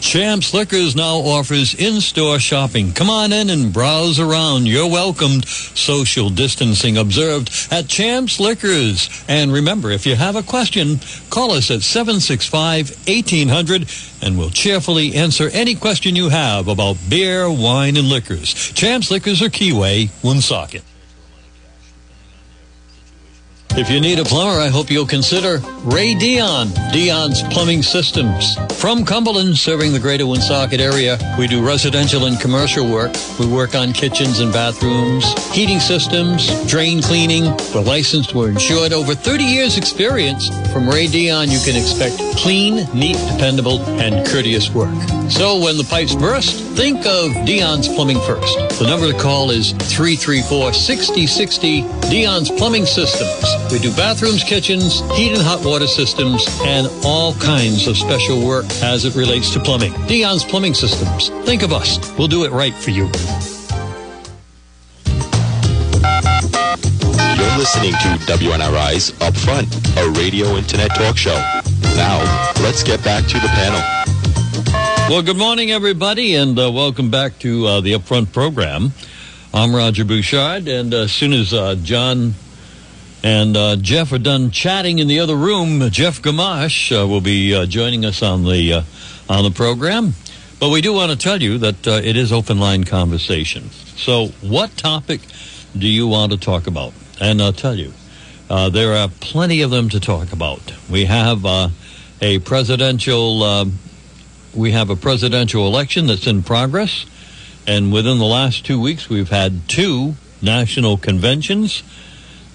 Champs 0.00 0.52
Liquors 0.52 0.94
now 0.96 1.16
offers 1.16 1.74
in-store 1.74 2.38
shopping. 2.38 2.92
Come 2.92 3.08
on 3.08 3.32
in 3.32 3.48
and 3.50 3.72
browse 3.72 4.20
around. 4.20 4.66
You're 4.66 4.90
welcomed. 4.90 5.46
Social 5.46 6.28
distancing 6.28 6.98
observed 6.98 7.50
at 7.70 7.88
Champs 7.88 8.38
Liquors. 8.40 9.08
And 9.28 9.52
remember, 9.52 9.90
if 9.90 10.04
you 10.04 10.16
have 10.16 10.36
a 10.36 10.42
question, 10.42 11.00
call 11.30 11.52
us 11.52 11.70
at 11.70 11.80
765-1800 11.80 14.10
and 14.22 14.38
we'll 14.38 14.50
cheerfully 14.50 15.14
answer 15.14 15.48
any 15.52 15.74
question 15.74 16.14
you 16.14 16.28
have 16.28 16.68
about 16.68 16.96
beer, 17.08 17.50
wine, 17.50 17.96
and 17.96 18.08
liquors. 18.08 18.54
Champs 18.72 19.10
Liquors 19.10 19.42
or 19.42 19.48
Keyway, 19.48 20.10
Woonsocket. 20.22 20.84
If 23.74 23.88
you 23.88 24.02
need 24.02 24.18
a 24.18 24.24
plumber, 24.24 24.60
I 24.60 24.68
hope 24.68 24.90
you'll 24.90 25.06
consider 25.06 25.62
Ray 25.82 26.14
Dion, 26.14 26.68
Dion's 26.92 27.42
Plumbing 27.44 27.82
Systems. 27.82 28.54
From 28.78 29.02
Cumberland, 29.02 29.56
serving 29.56 29.94
the 29.94 29.98
greater 29.98 30.26
Woonsocket 30.26 30.78
area, 30.78 31.16
we 31.38 31.46
do 31.46 31.66
residential 31.66 32.26
and 32.26 32.38
commercial 32.38 32.86
work. 32.86 33.14
We 33.40 33.46
work 33.46 33.74
on 33.74 33.94
kitchens 33.94 34.40
and 34.40 34.52
bathrooms, 34.52 35.24
heating 35.54 35.80
systems, 35.80 36.50
drain 36.68 37.00
cleaning. 37.00 37.44
We're 37.74 37.80
licensed, 37.80 38.34
we're 38.34 38.50
insured. 38.50 38.92
Over 38.92 39.14
30 39.14 39.42
years 39.42 39.78
experience. 39.78 40.50
From 40.70 40.86
Ray 40.86 41.06
Dion, 41.06 41.50
you 41.50 41.58
can 41.60 41.74
expect 41.74 42.18
clean, 42.36 42.86
neat, 42.92 43.16
dependable, 43.32 43.80
and 44.00 44.26
courteous 44.26 44.68
work. 44.70 44.92
So 45.30 45.58
when 45.58 45.78
the 45.78 45.84
pipes 45.88 46.14
burst, 46.14 46.62
think 46.76 47.06
of 47.06 47.32
Dion's 47.46 47.88
Plumbing 47.88 48.20
first. 48.20 48.54
The 48.78 48.86
number 48.86 49.10
to 49.10 49.18
call 49.18 49.50
is 49.50 49.72
334-6060, 49.72 52.10
Dion's 52.10 52.50
Plumbing 52.50 52.84
Systems. 52.84 53.61
We 53.70 53.78
do 53.78 53.94
bathrooms, 53.94 54.44
kitchens, 54.44 55.00
heat 55.12 55.32
and 55.32 55.40
hot 55.42 55.64
water 55.64 55.86
systems, 55.86 56.46
and 56.62 56.88
all 57.04 57.34
kinds 57.34 57.86
of 57.86 57.96
special 57.96 58.46
work 58.46 58.66
as 58.82 59.04
it 59.04 59.14
relates 59.14 59.52
to 59.54 59.60
plumbing. 59.60 59.92
Dion's 60.06 60.44
Plumbing 60.44 60.74
Systems. 60.74 61.28
Think 61.46 61.62
of 61.62 61.72
us. 61.72 61.98
We'll 62.18 62.28
do 62.28 62.44
it 62.44 62.52
right 62.52 62.74
for 62.74 62.90
you. 62.90 63.04
You're 67.36 67.58
listening 67.58 67.92
to 67.92 68.18
WNRI's 68.26 69.12
Upfront, 69.12 69.68
a 69.96 70.10
radio 70.18 70.56
internet 70.56 70.94
talk 70.94 71.16
show. 71.16 71.36
Now, 71.96 72.20
let's 72.62 72.82
get 72.82 73.02
back 73.04 73.26
to 73.26 73.38
the 73.40 73.48
panel. 73.48 73.80
Well, 75.08 75.22
good 75.22 75.36
morning, 75.36 75.70
everybody, 75.70 76.34
and 76.34 76.58
uh, 76.58 76.70
welcome 76.72 77.10
back 77.10 77.38
to 77.40 77.66
uh, 77.66 77.80
the 77.80 77.92
Upfront 77.92 78.32
program. 78.32 78.92
I'm 79.52 79.74
Roger 79.74 80.04
Bouchard, 80.04 80.68
and 80.68 80.94
uh, 80.94 81.02
as 81.02 81.12
soon 81.12 81.32
as 81.32 81.52
uh, 81.52 81.74
John 81.74 82.34
and 83.22 83.56
uh, 83.56 83.76
Jeff 83.76 84.12
are 84.12 84.18
done 84.18 84.50
chatting 84.50 84.98
in 84.98 85.06
the 85.06 85.20
other 85.20 85.36
room, 85.36 85.88
Jeff 85.90 86.20
Gamache 86.20 87.02
uh, 87.02 87.06
will 87.06 87.20
be 87.20 87.54
uh, 87.54 87.66
joining 87.66 88.04
us 88.04 88.22
on 88.22 88.44
the 88.44 88.72
uh, 88.72 88.82
on 89.28 89.44
the 89.44 89.50
program. 89.50 90.14
But 90.58 90.70
we 90.70 90.80
do 90.80 90.92
want 90.92 91.10
to 91.10 91.18
tell 91.18 91.42
you 91.42 91.58
that 91.58 91.86
uh, 91.86 91.90
it 92.02 92.16
is 92.16 92.32
open 92.32 92.58
line 92.58 92.84
conversation. 92.84 93.70
So, 93.70 94.28
what 94.40 94.76
topic 94.76 95.20
do 95.76 95.86
you 95.86 96.06
want 96.06 96.32
to 96.32 96.38
talk 96.38 96.66
about? 96.66 96.92
And 97.20 97.40
I'll 97.40 97.52
tell 97.52 97.74
you, 97.74 97.92
uh, 98.50 98.68
there 98.68 98.94
are 98.94 99.08
plenty 99.20 99.62
of 99.62 99.70
them 99.70 99.88
to 99.90 100.00
talk 100.00 100.32
about. 100.32 100.60
We 100.90 101.04
have 101.06 101.44
a 101.44 102.38
presidential 102.40 103.42
um 103.42 103.78
we 104.54 104.72
have 104.72 104.90
a 104.90 104.96
presidential 104.96 105.66
election 105.66 106.06
that's 106.06 106.26
in 106.26 106.42
progress, 106.42 107.06
and 107.66 107.92
within 107.92 108.18
the 108.18 108.26
last 108.26 108.66
two 108.66 108.80
weeks, 108.80 109.08
we've 109.08 109.30
had 109.30 109.68
two 109.68 110.14
national 110.42 110.98
conventions. 110.98 111.82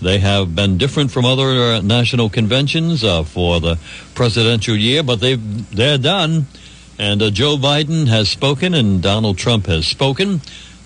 They 0.01 0.19
have 0.19 0.55
been 0.55 0.77
different 0.77 1.11
from 1.11 1.25
other 1.25 1.43
uh, 1.49 1.81
national 1.81 2.29
conventions 2.29 3.03
uh, 3.03 3.23
for 3.23 3.59
the 3.59 3.79
presidential 4.13 4.75
year, 4.75 5.01
but 5.01 5.19
they've 5.19 5.75
they're 5.75 5.97
done. 5.97 6.45
And 6.99 7.21
uh, 7.21 7.31
Joe 7.31 7.57
Biden 7.57 8.07
has 8.07 8.29
spoken, 8.29 8.73
and 8.73 9.01
Donald 9.01 9.37
Trump 9.37 9.65
has 9.65 9.87
spoken, 9.87 10.41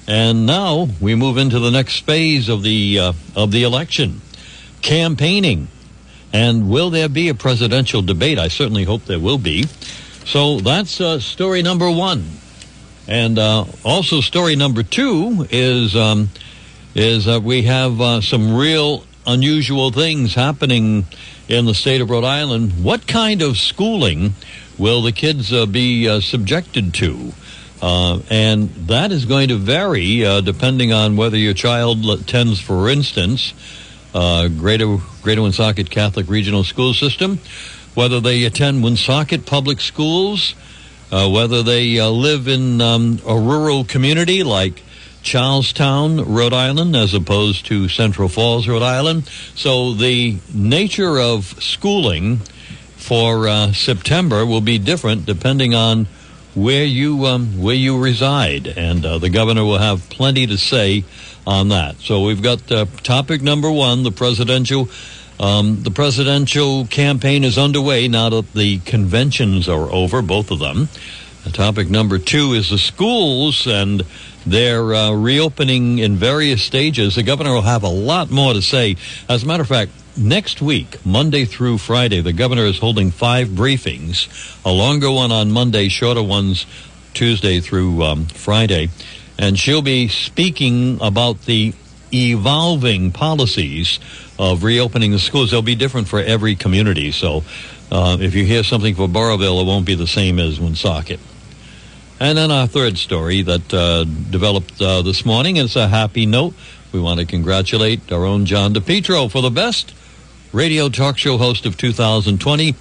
and 0.07 0.45
now 0.45 0.88
we 1.01 1.16
move 1.16 1.38
into 1.38 1.59
the 1.59 1.72
next 1.72 1.99
phase 1.99 2.47
of 2.47 2.64
the 2.64 2.99
uh, 2.99 3.14
of 3.36 3.51
the 3.51 3.64
election, 3.64 4.22
campaigning. 4.82 5.68
And 6.34 6.70
will 6.70 6.89
there 6.89 7.09
be 7.09 7.28
a 7.28 7.34
presidential 7.34 8.01
debate? 8.01 8.39
I 8.39 8.47
certainly 8.47 8.86
hope 8.86 9.03
there 9.03 9.20
will 9.20 9.38
be. 9.38 9.66
So 10.24 10.62
that's 10.62 11.01
uh, 11.01 11.20
story 11.20 11.62
number 11.62 11.91
one, 11.91 12.24
and 13.09 13.38
uh, 13.38 13.66
also 13.84 14.22
story 14.22 14.55
number 14.55 14.84
two 14.84 15.47
is. 15.49 15.97
Um, 15.97 16.30
is 16.96 17.26
that 17.26 17.44
we 17.44 17.64
have 17.64 18.02
uh, 18.02 18.22
some 18.22 18.56
real 18.56 19.06
unusual 19.26 19.92
things 19.92 20.36
happening 20.36 21.06
in 21.48 21.66
the 21.66 21.74
state 21.74 22.02
of 22.02 22.10
Rhode 22.10 22.24
Island. 22.24 22.84
What 22.84 23.08
kind 23.08 23.42
of 23.42 23.58
schooling 23.58 24.34
will 24.78 25.02
the 25.02 25.12
kids 25.12 25.54
uh, 25.54 25.66
be 25.66 26.10
uh, 26.10 26.20
subjected 26.20 26.94
to? 26.96 27.34
Uh, 27.82 28.20
and 28.30 28.70
that 28.88 29.12
is 29.12 29.26
going 29.26 29.48
to 29.50 29.56
vary 29.56 30.26
uh, 30.26 30.42
depending 30.42 30.94
on 30.94 31.16
whether 31.16 31.38
your 31.38 31.54
child 31.54 32.06
attends, 32.06 32.60
for 32.60 32.89
instance, 32.89 33.54
uh, 34.14 34.48
Greater 34.50 34.98
Greater 35.22 35.42
Woonsocket 35.42 35.89
Catholic 35.89 36.28
Regional 36.28 36.64
School 36.64 36.94
System, 36.94 37.39
whether 37.96 38.20
they 38.20 38.44
attend 38.44 38.84
Woonsocket 38.84 39.46
Public 39.46 39.80
Schools, 39.80 40.56
whether 41.10 41.64
they 41.64 42.02
live 42.02 42.48
in 42.48 42.82
um, 42.82 43.20
a 43.26 43.38
rural 43.38 43.84
community 43.84 44.44
like 44.44 44.84
Charlestown, 45.22 46.34
Rhode 46.34 46.53
Island, 46.53 46.95
as 46.95 47.13
opposed 47.13 47.65
to 47.67 47.88
Central 47.89 48.28
Falls, 48.28 48.67
Rhode 48.67 48.82
Island. 48.82 49.28
So 49.55 49.93
the 49.93 50.38
nature 50.53 51.19
of 51.19 51.45
schooling 51.61 52.38
for 52.95 53.47
uh, 53.47 53.74
September 53.74 54.45
will 54.45 54.61
be 54.61 54.78
different 54.78 55.26
depending 55.26 55.74
on 55.74 56.07
where 56.53 56.84
you 56.84 57.26
um, 57.26 57.61
where 57.61 57.76
you 57.76 58.01
reside, 58.01 58.67
and 58.67 59.05
uh, 59.05 59.17
the 59.17 59.30
governor 59.30 59.63
will 59.63 59.78
have 59.78 60.09
plenty 60.09 60.47
to 60.47 60.57
say 60.57 61.03
on 61.47 61.69
that. 61.69 61.97
So 61.99 62.26
we've 62.26 62.41
got 62.41 62.72
uh, 62.72 62.86
topic 63.03 63.41
number 63.41 63.72
one: 63.72 64.03
the 64.03 64.11
presidential. 64.11 64.89
Um, 65.39 65.82
the 65.82 65.89
presidential 65.89 66.86
campaign 66.86 67.43
is 67.43 67.57
underway 67.57 68.07
now 68.07 68.30
that 68.30 68.53
the 68.53 68.78
conventions 68.80 69.67
are 69.67 69.91
over, 69.91 70.22
both 70.22 70.51
of 70.51 70.59
them. 70.59 70.88
topic 71.51 71.89
number 71.89 72.19
two 72.19 72.53
is 72.53 72.69
the 72.69 72.78
schools 72.78 73.65
and 73.65 74.03
they're 74.46 74.94
uh, 74.94 75.12
reopening 75.12 76.00
in 76.00 76.16
various 76.16 76.64
stages. 76.64 77.16
The 77.16 77.24
governor 77.24 77.54
will 77.54 77.62
have 77.62 77.84
a 77.84 77.89
lot 77.89 78.32
more 78.32 78.54
to 78.54 78.62
say. 78.62 78.96
As 79.30 79.44
a 79.44 79.46
matter 79.46 79.62
of 79.62 79.68
fact, 79.68 79.92
next 80.18 80.62
week, 80.62 81.06
Monday 81.06 81.46
through 81.46 81.78
Friday, 81.78 82.22
the 82.22 82.34
governor 82.34 82.66
is 82.66 82.80
holding 82.80 83.12
five 83.12 83.50
briefings 83.50 84.28
a 84.66 84.72
longer 84.72 85.12
one 85.12 85.32
on 85.32 85.52
Monday, 85.52 85.89
shorter 85.89 86.24
ones 86.24 86.66
Tuesday 87.14 87.60
through 87.60 88.04
um, 88.04 88.26
Friday. 88.26 88.89
And 89.38 89.58
she'll 89.58 89.82
be 89.82 90.08
speaking 90.08 91.00
about 91.02 91.42
the 91.46 91.74
evolving 92.14 93.12
policies 93.12 94.00
of 94.38 94.64
reopening 94.64 95.12
the 95.12 95.20
schools. 95.20 95.52
They'll 95.52 95.62
be 95.62 95.76
different 95.76 96.08
for 96.08 96.20
every 96.20 96.56
community. 96.56 97.12
So 97.12 97.44
uh, 97.92 98.18
if 98.20 98.36
you 98.36 98.46
hear 98.46 98.64
something 98.64 98.96
for 98.96 99.08
Burrillville, 99.08 99.62
it 99.62 99.66
won't 99.66 99.86
be 99.86 99.96
the 99.96 100.08
same 100.08 100.39
as 100.39 100.60
Woonsocket. 100.60 101.20
And 102.22 102.38
then 102.38 102.51
our 102.51 102.67
third 102.67 102.99
story 102.99 103.41
that 103.41 103.74
uh, 103.74 104.03
developed 104.03 104.80
uh, 104.80 105.01
this 105.01 105.26
morning 105.26 105.57
is 105.57 105.76
a 105.76 105.88
happy 105.88 106.28
note. 106.28 106.53
We 106.91 106.99
want 106.99 107.19
to 107.19 107.26
congratulate 107.26 108.11
our 108.11 108.26
own 108.26 108.45
John 108.45 108.76
DePietro 108.76 109.32
for 109.32 109.41
the 109.41 109.49
best 109.49 109.95
radio 110.53 110.88
talk 110.88 111.17
show 111.17 111.39
host 111.39 111.65
of 111.65 111.78
2020. 111.78 112.76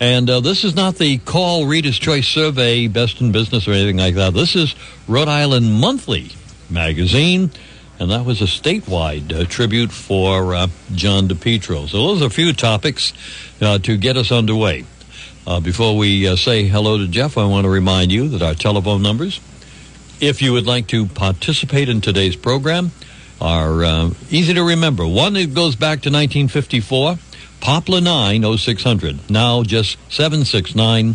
And 0.00 0.28
uh, 0.28 0.40
this 0.40 0.64
is 0.64 0.74
not 0.74 0.96
the 0.96 1.18
Call 1.18 1.66
Reader's 1.66 1.96
Choice 1.96 2.26
Survey, 2.26 2.88
Best 2.88 3.20
in 3.20 3.30
Business, 3.30 3.68
or 3.68 3.70
anything 3.70 3.98
like 3.98 4.16
that. 4.16 4.34
This 4.34 4.56
is 4.56 4.74
Rhode 5.06 5.28
Island 5.28 5.74
Monthly 5.74 6.32
magazine, 6.68 7.52
and 8.00 8.10
that 8.10 8.24
was 8.24 8.42
a 8.42 8.46
statewide 8.46 9.32
uh, 9.32 9.44
tribute 9.44 9.92
for 9.92 10.56
uh, 10.56 10.66
John 10.92 11.28
DePietro. 11.28 11.88
So 11.88 11.98
those 11.98 12.20
are 12.20 12.26
a 12.26 12.30
few 12.30 12.52
topics 12.52 13.12
uh, 13.60 13.78
to 13.78 13.96
get 13.96 14.16
us 14.16 14.32
underway. 14.32 14.86
Uh, 15.44 15.58
before 15.58 15.96
we 15.96 16.28
uh, 16.28 16.36
say 16.36 16.68
hello 16.68 16.98
to 16.98 17.08
Jeff, 17.08 17.36
I 17.36 17.44
want 17.46 17.64
to 17.64 17.68
remind 17.68 18.12
you 18.12 18.28
that 18.28 18.42
our 18.42 18.54
telephone 18.54 19.02
numbers, 19.02 19.40
if 20.20 20.40
you 20.40 20.52
would 20.52 20.66
like 20.66 20.86
to 20.88 21.06
participate 21.06 21.88
in 21.88 22.00
today's 22.00 22.36
program, 22.36 22.92
are 23.40 23.84
uh, 23.84 24.10
easy 24.30 24.54
to 24.54 24.62
remember. 24.62 25.04
One 25.04 25.32
that 25.32 25.52
goes 25.52 25.74
back 25.74 26.02
to 26.02 26.10
1954, 26.10 27.18
Poplar 27.60 28.00
9 28.00 28.56
0600, 28.56 29.30
now 29.30 29.64
just 29.64 29.98
769 30.12 31.14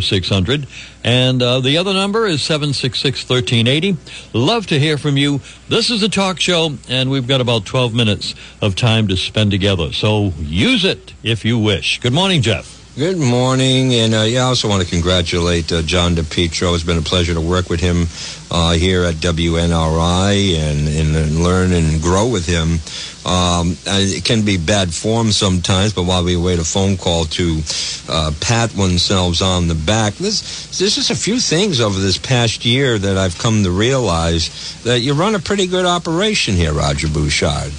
0600. 0.00 0.66
And 1.04 1.42
uh, 1.42 1.60
the 1.60 1.76
other 1.76 1.92
number 1.92 2.26
is 2.26 2.40
766 2.40 3.28
1380. 3.28 3.98
Love 4.32 4.66
to 4.68 4.78
hear 4.78 4.96
from 4.96 5.18
you. 5.18 5.42
This 5.68 5.90
is 5.90 6.02
a 6.02 6.08
talk 6.08 6.40
show, 6.40 6.78
and 6.88 7.10
we've 7.10 7.28
got 7.28 7.42
about 7.42 7.66
12 7.66 7.92
minutes 7.92 8.34
of 8.62 8.76
time 8.76 9.08
to 9.08 9.16
spend 9.18 9.50
together. 9.50 9.92
So 9.92 10.32
use 10.38 10.86
it 10.86 11.12
if 11.22 11.44
you 11.44 11.58
wish. 11.58 12.00
Good 12.00 12.14
morning, 12.14 12.40
Jeff. 12.40 12.77
Good 12.98 13.16
morning, 13.16 13.94
and 13.94 14.12
uh, 14.12 14.22
yeah, 14.22 14.40
I 14.40 14.48
also 14.48 14.68
want 14.68 14.82
to 14.82 14.90
congratulate 14.90 15.70
uh, 15.70 15.82
John 15.82 16.16
DePietro. 16.16 16.74
It's 16.74 16.82
been 16.82 16.98
a 16.98 17.00
pleasure 17.00 17.32
to 17.32 17.40
work 17.40 17.70
with 17.70 17.78
him 17.78 18.08
uh, 18.50 18.72
here 18.72 19.04
at 19.04 19.14
WNRI 19.14 20.56
and, 20.56 20.88
and, 20.88 21.14
and, 21.14 21.44
learn 21.44 21.72
and 21.72 22.02
grow 22.02 22.26
with 22.26 22.44
him. 22.44 22.80
Um, 23.24 23.76
it 23.86 24.24
can 24.24 24.44
be 24.44 24.56
bad 24.56 24.92
form 24.92 25.30
sometimes, 25.30 25.92
but 25.92 26.06
while 26.06 26.24
we 26.24 26.36
wait 26.36 26.58
a 26.58 26.64
phone 26.64 26.96
call 26.96 27.26
to 27.26 27.60
uh, 28.08 28.32
pat 28.40 28.74
oneself 28.74 29.40
on 29.42 29.68
the 29.68 29.76
back, 29.76 30.14
there's, 30.14 30.40
there's 30.76 30.96
just 30.96 31.10
a 31.10 31.14
few 31.14 31.38
things 31.38 31.80
over 31.80 32.00
this 32.00 32.18
past 32.18 32.64
year 32.64 32.98
that 32.98 33.16
I've 33.16 33.38
come 33.38 33.62
to 33.62 33.70
realize 33.70 34.82
that 34.82 35.02
you 35.02 35.14
run 35.14 35.36
a 35.36 35.38
pretty 35.38 35.68
good 35.68 35.86
operation 35.86 36.56
here, 36.56 36.72
Roger 36.72 37.06
Bouchard. 37.06 37.72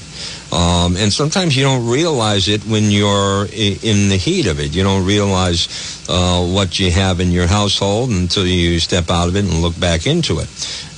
Um, 0.51 0.97
and 0.97 1.13
sometimes 1.13 1.55
you 1.55 1.63
don't 1.63 1.87
realize 1.87 2.47
it 2.47 2.61
when 2.63 2.85
you're 2.85 3.45
in 3.45 4.09
the 4.09 4.17
heat 4.17 4.47
of 4.47 4.59
it. 4.59 4.75
You 4.75 4.83
don't 4.83 5.05
realize 5.05 5.67
uh, 6.09 6.43
what 6.43 6.79
you 6.79 6.89
have 6.91 7.19
in 7.19 7.31
your 7.31 7.45
household 7.45 8.09
until 8.09 8.47
you 8.47 8.79
step 8.79 9.09
out 9.11 9.27
of 9.27 9.35
it 9.35 9.45
and 9.45 9.61
look 9.61 9.79
back 9.79 10.07
into 10.07 10.39
it. 10.39 10.49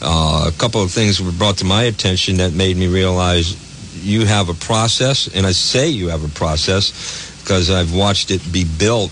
Uh, 0.02 0.50
a 0.54 0.58
couple 0.58 0.82
of 0.82 0.92
things 0.92 1.22
were 1.22 1.32
brought 1.34 1.58
to 1.58 1.66
my 1.66 1.84
attention 1.84 2.38
that 2.38 2.54
made 2.54 2.78
me 2.78 2.88
realize 2.88 3.58
you 4.04 4.26
have 4.26 4.50
a 4.50 4.54
process, 4.54 5.28
and 5.36 5.46
I 5.46 5.52
say 5.52 5.90
you 5.90 6.08
have 6.08 6.24
a 6.24 6.30
process 6.30 7.30
because 7.42 7.70
I've 7.70 7.94
watched 7.94 8.32
it 8.32 8.42
be 8.52 8.64
built 8.64 9.12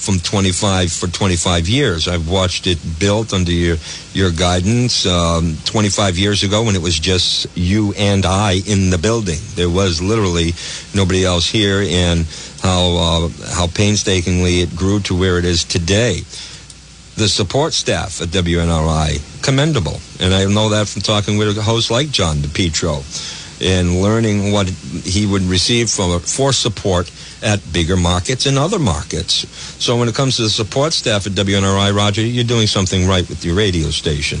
from 0.00 0.18
25 0.18 0.90
for 0.90 1.08
25 1.08 1.68
years. 1.68 2.08
I've 2.08 2.28
watched 2.28 2.66
it 2.66 2.78
built 2.98 3.32
under 3.34 3.52
your 3.52 3.76
your 4.14 4.30
guidance. 4.30 5.06
Um, 5.06 5.56
25 5.66 6.16
years 6.16 6.42
ago, 6.42 6.62
when 6.62 6.74
it 6.74 6.82
was 6.82 6.98
just 6.98 7.46
you 7.54 7.92
and 7.98 8.24
I 8.24 8.60
in 8.66 8.90
the 8.90 8.98
building, 8.98 9.38
there 9.54 9.68
was 9.68 10.00
literally 10.00 10.54
nobody 10.94 11.24
else 11.24 11.46
here, 11.46 11.84
and 11.86 12.26
how 12.62 12.96
uh, 12.96 13.28
how 13.54 13.66
painstakingly 13.66 14.62
it 14.62 14.74
grew 14.74 15.00
to 15.00 15.14
where 15.14 15.38
it 15.38 15.44
is 15.44 15.64
today. 15.64 16.22
The 17.16 17.28
support 17.28 17.74
staff 17.74 18.22
at 18.22 18.28
WNRI 18.28 19.42
commendable, 19.42 20.00
and 20.18 20.32
I 20.32 20.46
know 20.46 20.70
that 20.70 20.88
from 20.88 21.02
talking 21.02 21.36
with 21.36 21.58
a 21.58 21.62
host 21.62 21.90
like 21.90 22.10
John 22.10 22.36
DePietro. 22.36 23.39
And 23.60 24.00
learning 24.00 24.52
what 24.52 24.68
he 24.68 25.26
would 25.26 25.42
receive 25.42 25.90
from 25.90 26.18
for 26.20 26.52
support 26.52 27.10
at 27.42 27.60
bigger 27.72 27.96
markets 27.96 28.46
and 28.46 28.58
other 28.58 28.78
markets. 28.78 29.48
So 29.82 29.98
when 29.98 30.08
it 30.08 30.14
comes 30.14 30.36
to 30.36 30.42
the 30.42 30.50
support 30.50 30.92
staff 30.92 31.26
at 31.26 31.32
WNRI, 31.32 31.94
Roger, 31.94 32.22
you're 32.22 32.44
doing 32.44 32.66
something 32.66 33.06
right 33.06 33.26
with 33.28 33.44
your 33.44 33.54
radio 33.54 33.90
station. 33.90 34.40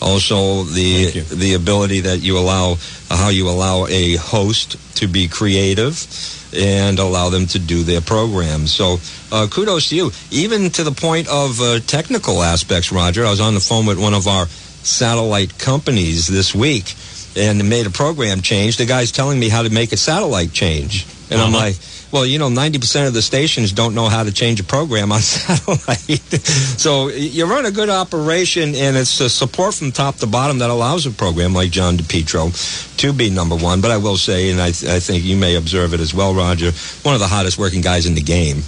Also, 0.00 0.64
the 0.64 1.20
the 1.34 1.54
ability 1.54 2.00
that 2.00 2.20
you 2.20 2.38
allow, 2.38 2.76
how 3.08 3.28
you 3.28 3.48
allow 3.48 3.86
a 3.86 4.16
host 4.16 4.76
to 4.96 5.06
be 5.06 5.28
creative 5.28 6.06
and 6.52 6.98
allow 6.98 7.28
them 7.28 7.46
to 7.46 7.58
do 7.58 7.84
their 7.84 8.00
programs. 8.00 8.72
So 8.72 8.98
uh, 9.30 9.46
kudos 9.48 9.90
to 9.90 9.96
you. 9.96 10.10
Even 10.30 10.70
to 10.70 10.82
the 10.82 10.92
point 10.92 11.28
of 11.28 11.60
uh, 11.60 11.78
technical 11.80 12.42
aspects, 12.42 12.90
Roger. 12.90 13.24
I 13.24 13.30
was 13.30 13.40
on 13.40 13.54
the 13.54 13.60
phone 13.60 13.86
with 13.86 14.00
one 14.00 14.14
of 14.14 14.26
our 14.26 14.46
satellite 14.46 15.58
companies 15.58 16.26
this 16.26 16.54
week 16.54 16.94
and 17.36 17.68
made 17.68 17.86
a 17.86 17.90
program 17.90 18.40
change. 18.40 18.76
The 18.76 18.86
guy's 18.86 19.12
telling 19.12 19.38
me 19.38 19.48
how 19.48 19.62
to 19.62 19.70
make 19.70 19.92
a 19.92 19.96
satellite 19.96 20.52
change. 20.52 21.06
And 21.30 21.40
uh-huh. 21.40 21.46
I'm 21.46 21.52
like, 21.52 21.76
well, 22.12 22.26
you 22.26 22.40
know, 22.40 22.48
90% 22.48 23.06
of 23.06 23.14
the 23.14 23.22
stations 23.22 23.72
don't 23.72 23.94
know 23.94 24.08
how 24.08 24.24
to 24.24 24.32
change 24.32 24.58
a 24.58 24.64
program 24.64 25.12
on 25.12 25.20
satellite. 25.20 26.00
so 26.78 27.08
you 27.08 27.46
run 27.46 27.66
a 27.66 27.70
good 27.70 27.88
operation, 27.88 28.74
and 28.74 28.96
it's 28.96 29.20
a 29.20 29.30
support 29.30 29.74
from 29.74 29.92
top 29.92 30.16
to 30.16 30.26
bottom 30.26 30.58
that 30.58 30.70
allows 30.70 31.06
a 31.06 31.10
program 31.10 31.52
like 31.54 31.70
John 31.70 31.96
DePietro 31.96 32.96
to 32.98 33.12
be 33.12 33.30
number 33.30 33.56
one. 33.56 33.80
But 33.80 33.92
I 33.92 33.98
will 33.98 34.16
say, 34.16 34.50
and 34.50 34.60
I, 34.60 34.72
th- 34.72 34.90
I 34.90 34.98
think 34.98 35.24
you 35.24 35.36
may 35.36 35.54
observe 35.54 35.94
it 35.94 36.00
as 36.00 36.12
well, 36.12 36.34
Roger, 36.34 36.72
one 37.02 37.14
of 37.14 37.20
the 37.20 37.28
hottest 37.28 37.58
working 37.58 37.80
guys 37.80 38.06
in 38.06 38.14
the 38.14 38.22
game. 38.22 38.62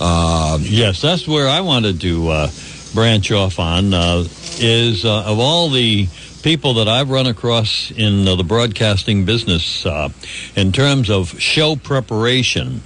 Uh, 0.00 0.58
yes, 0.62 1.02
that's 1.02 1.26
where 1.28 1.48
I 1.48 1.60
wanted 1.60 2.00
to 2.02 2.28
uh, 2.28 2.50
branch 2.94 3.30
off 3.32 3.58
on, 3.58 3.92
uh, 3.92 4.24
is 4.60 5.04
uh, 5.04 5.24
of 5.24 5.38
all 5.38 5.68
the 5.68 6.08
people 6.48 6.72
that 6.72 6.88
I've 6.88 7.10
run 7.10 7.26
across 7.26 7.90
in 7.90 8.26
uh, 8.26 8.34
the 8.34 8.42
broadcasting 8.42 9.26
business 9.26 9.84
uh, 9.84 10.08
in 10.56 10.72
terms 10.72 11.10
of 11.10 11.38
show 11.38 11.76
preparation, 11.76 12.80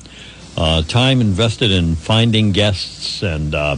uh, 0.56 0.82
time 0.82 1.20
invested 1.20 1.70
in 1.70 1.94
finding 1.94 2.50
guests, 2.50 3.22
and 3.22 3.54
uh, 3.54 3.76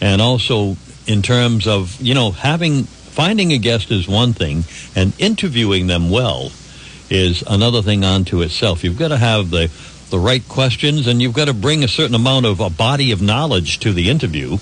and 0.00 0.20
also 0.20 0.76
in 1.06 1.22
terms 1.22 1.68
of 1.68 2.00
you 2.00 2.14
know 2.14 2.32
having 2.32 2.82
finding 2.82 3.52
a 3.52 3.58
guest 3.58 3.92
is 3.92 4.08
one 4.08 4.32
thing, 4.32 4.64
and 4.96 5.12
interviewing 5.20 5.86
them 5.86 6.10
well 6.10 6.50
is 7.08 7.44
another 7.46 7.80
thing 7.80 8.02
unto 8.02 8.42
itself. 8.42 8.82
You've 8.82 8.98
got 8.98 9.08
to 9.08 9.18
have 9.18 9.50
the 9.50 9.70
the 10.10 10.18
right 10.18 10.46
questions, 10.48 11.06
and 11.06 11.22
you've 11.22 11.32
got 11.32 11.44
to 11.44 11.54
bring 11.54 11.84
a 11.84 11.88
certain 11.88 12.16
amount 12.16 12.44
of 12.46 12.58
a 12.58 12.70
body 12.70 13.12
of 13.12 13.22
knowledge 13.22 13.78
to 13.78 13.92
the 13.92 14.10
interview. 14.10 14.58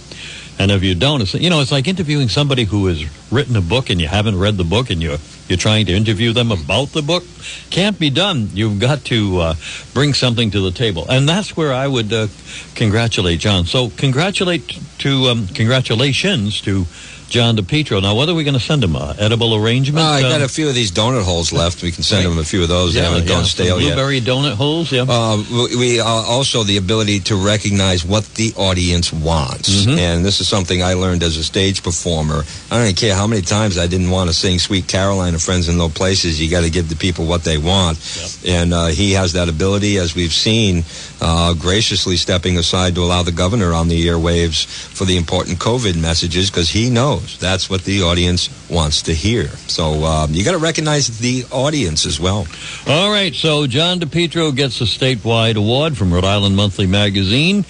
And 0.61 0.71
if 0.71 0.83
you 0.83 0.95
don't, 0.95 1.23
it's, 1.23 1.33
you 1.33 1.49
know, 1.49 1.63
it's 1.63 1.73
like 1.73 1.89
interviewing 1.89 2.29
somebody 2.29 2.65
who 2.65 2.85
has 2.89 3.03
written 3.33 3.57
a 3.57 3.63
book 3.63 3.89
and 3.89 3.99
you 3.99 4.09
haven't 4.09 4.39
read 4.39 4.59
the 4.59 4.65
book 4.65 4.91
and 4.91 5.01
you're 5.01 5.17
you're 5.49 5.57
trying 5.57 5.87
to 5.87 5.95
interview 5.95 6.35
them 6.35 6.53
about 6.53 6.89
the 6.89 7.01
book. 7.01 7.25
Can't 7.71 7.99
be 7.99 8.11
done. 8.11 8.51
You've 8.53 8.79
got 8.79 9.03
to 9.07 9.39
uh, 9.39 9.55
bring 9.95 10.13
something 10.13 10.51
to 10.51 10.61
the 10.61 10.71
table, 10.71 11.07
and 11.09 11.27
that's 11.27 11.57
where 11.57 11.73
I 11.73 11.89
would 11.89 12.13
uh, 12.13 12.27
congratulate 12.75 13.41
John. 13.41 13.65
So 13.65 13.89
congratulate 13.89 14.79
to 14.99 15.29
um, 15.31 15.47
congratulations 15.47 16.61
to 16.61 16.85
John 17.31 17.57
DePietro. 17.57 18.03
Now, 18.03 18.17
what 18.17 18.29
are 18.29 18.35
we 18.35 18.43
going 18.43 18.55
to 18.55 18.61
send 18.61 18.83
him? 18.83 18.97
Uh, 18.97 19.15
edible 19.17 19.55
arrangement? 19.55 20.05
Uh, 20.05 20.11
I 20.11 20.21
got 20.23 20.41
um, 20.41 20.43
a 20.43 20.49
few 20.49 20.69
of 20.69 20.75
these 20.75 20.91
donut 20.91 21.23
holes 21.23 21.53
left. 21.53 21.81
We 21.81 21.93
can 21.93 22.03
send 22.03 22.27
right. 22.27 22.33
him 22.33 22.39
a 22.39 22.45
few 22.45 22.61
of 22.61 22.69
those. 22.69 22.93
Yeah, 22.93 23.03
they 23.03 23.09
haven't 23.09 23.29
yeah. 23.29 23.35
gone 23.35 23.45
stale 23.45 23.79
blueberry 23.79 24.17
yet. 24.17 24.25
donut 24.25 24.55
holes, 24.55 24.91
yeah. 24.91 25.07
Uh, 25.09 25.43
we 25.79 26.01
uh, 26.01 26.05
also 26.05 26.65
the 26.65 26.77
ability 26.77 27.21
to 27.21 27.37
recognize 27.37 28.05
what 28.05 28.25
the 28.35 28.53
audience 28.57 29.13
wants. 29.13 29.87
Mm-hmm. 29.87 29.99
And 29.99 30.25
this 30.25 30.41
is 30.41 30.49
something 30.49 30.83
I 30.83 30.95
learned 30.95 31.23
as 31.23 31.37
a 31.37 31.45
stage 31.45 31.85
performer. 31.85 32.43
I 32.69 32.85
don't 32.85 32.97
care 32.97 33.15
how 33.15 33.29
many 33.29 33.43
times 33.43 33.79
I 33.79 33.87
didn't 33.87 34.11
want 34.11 34.29
to 34.29 34.35
sing 34.35 34.59
Sweet 34.59 34.89
Caroline 34.89 35.37
of 35.37 35.43
Friends 35.43 35.69
in 35.69 35.79
Low 35.79 35.89
Places. 35.89 36.43
You 36.43 36.51
got 36.51 36.65
to 36.65 36.71
give 36.71 36.89
the 36.89 36.97
people 36.97 37.27
what 37.27 37.45
they 37.45 37.59
want. 37.59 37.97
And 38.45 38.75
uh, 38.75 38.87
he 38.87 39.13
has 39.13 39.35
that 39.35 39.49
ability, 39.49 39.99
as 39.99 40.17
we've 40.17 40.33
seen, 40.33 40.83
uh, 41.21 41.55
graciously 41.55 42.17
stepping 42.17 42.59
aside 42.59 42.97
to 42.97 43.03
allow 43.03 43.23
the 43.23 43.31
governor 43.31 43.73
on 43.73 43.87
the 43.87 44.09
airwaves 44.09 44.67
for 44.67 45.05
the 45.05 45.17
important 45.17 45.59
COVID 45.61 45.97
messages 46.01 46.51
because 46.51 46.71
he 46.71 46.91
knows 46.91 47.20
that's 47.39 47.71
what 47.71 47.85
the 47.85 48.03
audience 48.03 48.49
wants 48.69 49.03
to 49.03 49.15
hear. 49.15 49.47
So 49.47 50.05
um, 50.05 50.33
you 50.33 50.45
got 50.45 50.53
to 50.53 50.59
recognize 50.59 51.19
the 51.19 51.45
audience 51.51 52.07
as 52.07 52.19
well. 52.21 52.47
All 52.87 53.11
right. 53.11 53.35
So 53.35 53.67
John 53.67 54.01
DePietro 54.01 54.55
gets 54.55 54.81
a 54.81 54.85
statewide 54.85 55.57
award 55.57 55.97
from 55.97 56.13
Rhode 56.13 56.25
Island 56.25 56.57
Monthly 56.57 56.87
Magazine, 56.87 57.65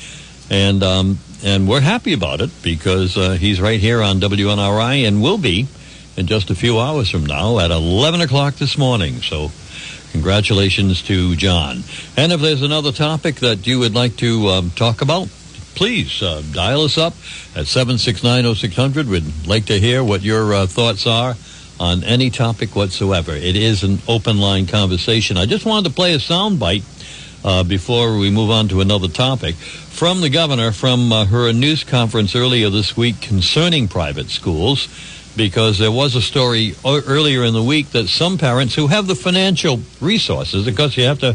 and 0.50 0.82
um, 0.82 1.18
and 1.44 1.68
we're 1.68 1.80
happy 1.80 2.12
about 2.12 2.40
it 2.40 2.50
because 2.62 3.16
uh, 3.16 3.32
he's 3.32 3.60
right 3.60 3.80
here 3.80 4.02
on 4.02 4.20
WNRI 4.20 5.06
and 5.06 5.22
will 5.22 5.38
be 5.38 5.66
in 6.16 6.26
just 6.26 6.50
a 6.50 6.54
few 6.54 6.78
hours 6.78 7.10
from 7.10 7.24
now 7.24 7.58
at 7.58 7.70
11 7.70 8.20
o'clock 8.20 8.56
this 8.56 8.76
morning. 8.76 9.14
So 9.22 9.50
Congratulations 10.12 11.02
to 11.02 11.36
John. 11.36 11.82
And 12.16 12.32
if 12.32 12.40
there's 12.40 12.62
another 12.62 12.92
topic 12.92 13.36
that 13.36 13.66
you 13.66 13.78
would 13.78 13.94
like 13.94 14.16
to 14.16 14.48
um, 14.48 14.70
talk 14.70 15.02
about, 15.02 15.28
please 15.80 16.22
uh, 16.22 16.42
dial 16.52 16.82
us 16.82 16.98
up 16.98 17.14
at 17.56 17.64
7690600. 17.64 19.06
We'd 19.06 19.46
like 19.46 19.64
to 19.64 19.80
hear 19.80 20.04
what 20.04 20.20
your 20.20 20.52
uh, 20.52 20.66
thoughts 20.66 21.06
are 21.06 21.34
on 21.80 22.04
any 22.04 22.28
topic 22.28 22.76
whatsoever. 22.76 23.32
It 23.32 23.56
is 23.56 23.82
an 23.82 23.98
open 24.06 24.36
line 24.36 24.66
conversation. 24.66 25.38
I 25.38 25.46
just 25.46 25.64
wanted 25.64 25.88
to 25.88 25.94
play 25.94 26.12
a 26.12 26.18
soundbite 26.18 26.82
uh, 27.46 27.64
before 27.64 28.18
we 28.18 28.28
move 28.30 28.50
on 28.50 28.68
to 28.68 28.82
another 28.82 29.08
topic 29.08 29.54
from 29.54 30.20
the 30.20 30.28
governor 30.28 30.70
from 30.70 31.14
uh, 31.14 31.24
her 31.24 31.50
news 31.50 31.82
conference 31.82 32.36
earlier 32.36 32.68
this 32.68 32.94
week 32.94 33.22
concerning 33.22 33.88
private 33.88 34.28
schools 34.28 34.86
because 35.34 35.78
there 35.78 35.90
was 35.90 36.14
a 36.14 36.20
story 36.20 36.74
earlier 36.84 37.42
in 37.42 37.54
the 37.54 37.62
week 37.62 37.88
that 37.92 38.08
some 38.08 38.36
parents 38.36 38.74
who 38.74 38.88
have 38.88 39.06
the 39.06 39.14
financial 39.14 39.80
resources, 40.02 40.66
because 40.66 40.98
you 40.98 41.04
have 41.04 41.20
to 41.20 41.34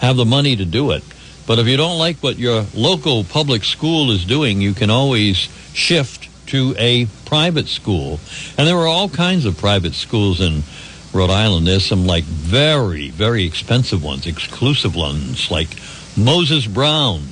have 0.00 0.18
the 0.18 0.26
money 0.26 0.56
to 0.56 0.66
do 0.66 0.90
it, 0.90 1.02
but 1.48 1.58
if 1.58 1.66
you 1.66 1.78
don't 1.78 1.98
like 1.98 2.18
what 2.18 2.38
your 2.38 2.66
local 2.74 3.24
public 3.24 3.64
school 3.64 4.10
is 4.10 4.26
doing, 4.26 4.60
you 4.60 4.74
can 4.74 4.90
always 4.90 5.48
shift 5.72 6.28
to 6.48 6.74
a 6.76 7.06
private 7.24 7.68
school. 7.68 8.20
And 8.58 8.68
there 8.68 8.76
are 8.76 8.86
all 8.86 9.08
kinds 9.08 9.46
of 9.46 9.56
private 9.56 9.94
schools 9.94 10.42
in 10.42 10.62
Rhode 11.14 11.30
Island. 11.30 11.66
There's 11.66 11.86
some 11.86 12.06
like 12.06 12.24
very, 12.24 13.08
very 13.08 13.44
expensive 13.44 14.04
ones, 14.04 14.26
exclusive 14.26 14.94
ones 14.94 15.50
like 15.50 15.68
Moses 16.18 16.66
Brown, 16.66 17.22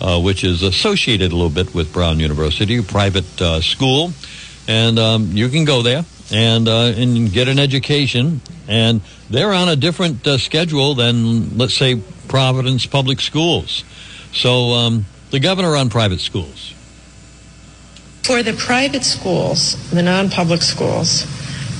uh, 0.00 0.18
which 0.18 0.42
is 0.42 0.62
associated 0.62 1.30
a 1.30 1.36
little 1.36 1.50
bit 1.50 1.74
with 1.74 1.92
Brown 1.92 2.18
University, 2.18 2.78
a 2.78 2.82
private 2.82 3.42
uh, 3.42 3.60
school 3.60 4.14
and 4.70 5.00
um, 5.00 5.32
you 5.32 5.48
can 5.48 5.64
go 5.64 5.82
there 5.82 6.04
and 6.32 6.68
uh, 6.68 6.92
and 6.96 7.32
get 7.32 7.48
an 7.48 7.58
education. 7.58 8.40
And 8.68 9.00
they're 9.28 9.52
on 9.52 9.68
a 9.68 9.74
different 9.74 10.24
uh, 10.26 10.38
schedule 10.38 10.94
than, 10.94 11.58
let's 11.58 11.74
say, 11.74 12.00
Providence 12.30 12.86
Public 12.86 13.20
Schools. 13.20 13.82
So 14.32 14.72
um, 14.72 15.04
the 15.30 15.40
governor 15.40 15.74
on 15.74 15.90
private 15.90 16.20
schools. 16.20 16.72
For 18.22 18.44
the 18.44 18.52
private 18.52 19.02
schools, 19.02 19.90
the 19.90 20.02
non-public 20.02 20.62
schools, 20.62 21.26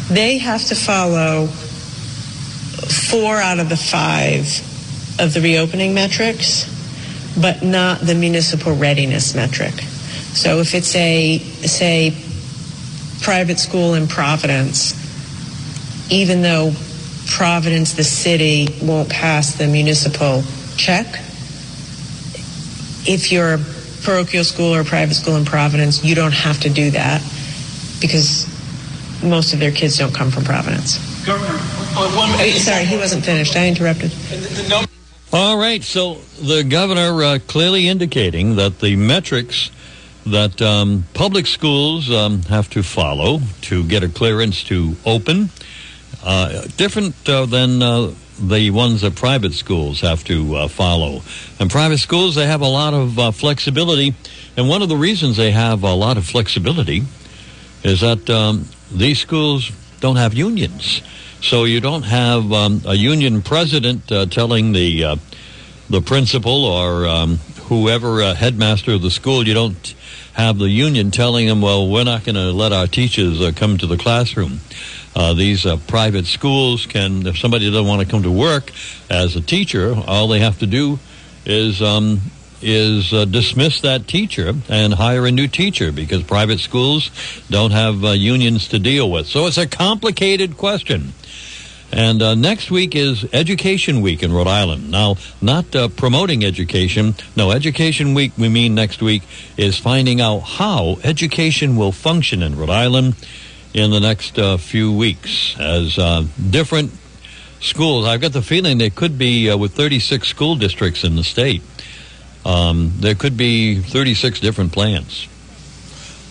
they 0.09 0.39
have 0.39 0.65
to 0.67 0.75
follow 0.75 1.47
four 1.47 3.37
out 3.37 3.61
of 3.61 3.69
the 3.69 3.77
five 3.77 4.43
of 5.21 5.35
the 5.35 5.41
reopening 5.41 5.95
metrics, 5.95 6.67
but 7.41 7.63
not 7.63 8.01
the 8.01 8.17
municipal 8.17 8.75
readiness 8.75 9.37
metric. 9.37 9.75
So 10.35 10.59
if 10.59 10.75
it's 10.75 10.97
a, 10.97 11.39
say, 11.39 12.13
private 13.23 13.61
school 13.61 13.95
in 13.95 14.09
Providence, 14.09 14.95
even 16.11 16.43
though 16.43 16.73
Providence, 17.31 17.95
the 17.95 18.05
city, 18.05 18.68
won't 18.83 19.09
pass 19.09 19.55
the 19.55 19.66
municipal 19.66 20.43
check, 20.76 21.07
if 23.07 23.33
you're 23.33 23.55
a 23.55 23.59
parochial 24.03 24.45
school 24.45 24.74
or 24.74 24.81
a 24.81 24.85
private 24.85 25.14
school 25.14 25.37
in 25.37 25.45
Providence, 25.45 26.05
you 26.05 26.14
don't 26.14 26.33
have 26.33 26.61
to 26.61 26.68
do 26.68 26.91
that 26.91 27.22
because 28.01 28.47
most 29.22 29.53
of 29.53 29.61
their 29.61 29.72
kids 29.72 29.99
don't 29.99 30.14
come 30.14 30.31
from 30.31 30.45
Providence. 30.45 30.99
Governor, 31.24 31.59
uh, 31.97 32.51
sorry, 32.53 32.85
he 32.85 32.97
wasn't 32.97 33.24
finished. 33.24 33.57
I 33.57 33.68
interrupted. 33.68 34.12
All 35.33 35.59
right, 35.59 35.83
so 35.83 36.14
the 36.41 36.64
governor 36.64 37.22
uh, 37.22 37.39
clearly 37.47 37.89
indicating 37.89 38.57
that 38.57 38.81
the 38.81 38.97
metrics 38.97 39.70
that 40.26 40.61
um, 40.61 41.05
public 41.14 41.47
schools 41.47 42.11
um, 42.11 42.43
have 42.43 42.68
to 42.70 42.83
follow 42.83 43.41
to 43.62 43.85
get 43.85 44.03
a 44.03 44.09
clearance 44.09 44.64
to 44.64 44.97
open, 45.07 45.51
uh, 46.23 46.62
different 46.77 47.29
uh, 47.29 47.47
than 47.47 47.83
uh, 47.83 48.12
the 48.41 48.71
ones 48.71 49.03
that 49.03 49.14
private 49.14 49.53
schools 49.53 50.01
have 50.01 50.25
to 50.25 50.57
uh, 50.57 50.68
follow. 50.68 51.23
And 51.59 51.71
private 51.71 51.99
schools, 51.99 52.35
they 52.35 52.47
have 52.47 52.61
a 52.61 52.68
lot 52.68 52.95
of 52.95 53.18
uh, 53.18 53.31
flexibility. 53.31 54.14
And 54.57 54.68
one 54.68 54.83
of 54.83 54.89
the 54.89 54.97
reasons 54.97 55.37
they 55.37 55.51
have 55.51 55.83
a 55.83 55.95
lot 55.95 56.16
of 56.16 56.27
flexibility 56.27 57.03
is 57.83 58.01
that 58.01 58.29
um, 58.29 58.66
these 58.91 59.18
schools 59.18 59.71
don't 60.01 60.16
have 60.16 60.35
unions. 60.35 61.03
So 61.43 61.64
you 61.64 61.81
don't 61.81 62.03
have 62.03 62.53
um, 62.53 62.83
a 62.87 62.95
union 62.95 63.43
president 63.43 64.11
uh, 64.12 64.27
telling 64.27 64.73
the 64.73 65.18
the 65.89 66.01
principal 66.01 66.66
or 66.66 67.09
um, 67.09 67.39
whoever 67.64 68.35
headmaster 68.35 68.93
of 68.93 69.03
the 69.03 69.11
school 69.11 69.47
you 69.49 69.55
don't 69.55 69.95
have 70.41 70.59
the 70.59 70.68
union 70.68 71.11
telling 71.11 71.47
them, 71.47 71.61
well, 71.61 71.88
we're 71.88 72.05
not 72.05 72.24
going 72.24 72.34
to 72.34 72.51
let 72.53 72.72
our 72.72 72.86
teachers 72.86 73.41
uh, 73.41 73.53
come 73.55 73.78
to 73.78 73.86
the 73.86 73.97
classroom. 73.97 74.61
Uh, 75.14 75.34
these 75.34 75.66
uh, 75.66 75.76
private 75.86 76.26
schools 76.26 76.86
can, 76.86 77.26
if 77.26 77.38
somebody 77.38 77.70
doesn't 77.70 77.86
want 77.86 78.01
to 78.01 78.09
come 78.09 78.22
to 78.22 78.30
work 78.30 78.72
as 79.11 79.36
a 79.36 79.41
teacher, 79.41 79.95
all 80.07 80.28
they 80.28 80.41
have 80.41 80.59
to 80.59 80.66
do 80.66 80.99
is 81.45 81.82
um, 81.82 82.20
is 82.62 83.12
uh, 83.12 83.24
dismiss 83.24 83.80
that 83.80 84.07
teacher 84.07 84.55
and 84.68 84.95
hire 84.95 85.26
a 85.26 85.30
new 85.30 85.49
teacher 85.49 85.93
because 85.93 86.22
private 86.22 86.61
schools 86.61 87.11
don't 87.49 87.70
have 87.70 88.05
uh, 88.05 88.11
unions 88.11 88.68
to 88.68 88.78
deal 88.78 89.11
with. 89.11 89.26
So 89.26 89.47
it's 89.47 89.59
a 89.59 89.66
complicated 89.66 90.57
question. 90.57 91.12
And 91.93 92.22
uh, 92.22 92.34
next 92.34 92.70
week 92.70 92.95
is 92.95 93.26
Education 93.32 94.01
Week 94.01 94.22
in 94.22 94.32
Rhode 94.32 94.47
Island. 94.47 94.91
Now, 94.91 95.16
not 95.43 95.74
uh, 95.74 95.88
promoting 95.88 96.45
education. 96.45 97.14
No, 97.36 97.51
Education 97.51 98.14
Week, 98.14 98.32
we 98.38 98.49
mean 98.49 98.74
next 98.74 99.03
week, 99.03 99.22
is 99.57 99.76
finding 99.76 100.20
out 100.20 100.41
how 100.41 100.99
education 101.03 101.76
will 101.76 101.93
function 101.93 102.43
in 102.43 102.57
Rhode 102.57 102.70
Island 102.70 103.16
in 103.74 103.91
the 103.91 104.01
next 104.01 104.38
uh, 104.38 104.57
few 104.57 104.93
weeks 104.93 105.59
as 105.59 105.99
uh, 105.99 106.24
different 106.51 106.93
schools. 107.61 108.07
I've 108.07 108.20
got 108.20 108.32
the 108.32 108.43
feeling 108.43 108.78
there 108.78 108.91
could 108.91 109.18
be, 109.18 109.51
uh, 109.51 109.57
with 109.57 109.72
36 109.72 110.26
school 110.28 110.55
districts 110.55 111.03
in 111.05 111.16
the 111.16 111.24
state, 111.24 111.62
um, 112.45 112.93
there 113.01 113.14
could 113.14 113.36
be 113.36 113.80
36 113.80 114.41
different 114.41 114.72
plans. 114.72 115.28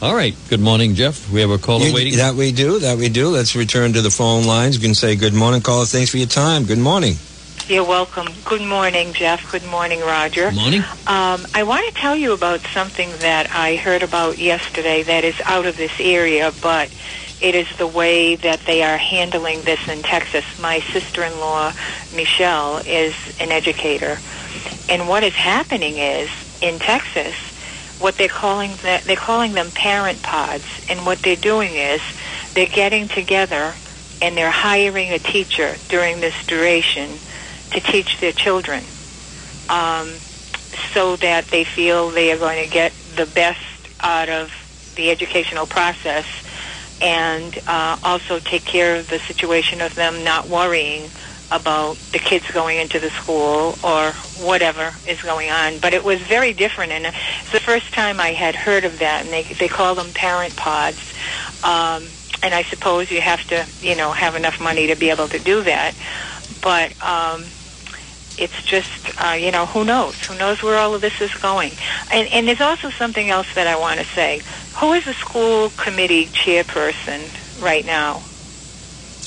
All 0.01 0.15
right. 0.15 0.33
Good 0.49 0.61
morning, 0.61 0.95
Jeff. 0.95 1.29
We 1.29 1.41
have 1.41 1.49
a 1.49 1.57
caller 1.57 1.87
You- 1.87 1.93
waiting. 1.93 2.15
That 2.17 2.35
we 2.35 2.53
do. 2.53 2.79
That 2.79 2.97
we 2.97 3.09
do. 3.09 3.27
Let's 3.27 3.53
return 3.53 3.91
to 3.93 4.01
the 4.01 4.09
phone 4.09 4.45
lines. 4.45 4.75
You 4.77 4.81
can 4.81 4.95
say 4.95 5.15
good 5.17 5.33
morning, 5.33 5.61
caller. 5.61 5.85
Thanks 5.85 6.09
for 6.11 6.17
your 6.17 6.27
time. 6.27 6.63
Good 6.63 6.77
morning. 6.77 7.17
You're 7.67 7.83
welcome. 7.83 8.29
Good 8.45 8.61
morning, 8.61 9.11
Jeff. 9.13 9.51
Good 9.51 9.65
morning, 9.65 9.99
Roger. 9.99 10.45
Good 10.51 10.55
morning. 10.55 10.81
Um, 11.05 11.45
I 11.53 11.63
want 11.63 11.85
to 11.93 12.01
tell 12.01 12.15
you 12.15 12.31
about 12.31 12.61
something 12.73 13.09
that 13.19 13.53
I 13.53 13.75
heard 13.75 14.01
about 14.01 14.37
yesterday 14.39 15.03
that 15.03 15.25
is 15.25 15.35
out 15.45 15.65
of 15.65 15.75
this 15.75 15.91
area, 15.99 16.53
but 16.61 16.89
it 17.41 17.53
is 17.53 17.67
the 17.77 17.85
way 17.85 18.35
that 18.35 18.61
they 18.65 18.81
are 18.83 18.97
handling 18.97 19.61
this 19.63 19.85
in 19.89 20.01
Texas. 20.01 20.45
My 20.61 20.79
sister-in-law, 20.79 21.73
Michelle, 22.15 22.77
is 22.85 23.13
an 23.41 23.51
educator. 23.51 24.17
And 24.87 25.09
what 25.09 25.23
is 25.23 25.33
happening 25.35 25.97
is, 25.97 26.29
in 26.61 26.79
Texas, 26.79 27.35
what 27.99 28.17
they're 28.17 28.27
calling 28.27 28.71
the, 28.77 29.01
they're 29.05 29.15
calling 29.15 29.53
them 29.53 29.71
parent 29.71 30.21
pods, 30.23 30.65
and 30.89 31.05
what 31.05 31.19
they're 31.23 31.35
doing 31.35 31.75
is 31.75 32.01
they're 32.55 32.65
getting 32.65 33.07
together 33.07 33.75
and 34.21 34.37
they're 34.37 34.51
hiring 34.51 35.11
a 35.11 35.19
teacher 35.19 35.77
during 35.87 36.19
this 36.19 36.33
duration 36.47 37.19
to 37.71 37.79
teach 37.79 38.19
their 38.19 38.33
children, 38.33 38.83
um, 39.69 40.15
so 40.93 41.15
that 41.17 41.47
they 41.49 41.63
feel 41.63 42.09
they 42.09 42.31
are 42.31 42.37
going 42.37 42.63
to 42.63 42.69
get 42.69 42.91
the 43.15 43.25
best 43.25 43.59
out 44.01 44.29
of 44.29 44.51
the 44.95 45.09
educational 45.09 45.65
process, 45.65 46.25
and 47.01 47.61
uh, 47.67 47.97
also 48.03 48.39
take 48.39 48.65
care 48.65 48.95
of 48.97 49.07
the 49.07 49.19
situation 49.19 49.79
of 49.81 49.95
them 49.95 50.23
not 50.23 50.49
worrying 50.49 51.09
about 51.51 51.97
the 52.11 52.19
kids 52.19 52.45
going 52.51 52.77
into 52.77 52.99
the 52.99 53.09
school 53.09 53.75
or 53.83 54.11
whatever 54.37 54.93
is 55.07 55.19
going 55.21 55.49
on. 55.49 55.79
But 55.79 55.93
it 55.93 56.03
was 56.03 56.19
very 56.21 56.53
different, 56.53 56.91
and 56.91 57.11
the 57.51 57.59
first 57.59 57.93
time 57.93 58.19
I 58.19 58.29
had 58.33 58.55
heard 58.55 58.85
of 58.85 58.99
that. 58.99 59.23
And 59.23 59.33
they 59.33 59.43
they 59.43 59.67
call 59.67 59.95
them 59.95 60.11
parent 60.13 60.55
pods. 60.55 60.99
Um, 61.63 62.07
and 62.41 62.53
I 62.53 62.63
suppose 62.63 63.11
you 63.11 63.21
have 63.21 63.45
to, 63.47 63.67
you 63.81 63.95
know, 63.95 64.11
have 64.11 64.35
enough 64.35 64.59
money 64.61 64.87
to 64.87 64.95
be 64.95 65.09
able 65.09 65.27
to 65.27 65.39
do 65.39 65.63
that. 65.63 65.93
But 66.61 66.91
um, 67.01 67.43
it's 68.37 68.61
just, 68.63 68.89
uh, 69.21 69.33
you 69.33 69.51
know, 69.51 69.65
who 69.65 69.83
knows? 69.83 70.15
Who 70.25 70.37
knows 70.37 70.63
where 70.63 70.77
all 70.77 70.95
of 70.95 71.01
this 71.01 71.19
is 71.19 71.33
going? 71.35 71.73
And, 72.11 72.27
and 72.29 72.47
there's 72.47 72.61
also 72.61 72.89
something 72.89 73.29
else 73.29 73.53
that 73.55 73.67
I 73.67 73.77
want 73.77 73.99
to 73.99 74.05
say. 74.05 74.41
Who 74.77 74.93
is 74.93 75.05
the 75.05 75.13
school 75.13 75.71
committee 75.71 76.27
chairperson 76.27 77.27
right 77.61 77.85
now? 77.85 78.23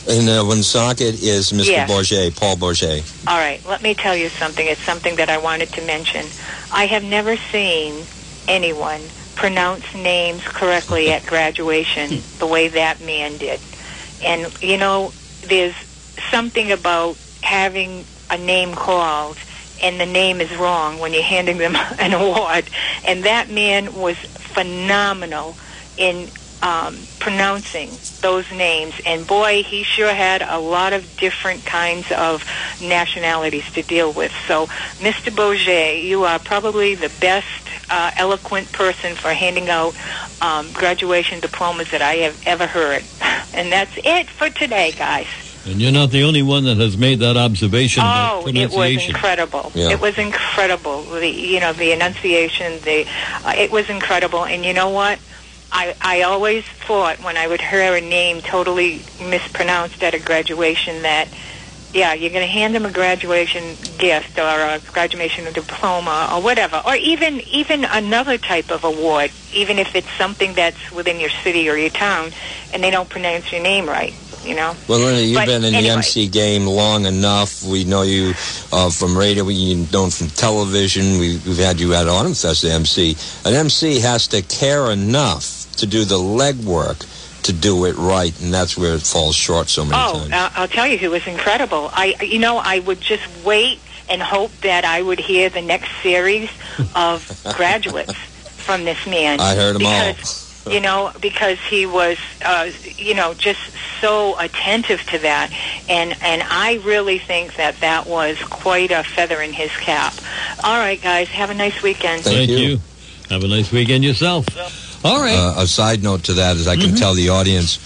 In 0.09 0.28
uh, 0.28 0.44
Woonsocket 0.44 1.22
is 1.22 1.53
Mr. 1.53 1.66
Yes. 1.68 1.90
Bourget, 1.90 2.36
Paul 2.36 2.57
Bourget. 2.57 3.05
All 3.28 3.38
right, 3.38 3.64
let 3.66 3.82
me 3.82 3.94
tell 3.94 4.16
you 4.16 4.30
something. 4.30 4.66
It's 4.66 4.82
something 4.82 5.16
that 5.16 5.30
I 5.30 5.38
wanted 5.38 5.72
to 5.74 5.86
mention. 5.86 6.26
I 6.72 6.86
have 6.86 7.05
never 7.05 7.36
seen 7.36 8.05
anyone 8.48 9.00
pronounce 9.36 9.94
names 9.94 10.42
correctly 10.42 11.12
at 11.12 11.24
graduation 11.26 12.20
the 12.38 12.46
way 12.46 12.68
that 12.68 13.00
man 13.00 13.38
did. 13.38 13.61
And, 14.24 14.53
you 14.61 14.76
know, 14.76 15.12
there's 15.42 15.74
something 16.30 16.72
about 16.72 17.16
having 17.42 18.05
a 18.28 18.38
name 18.38 18.74
called 18.74 19.36
and 19.82 20.00
the 20.00 20.07
name 20.07 20.40
is 20.40 20.55
wrong 20.57 20.98
when 21.00 21.12
you're 21.12 21.22
handing 21.22 21.59
them 21.59 21.76
an 21.98 22.12
award. 22.12 22.70
And 23.07 23.24
that 23.24 23.50
man 23.50 23.94
was 23.94 24.16
phenomenal 24.16 25.57
in 25.96 26.28
um, 26.62 26.96
pronouncing 27.18 27.90
those 28.22 28.50
names. 28.52 28.94
And 29.04 29.26
boy, 29.26 29.62
he 29.64 29.82
sure 29.82 30.14
had 30.14 30.42
a 30.42 30.58
lot 30.58 30.92
of 30.92 31.16
different 31.16 31.66
kinds 31.66 32.10
of 32.12 32.44
nationalities 32.80 33.70
to 33.72 33.82
deal 33.82 34.12
with. 34.12 34.32
So, 34.46 34.66
Mr. 34.98 35.34
Bourget, 35.34 36.02
you 36.04 36.24
are 36.24 36.38
probably 36.38 36.94
the 36.94 37.10
best 37.20 37.46
uh, 37.90 38.12
eloquent 38.16 38.72
person 38.72 39.16
for 39.16 39.32
handing 39.34 39.68
out 39.68 39.94
um, 40.40 40.72
graduation 40.72 41.40
diplomas 41.40 41.90
that 41.90 42.00
I 42.00 42.14
have 42.26 42.40
ever 42.46 42.66
heard. 42.66 43.04
And 43.54 43.70
that's 43.70 43.92
it 43.98 44.30
for 44.30 44.48
today, 44.48 44.92
guys. 44.92 45.26
And 45.66 45.80
you're 45.80 45.92
not 45.92 46.10
the 46.10 46.22
only 46.24 46.42
one 46.42 46.64
that 46.64 46.78
has 46.78 46.96
made 46.96 47.20
that 47.20 47.36
observation 47.36 48.02
about 48.02 48.44
Oh, 48.44 48.48
it 48.48 48.72
was 48.72 49.06
incredible. 49.06 49.70
Yeah. 49.74 49.90
It 49.90 50.00
was 50.00 50.16
incredible. 50.16 51.02
The 51.02 51.28
you 51.28 51.60
know 51.60 51.72
the 51.72 51.92
enunciation, 51.92 52.80
the 52.80 53.06
uh, 53.44 53.52
it 53.56 53.70
was 53.70 53.90
incredible. 53.90 54.44
And 54.44 54.64
you 54.64 54.72
know 54.72 54.88
what? 54.88 55.20
I 55.72 55.96
I 56.00 56.22
always 56.22 56.64
thought 56.64 57.22
when 57.24 57.36
I 57.36 57.46
would 57.46 57.60
hear 57.60 57.94
a 57.94 58.00
name 58.00 58.42
totally 58.42 59.02
mispronounced 59.20 60.02
at 60.02 60.14
a 60.14 60.18
graduation 60.20 61.02
that 61.02 61.28
yeah, 61.92 62.14
you're 62.14 62.30
going 62.30 62.46
to 62.46 62.50
hand 62.50 62.74
them 62.74 62.86
a 62.86 62.90
graduation 62.90 63.76
gift 63.98 64.38
or 64.38 64.42
a 64.42 64.80
graduation 64.92 65.50
diploma 65.52 66.30
or 66.32 66.42
whatever, 66.42 66.82
or 66.86 66.94
even 66.96 67.40
even 67.40 67.84
another 67.84 68.38
type 68.38 68.70
of 68.70 68.84
award, 68.84 69.30
even 69.52 69.78
if 69.78 69.94
it's 69.94 70.10
something 70.12 70.54
that's 70.54 70.90
within 70.90 71.20
your 71.20 71.28
city 71.28 71.68
or 71.68 71.76
your 71.76 71.90
town, 71.90 72.30
and 72.72 72.82
they 72.82 72.90
don't 72.90 73.08
pronounce 73.08 73.52
your 73.52 73.62
name 73.62 73.86
right. 73.86 74.14
You 74.42 74.56
know. 74.56 74.74
Well, 74.88 74.98
Linda, 74.98 75.22
you've 75.22 75.36
But 75.36 75.46
been 75.46 75.62
in 75.64 75.72
the. 75.72 75.88
MC 75.88 76.26
game 76.26 76.66
long 76.66 77.06
enough. 77.06 77.62
We 77.62 77.84
know 77.84 78.02
you 78.02 78.30
uh, 78.72 78.90
from 78.90 79.16
radio. 79.16 79.44
We 79.44 79.86
know 79.92 80.10
from 80.10 80.28
television. 80.28 81.20
We, 81.20 81.40
we've 81.46 81.58
had 81.58 81.78
you 81.78 81.94
at 81.94 82.08
Autumn 82.08 82.34
Fest 82.34 82.64
MC. 82.64 83.16
An 83.44 83.54
MC 83.54 84.00
has 84.00 84.26
to 84.28 84.42
care 84.42 84.90
enough 84.90 85.61
to 85.76 85.86
do 85.86 86.04
the 86.04 86.18
legwork 86.18 87.06
to 87.42 87.52
do 87.52 87.84
it 87.86 87.96
right, 87.96 88.38
and 88.40 88.54
that's 88.54 88.76
where 88.76 88.94
it 88.94 89.02
falls 89.02 89.34
short 89.34 89.68
so 89.68 89.84
many 89.84 90.00
Oh, 90.00 90.20
times. 90.20 90.32
uh, 90.32 90.50
I'll 90.54 90.68
tell 90.68 90.86
you, 90.86 90.96
he 90.96 91.08
was 91.08 91.26
incredible. 91.26 91.90
I, 91.92 92.14
you 92.22 92.38
know, 92.38 92.58
I 92.58 92.78
would 92.78 93.00
just 93.00 93.24
wait 93.44 93.80
and 94.08 94.22
hope 94.22 94.52
that 94.60 94.84
I 94.84 95.02
would 95.02 95.18
hear 95.18 95.48
the 95.48 95.62
next 95.62 95.90
series 96.02 96.48
of 96.94 97.26
graduates 97.56 98.12
from 98.14 98.84
this 98.84 99.04
man. 99.06 99.40
I 99.40 99.56
heard 99.56 99.74
'em 99.74 99.84
all. 99.86 100.12
because, 100.12 100.38
You 100.70 100.78
know, 100.80 101.10
because 101.20 101.58
he 101.68 101.86
was, 101.86 102.16
uh, 102.44 102.70
you 102.96 103.14
know, 103.14 103.34
just 103.34 103.58
so 104.00 104.38
attentive 104.38 105.02
to 105.10 105.18
that, 105.18 105.50
and 105.88 106.14
and 106.22 106.42
I 106.48 106.74
really 106.84 107.18
think 107.18 107.56
that 107.56 107.80
that 107.80 108.06
was 108.06 108.38
quite 108.38 108.92
a 108.92 109.02
feather 109.02 109.40
in 109.42 109.52
his 109.52 109.72
cap. 109.78 110.14
All 110.62 110.78
right, 110.78 111.02
guys, 111.02 111.26
have 111.30 111.50
a 111.50 111.54
nice 111.54 111.82
weekend. 111.82 112.22
Thank 112.22 112.36
Thank 112.36 112.50
you. 112.50 112.56
you. 112.58 112.80
Have 113.30 113.42
a 113.42 113.48
nice 113.48 113.72
weekend 113.72 114.04
yourself. 114.04 114.46
All 115.05 115.20
right. 115.20 115.34
Uh, 115.34 115.62
a 115.62 115.66
side 115.66 116.03
note 116.03 116.24
to 116.24 116.34
that 116.34 116.57
is 116.57 116.68
I 116.68 116.76
can 116.76 116.94
tell 116.94 117.14
the 117.14 117.30
audience 117.30 117.78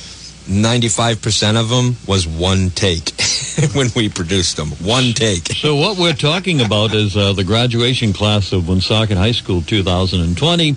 95% 0.47 1.59
of 1.59 1.69
them 1.69 1.97
was 2.07 2.27
one 2.27 2.71
take 2.71 3.12
when 3.75 3.89
we 3.97 4.09
produced 4.09 4.57
them. 4.57 4.69
One 4.85 5.12
take. 5.12 5.49
So 5.49 5.77
what 5.77 5.99
we're 5.99 6.12
talking 6.12 6.61
about 6.61 6.95
is 6.95 7.17
uh, 7.17 7.33
the 7.33 7.43
graduation 7.43 8.12
class 8.12 8.53
of 8.53 8.69
Woonsocket 8.69 9.17
High 9.17 9.33
School 9.33 9.62
2020. 9.62 10.77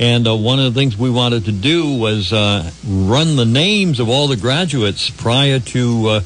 And 0.00 0.26
uh, 0.26 0.34
one 0.34 0.58
of 0.58 0.74
the 0.74 0.80
things 0.80 0.96
we 0.96 1.10
wanted 1.10 1.44
to 1.44 1.52
do 1.52 1.96
was 1.96 2.32
uh, 2.32 2.68
run 2.86 3.36
the 3.36 3.44
names 3.44 4.00
of 4.00 4.08
all 4.08 4.26
the 4.26 4.36
graduates 4.36 5.10
prior 5.10 5.60
to 5.60 6.08
uh, 6.08 6.20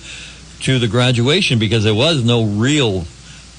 to 0.61 0.79
the 0.79 0.89
graduation 0.89 1.59
because 1.59 1.85
there 1.85 1.95
was 1.95 2.25
no 2.25 2.45
real 2.45 3.05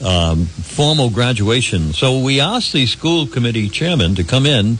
um, 0.03 0.45
formal 0.45 1.11
graduation. 1.11 1.93
So 1.93 2.19
we 2.19 2.39
asked 2.39 2.73
the 2.73 2.87
school 2.87 3.27
committee 3.27 3.69
chairman 3.69 4.15
to 4.15 4.23
come 4.23 4.45
in 4.45 4.79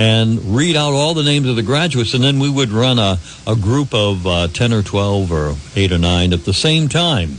and 0.00 0.56
read 0.56 0.76
out 0.76 0.94
all 0.94 1.12
the 1.12 1.22
names 1.22 1.46
of 1.46 1.56
the 1.56 1.62
graduates, 1.62 2.14
and 2.14 2.24
then 2.24 2.38
we 2.38 2.48
would 2.48 2.70
run 2.70 2.98
a, 2.98 3.18
a 3.46 3.54
group 3.54 3.92
of 3.92 4.26
uh, 4.26 4.48
10 4.48 4.72
or 4.72 4.82
12 4.82 5.30
or 5.30 5.54
8 5.76 5.92
or 5.92 5.98
9 5.98 6.32
at 6.32 6.44
the 6.46 6.54
same 6.54 6.88
time. 6.88 7.34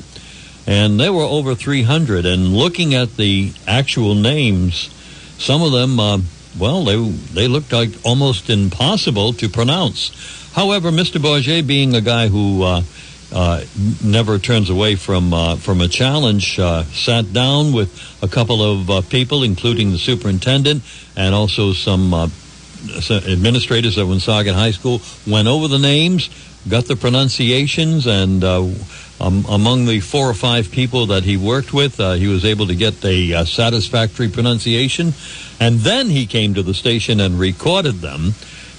And 0.68 1.00
there 1.00 1.12
were 1.12 1.24
over 1.24 1.56
300 1.56 2.24
and 2.24 2.56
looking 2.56 2.94
at 2.94 3.18
the 3.18 3.52
actual 3.68 4.14
names 4.14 4.92
some 5.42 5.64
of 5.64 5.72
them 5.72 6.00
uh, 6.00 6.20
well 6.60 6.86
they 6.86 6.98
they 7.34 7.48
looked 7.48 7.74
like 7.74 7.90
almost 8.06 8.48
impossible 8.48 9.34
to 9.34 9.50
pronounce. 9.50 10.12
However 10.54 10.92
mr 10.92 11.20
Bourget 11.20 11.66
being 11.66 11.96
a 11.96 12.02
guy 12.02 12.28
who 12.28 12.62
uh, 12.62 12.84
uh, 13.34 13.64
never 14.04 14.38
turns 14.38 14.70
away 14.70 14.96
from 14.96 15.34
uh, 15.34 15.56
from 15.56 15.82
a 15.82 15.88
challenge 15.88 16.60
uh, 16.60 16.84
sat 16.84 17.34
down 17.34 17.74
with 17.74 17.90
a 18.22 18.28
couple 18.28 18.62
of 18.62 18.90
uh, 18.92 19.02
people 19.02 19.42
including 19.42 19.92
the 19.92 19.98
superintendent 19.98 20.84
and 21.16 21.34
also 21.34 21.74
some 21.74 22.14
uh, 22.14 22.28
administrators 23.10 23.98
at 23.98 24.06
Woonsocket 24.06 24.54
High 24.54 24.72
School 24.72 25.02
went 25.28 25.48
over 25.48 25.68
the 25.68 25.80
names, 25.80 26.30
got 26.68 26.86
the 26.86 26.96
pronunciations, 26.96 28.08
and 28.08 28.44
uh, 28.44 28.68
um, 29.20 29.46
among 29.50 29.86
the 29.86 30.00
four 30.00 30.30
or 30.30 30.34
five 30.34 30.72
people 30.72 31.06
that 31.08 31.24
he 31.24 31.38
worked 31.38 31.74
with, 31.74 32.00
uh, 32.00 32.14
he 32.14 32.28
was 32.28 32.44
able 32.44 32.68
to 32.68 32.76
get 32.76 33.04
a 33.06 33.34
uh, 33.34 33.46
satisfactory 33.46 34.30
pronunciation. 34.30 35.14
And 35.60 35.80
then 35.80 36.10
he 36.10 36.26
came 36.26 36.56
to 36.56 36.64
the 36.64 36.74
station 36.74 37.20
and 37.20 37.40
recorded 37.40 37.96
them 37.96 38.34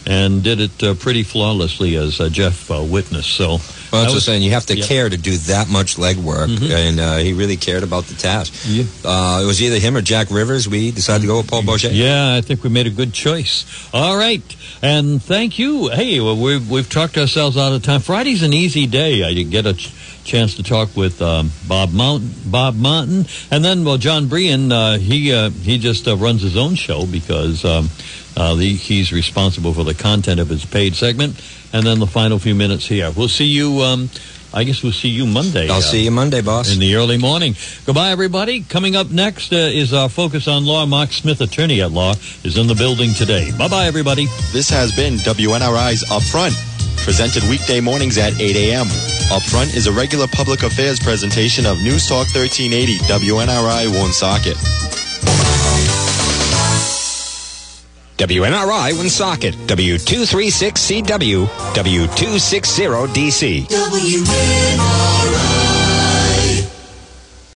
and 0.05 0.43
did 0.43 0.61
it 0.61 0.83
uh, 0.83 0.95
pretty 0.95 1.23
flawlessly, 1.23 1.95
as 1.95 2.21
uh, 2.21 2.29
Jeff 2.29 2.71
uh, 2.71 2.83
witnessed. 2.83 3.31
So, 3.31 3.59
well, 3.93 4.03
that's 4.03 4.15
what 4.15 4.23
saying. 4.23 4.43
You 4.43 4.51
have 4.53 4.67
to 4.67 4.77
yeah. 4.77 4.85
care 4.87 5.09
to 5.09 5.17
do 5.17 5.37
that 5.37 5.69
much 5.69 5.97
legwork, 5.97 6.49
Mhm. 6.49 6.71
and 6.71 7.01
uh, 7.01 7.17
he 7.19 7.33
really 7.33 7.57
cared 7.57 7.83
about 7.83 8.07
the 8.07 8.15
task. 8.15 8.53
Yeah. 8.67 8.85
Uh, 9.05 9.41
it 9.43 9.47
was 9.47 9.61
either 9.63 9.79
him 9.79 9.97
or 9.97 10.01
Jack 10.03 10.31
Rivers. 10.31 10.67
We 10.69 10.91
decided 10.91 11.23
to 11.23 11.27
go 11.27 11.37
with 11.39 11.49
Paul 11.49 11.63
Bourget. 11.63 11.91
Yeah, 11.93 12.35
I 12.35 12.41
think 12.41 12.63
we 12.65 12.71
made 12.71 12.87
a 12.87 12.91
good 12.91 13.13
choice. 13.13 13.65
All 13.93 14.17
right, 14.17 14.43
and 14.81 15.23
thank 15.23 15.59
you. 15.59 15.89
Hey, 15.89 16.21
well, 16.21 16.37
we've 16.37 16.69
we've 16.71 16.89
talked 16.89 17.19
ourselves 17.19 17.57
out 17.57 17.73
of 17.73 17.83
time. 17.83 18.01
Friday's 18.01 18.43
an 18.43 18.53
easy 18.53 18.87
day. 18.87 19.23
I 19.23 19.33
get 19.43 19.67
a 19.67 19.75
ch- 19.75 19.93
chance 20.25 20.55
to 20.57 20.63
talk 20.63 20.97
with 20.97 21.21
um, 21.21 21.51
Bob 21.69 21.93
Mountain, 21.93 22.33
Bob 22.47 22.77
Mountain, 22.77 23.27
and 23.51 23.65
then 23.65 23.85
well, 23.85 23.99
John 23.99 24.29
Brien. 24.29 24.73
Uh, 24.73 24.99
he 24.99 25.33
uh, 25.33 25.51
he 25.51 25.79
just 25.79 26.09
uh, 26.09 26.17
runs 26.17 26.43
his 26.43 26.57
own 26.57 26.75
show 26.77 27.05
because 27.07 27.65
um, 27.65 27.91
uh, 28.37 28.55
the, 28.55 28.75
he's 28.75 29.13
responsible 29.13 29.75
for 29.75 29.85
the 29.85 29.95
content 29.95 30.41
of 30.41 30.49
his 30.49 30.65
paid 30.65 30.95
segment, 30.95 31.37
and 31.73 31.87
then 31.87 31.99
the 31.99 32.07
final 32.07 32.39
few 32.39 32.55
minutes 32.55 32.87
here. 32.87 33.11
We'll 33.11 33.29
see 33.29 33.47
you. 33.47 33.81
Um, 33.83 34.11
I 34.55 34.65
guess 34.65 34.83
we'll 34.83 34.93
see 34.93 35.09
you 35.09 35.27
Monday. 35.27 35.69
I'll 35.71 35.79
uh, 35.79 35.81
see 35.81 36.05
you 36.05 36.11
Monday, 36.11 36.43
boss. 36.43 36.73
in 36.73 36.79
the 36.79 36.95
early 36.97 37.17
morning. 37.17 37.55
Goodbye, 37.87 38.11
everybody. 38.11 38.61
Coming 38.63 38.97
up 38.97 39.11
next 39.11 39.53
uh, 39.53 39.57
is 39.57 39.95
our 39.95 40.11
focus 40.11 40.47
on 40.47 40.67
law. 40.67 40.85
Mark 40.85 41.13
Smith, 41.13 41.41
attorney 41.41 41.81
at 41.81 41.91
law, 41.91 42.13
is 42.45 42.59
in 42.59 42.67
the 42.67 42.75
building 42.75 43.15
today. 43.15 43.51
Bye 43.57 43.69
bye, 43.69 43.87
everybody. 43.87 44.27
This 44.53 44.69
has 44.69 44.95
been 44.95 45.15
WNRI's 45.15 46.05
Upfront, 46.11 46.53
presented 47.03 47.43
weekday 47.49 47.81
mornings 47.81 48.19
at 48.19 48.39
8 48.39 48.55
a.m. 48.57 48.87
Upfront 49.33 49.75
is 49.75 49.87
a 49.87 49.93
regular 49.93 50.27
public 50.29 50.63
affairs 50.63 51.01
presentation 51.01 51.65
of 51.65 51.79
News 51.83 52.07
Talk 52.07 52.29
1380 52.35 52.99
WNRI 53.09 53.91
Woonsocket. 53.91 54.59
WNRI 58.19 58.93
Woonsocket, 58.95 59.55
W236CW, 59.67 61.47
W260DC. 61.75 63.67
WNRI. 63.69 65.12